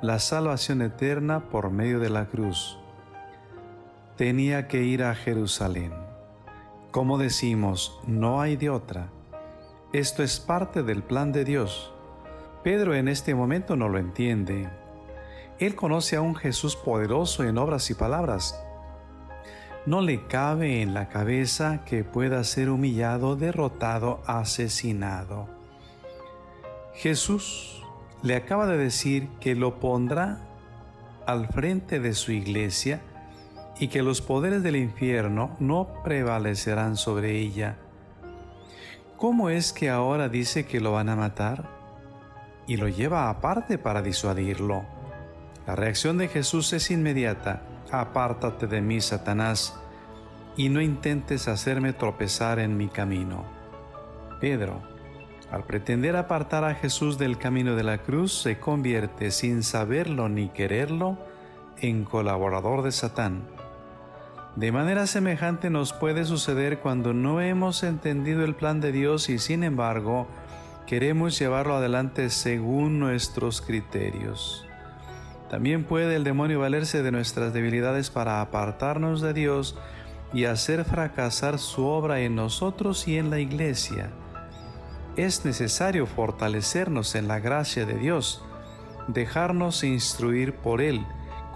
la 0.00 0.20
salvación 0.20 0.80
eterna 0.80 1.48
por 1.50 1.72
medio 1.72 1.98
de 1.98 2.08
la 2.08 2.26
cruz. 2.26 2.78
Tenía 4.16 4.68
que 4.68 4.84
ir 4.84 5.02
a 5.02 5.16
Jerusalén. 5.16 5.92
Como 6.92 7.18
decimos, 7.18 7.98
no 8.06 8.40
hay 8.40 8.54
de 8.54 8.70
otra. 8.70 9.08
Esto 9.92 10.22
es 10.22 10.38
parte 10.38 10.84
del 10.84 11.02
plan 11.02 11.32
de 11.32 11.44
Dios. 11.44 11.92
Pedro 12.62 12.94
en 12.94 13.08
este 13.08 13.34
momento 13.34 13.74
no 13.74 13.88
lo 13.88 13.98
entiende. 13.98 14.70
Él 15.58 15.74
conoce 15.74 16.14
a 16.14 16.20
un 16.20 16.36
Jesús 16.36 16.76
poderoso 16.76 17.42
en 17.42 17.58
obras 17.58 17.90
y 17.90 17.94
palabras. 17.94 18.54
No 19.86 20.02
le 20.02 20.26
cabe 20.26 20.82
en 20.82 20.92
la 20.92 21.08
cabeza 21.08 21.84
que 21.86 22.04
pueda 22.04 22.44
ser 22.44 22.68
humillado, 22.68 23.34
derrotado, 23.36 24.22
asesinado. 24.26 25.48
Jesús 26.94 27.82
le 28.22 28.36
acaba 28.36 28.66
de 28.66 28.76
decir 28.76 29.28
que 29.40 29.54
lo 29.54 29.80
pondrá 29.80 30.38
al 31.26 31.48
frente 31.48 31.98
de 31.98 32.12
su 32.12 32.32
iglesia 32.32 33.00
y 33.78 33.88
que 33.88 34.02
los 34.02 34.20
poderes 34.20 34.62
del 34.62 34.76
infierno 34.76 35.56
no 35.58 35.88
prevalecerán 36.04 36.96
sobre 36.96 37.38
ella. 37.38 37.76
¿Cómo 39.16 39.48
es 39.48 39.72
que 39.72 39.88
ahora 39.88 40.28
dice 40.28 40.66
que 40.66 40.80
lo 40.80 40.92
van 40.92 41.08
a 41.08 41.16
matar? 41.16 41.68
Y 42.66 42.76
lo 42.76 42.88
lleva 42.88 43.30
aparte 43.30 43.78
para 43.78 44.02
disuadirlo. 44.02 44.84
La 45.66 45.74
reacción 45.74 46.18
de 46.18 46.28
Jesús 46.28 46.72
es 46.74 46.90
inmediata. 46.90 47.62
Apártate 47.92 48.66
de 48.66 48.80
mí, 48.80 49.00
Satanás. 49.00 49.76
y 50.56 50.68
no 50.68 50.80
intentes 50.80 51.48
hacerme 51.48 51.92
tropezar 51.92 52.58
en 52.58 52.76
mi 52.76 52.88
camino. 52.88 53.44
Pedro, 54.40 54.82
al 55.50 55.64
pretender 55.64 56.16
apartar 56.16 56.64
a 56.64 56.74
Jesús 56.74 57.18
del 57.18 57.38
camino 57.38 57.76
de 57.76 57.84
la 57.84 57.98
cruz, 57.98 58.32
se 58.42 58.58
convierte 58.58 59.30
sin 59.30 59.62
saberlo 59.62 60.28
ni 60.28 60.48
quererlo 60.48 61.18
en 61.78 62.04
colaborador 62.04 62.82
de 62.82 62.92
Satán. 62.92 63.42
De 64.56 64.72
manera 64.72 65.06
semejante 65.06 65.70
nos 65.70 65.92
puede 65.92 66.24
suceder 66.24 66.80
cuando 66.80 67.14
no 67.14 67.40
hemos 67.40 67.82
entendido 67.82 68.44
el 68.44 68.54
plan 68.54 68.80
de 68.80 68.92
Dios 68.92 69.28
y 69.30 69.38
sin 69.38 69.62
embargo 69.62 70.26
queremos 70.86 71.38
llevarlo 71.38 71.76
adelante 71.76 72.28
según 72.30 72.98
nuestros 72.98 73.62
criterios. 73.62 74.66
También 75.50 75.82
puede 75.82 76.14
el 76.14 76.22
demonio 76.22 76.60
valerse 76.60 77.02
de 77.02 77.10
nuestras 77.10 77.52
debilidades 77.52 78.08
para 78.08 78.40
apartarnos 78.40 79.20
de 79.20 79.34
Dios 79.34 79.76
y 80.32 80.44
hacer 80.44 80.84
fracasar 80.84 81.58
su 81.58 81.86
obra 81.86 82.20
en 82.20 82.36
nosotros 82.36 83.08
y 83.08 83.18
en 83.18 83.30
la 83.30 83.40
iglesia. 83.40 84.10
Es 85.16 85.44
necesario 85.44 86.06
fortalecernos 86.06 87.16
en 87.16 87.26
la 87.26 87.40
gracia 87.40 87.84
de 87.84 87.94
Dios, 87.94 88.44
dejarnos 89.08 89.82
instruir 89.82 90.54
por 90.54 90.80
Él, 90.80 91.04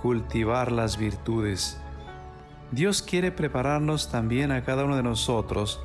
cultivar 0.03 0.73
las 0.73 0.99
virtudes. 0.99 1.81
Dios 2.73 3.01
quiere 3.01 3.31
prepararnos 3.31 4.11
también 4.11 4.51
a 4.51 4.65
cada 4.65 4.85
uno 4.85 4.97
de 4.97 5.05
nosotros 5.05 5.81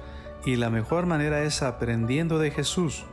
y 0.45 0.55
la 0.55 0.72
mejor 0.72 1.05
manera 1.05 1.43
es 1.43 1.62
aprendiendo 1.62 2.39
de 2.39 2.49
Jesús. 2.49 3.05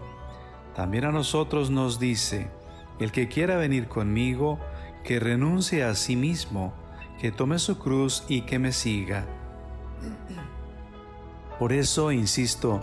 También 0.74 1.05
a 1.05 1.12
nosotros 1.12 1.68
nos 1.68 1.99
dice, 1.99 2.51
el 2.99 3.12
que 3.12 3.28
quiera 3.28 3.57
venir 3.57 3.88
conmigo, 3.88 4.59
que 5.07 5.20
renuncie 5.20 5.84
a 5.84 5.94
sí 5.94 6.16
mismo, 6.16 6.74
que 7.20 7.30
tome 7.30 7.59
su 7.59 7.78
cruz 7.78 8.24
y 8.28 8.42
que 8.42 8.59
me 8.59 8.72
siga. 8.72 9.24
Por 11.59 11.72
eso, 11.72 12.12
insisto, 12.12 12.82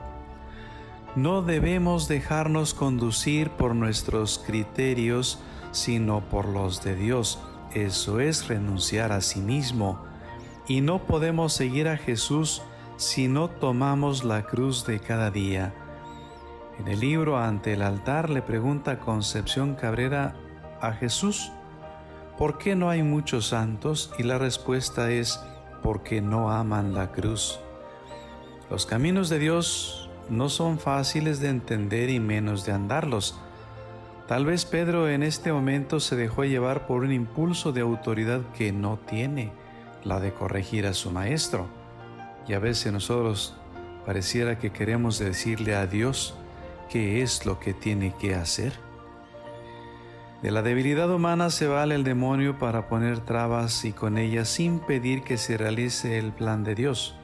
no 1.15 1.43
debemos 1.43 2.07
dejarnos 2.07 2.74
conducir 2.74 3.51
por 3.51 3.76
nuestros 3.76 4.39
criterios, 4.39 5.43
sino 5.71 6.21
por 6.30 6.47
los 6.47 6.84
de 6.84 6.95
Dios. 6.95 7.39
Eso 7.74 8.19
es 8.19 8.47
renunciar 8.47 9.11
a 9.11 9.21
sí 9.21 9.41
mismo. 9.41 9.99
Y 10.67 10.82
no 10.82 10.99
podemos 11.05 11.53
seguir 11.53 11.88
a 11.89 11.97
Jesús 11.97 12.61
si 12.95 13.28
no 13.28 13.49
tomamos 13.49 14.24
la 14.24 14.43
cruz 14.43 14.88
de 14.88 14.99
cada 14.99 15.30
día. 15.30 15.74
En 16.80 16.88
el 16.88 17.01
libro 17.01 17.38
Ante 17.38 17.74
el 17.74 17.82
altar 17.82 18.30
le 18.30 18.41
pregunta 18.41 18.99
Concepción 18.99 19.76
Cabrera 19.76 20.36
a 20.82 20.93
Jesús, 20.93 21.51
¿por 22.38 22.58
qué 22.58 22.76
no 22.76 22.90
hay 22.90 23.04
muchos 23.04 23.48
santos? 23.48 24.12
Y 24.18 24.24
la 24.24 24.38
respuesta 24.38 25.12
es, 25.12 25.40
porque 25.82 26.22
no 26.22 26.52
aman 26.52 26.94
la 26.94 27.12
cruz. 27.12 27.60
Los 28.70 28.86
caminos 28.86 29.30
de 29.30 29.40
Dios 29.40 30.10
no 30.30 30.50
son 30.50 30.80
fáciles 30.80 31.40
de 31.40 31.50
entender 31.50 32.10
y 32.10 32.20
menos 32.20 32.66
de 32.66 32.72
andarlos. 32.72 33.38
Tal 34.28 34.46
vez 34.46 34.66
Pedro 34.66 35.10
en 35.10 35.22
este 35.22 35.52
momento 35.52 36.00
se 36.00 36.16
dejó 36.16 36.46
llevar 36.46 36.88
por 36.88 37.04
un 37.04 37.12
impulso 37.12 37.74
de 37.74 37.82
autoridad 37.82 38.42
que 38.58 38.72
no 38.72 38.98
tiene, 38.98 39.52
la 40.04 40.20
de 40.20 40.34
corregir 40.34 40.88
a 40.88 40.94
su 40.94 41.12
maestro. 41.12 41.68
Y 42.48 42.54
a 42.54 42.60
veces 42.60 42.94
nosotros 42.94 43.56
pareciera 44.06 44.58
que 44.60 44.72
queremos 44.72 45.20
decirle 45.20 45.76
a 45.76 45.88
Dios 45.88 46.36
qué 46.90 47.22
es 47.22 47.46
lo 47.46 47.60
que 47.60 47.74
tiene 47.74 48.16
que 48.20 48.36
hacer. 48.36 48.74
De 50.44 50.52
la 50.52 50.62
debilidad 50.62 51.10
humana 51.10 51.50
se 51.50 51.66
vale 51.66 51.96
el 51.96 52.04
demonio 52.04 52.60
para 52.60 52.88
poner 52.88 53.22
trabas 53.22 53.84
y 53.86 53.94
con 53.94 54.20
ellas 54.20 54.60
impedir 54.60 55.24
que 55.24 55.38
se 55.38 55.58
realice 55.58 56.20
el 56.20 56.34
plan 56.34 56.64
de 56.64 56.76
Dios 56.76 57.16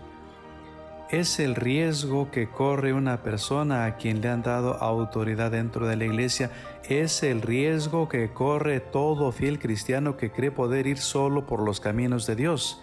es 1.10 1.40
el 1.40 1.56
riesgo 1.56 2.30
que 2.30 2.50
corre 2.50 2.94
una 2.94 3.24
persona 3.24 3.86
a 3.86 3.98
quien 3.98 4.22
le 4.22 4.30
han 4.30 4.44
dado 4.44 4.76
autoridad 4.76 5.52
dentro 5.52 5.88
de 5.88 5.96
la 5.96 6.06
iglesia, 6.06 6.52
es 6.88 7.24
el 7.24 7.42
riesgo 7.42 8.08
que 8.08 8.32
corre 8.32 8.80
todo 8.80 9.32
fiel 9.32 9.58
cristiano 9.58 10.18
que 10.18 10.32
cree 10.32 10.52
poder 10.52 10.86
ir 10.86 11.00
solo 11.00 11.48
por 11.48 11.62
los 11.62 11.80
caminos 11.80 12.28
de 12.28 12.36
Dios. 12.36 12.82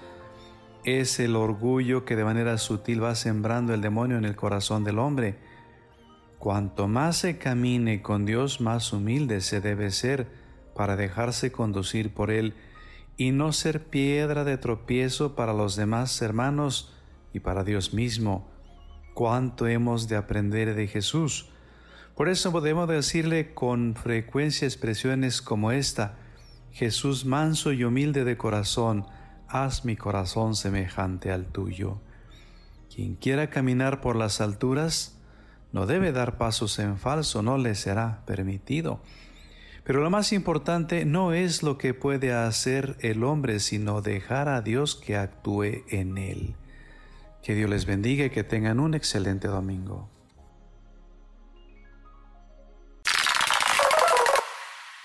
Es 0.82 1.20
el 1.20 1.36
orgullo 1.36 2.04
que 2.04 2.16
de 2.16 2.24
manera 2.24 2.58
sutil 2.58 3.02
va 3.02 3.14
sembrando 3.14 3.74
el 3.74 3.80
demonio 3.80 4.18
en 4.18 4.24
el 4.24 4.36
corazón 4.36 4.82
del 4.82 4.98
hombre. 4.98 5.36
Cuanto 6.46 6.86
más 6.86 7.16
se 7.16 7.38
camine 7.38 8.02
con 8.02 8.24
Dios, 8.24 8.60
más 8.60 8.92
humilde 8.92 9.40
se 9.40 9.60
debe 9.60 9.90
ser 9.90 10.28
para 10.76 10.94
dejarse 10.94 11.50
conducir 11.50 12.14
por 12.14 12.30
Él 12.30 12.54
y 13.16 13.32
no 13.32 13.52
ser 13.52 13.86
piedra 13.86 14.44
de 14.44 14.56
tropiezo 14.56 15.34
para 15.34 15.52
los 15.52 15.74
demás 15.74 16.22
hermanos, 16.22 16.94
y 17.32 17.40
para 17.40 17.64
Dios 17.64 17.94
mismo. 17.94 18.48
Cuánto 19.12 19.66
hemos 19.66 20.06
de 20.06 20.14
aprender 20.14 20.76
de 20.76 20.86
Jesús. 20.86 21.48
Por 22.14 22.28
eso 22.28 22.52
podemos 22.52 22.88
decirle 22.88 23.52
con 23.52 23.96
frecuencia 23.96 24.68
expresiones 24.68 25.42
como 25.42 25.72
esta, 25.72 26.14
Jesús 26.70 27.24
manso 27.24 27.72
y 27.72 27.82
humilde 27.82 28.22
de 28.22 28.36
corazón, 28.36 29.04
haz 29.48 29.84
mi 29.84 29.96
corazón 29.96 30.54
semejante 30.54 31.32
al 31.32 31.46
tuyo. 31.46 31.98
Quien 32.94 33.16
quiera 33.16 33.50
caminar 33.50 34.00
por 34.00 34.14
las 34.14 34.40
alturas, 34.40 35.15
no 35.76 35.84
debe 35.84 36.10
dar 36.10 36.38
pasos 36.38 36.78
en 36.78 36.96
falso, 36.96 37.42
no 37.42 37.58
le 37.58 37.74
será 37.74 38.22
permitido. 38.24 38.98
Pero 39.84 40.00
lo 40.00 40.08
más 40.08 40.32
importante 40.32 41.04
no 41.04 41.34
es 41.34 41.62
lo 41.62 41.76
que 41.76 41.92
puede 41.92 42.32
hacer 42.32 42.96
el 43.00 43.22
hombre, 43.22 43.60
sino 43.60 44.00
dejar 44.00 44.48
a 44.48 44.62
Dios 44.62 44.96
que 44.96 45.18
actúe 45.18 45.84
en 45.90 46.16
él. 46.16 46.54
Que 47.42 47.54
Dios 47.54 47.68
les 47.68 47.84
bendiga 47.84 48.24
y 48.24 48.30
que 48.30 48.42
tengan 48.42 48.80
un 48.80 48.94
excelente 48.94 49.48
domingo. 49.48 50.08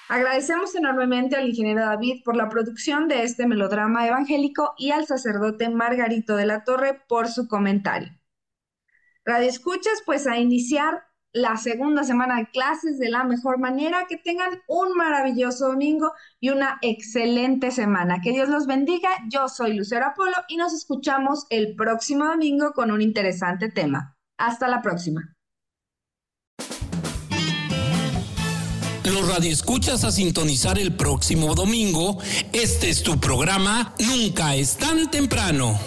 Agradecemos 0.08 0.74
enormemente 0.76 1.36
al 1.36 1.50
ingeniero 1.50 1.82
David 1.82 2.24
por 2.24 2.38
la 2.38 2.48
producción 2.48 3.10
de 3.10 3.24
este 3.24 3.46
melodrama 3.46 4.08
evangélico 4.08 4.74
y 4.78 4.92
al 4.92 5.06
sacerdote 5.06 5.68
Margarito 5.68 6.38
de 6.38 6.46
la 6.46 6.64
Torre 6.64 7.02
por 7.10 7.28
su 7.28 7.50
comentario. 7.50 8.21
Radio 9.26 9.50
Escuchas, 9.50 10.02
pues 10.06 10.26
a 10.26 10.38
iniciar 10.38 11.04
la 11.34 11.56
segunda 11.56 12.04
semana 12.04 12.38
de 12.38 12.50
clases 12.50 12.98
de 12.98 13.10
la 13.10 13.24
mejor 13.24 13.60
manera, 13.60 14.06
que 14.10 14.18
tengan 14.18 14.50
un 14.68 14.94
maravilloso 14.98 15.68
domingo 15.68 16.12
y 16.40 16.50
una 16.50 16.78
excelente 16.82 17.72
semana. 17.72 18.20
Que 18.22 18.32
Dios 18.32 18.50
los 18.50 18.66
bendiga. 18.66 19.10
Yo 19.30 19.48
soy 19.48 19.74
Lucero 19.74 20.08
Apolo 20.08 20.36
y 20.50 20.58
nos 20.58 20.74
escuchamos 20.74 21.46
el 21.50 21.76
próximo 21.76 22.26
domingo 22.26 22.74
con 22.74 22.92
un 22.92 23.02
interesante 23.02 23.70
tema. 23.70 24.18
Hasta 24.38 24.68
la 24.68 24.82
próxima. 24.82 25.36
Los 29.04 29.28
radioescuchas 29.28 30.04
a 30.04 30.12
sintonizar 30.12 30.80
el 30.80 30.96
próximo 30.96 31.54
domingo. 31.56 32.18
Este 32.54 32.90
es 32.90 33.04
tu 33.04 33.20
programa 33.20 33.94
Nunca 34.00 34.56
es 34.56 34.78
tan 34.78 35.10
temprano. 35.12 35.80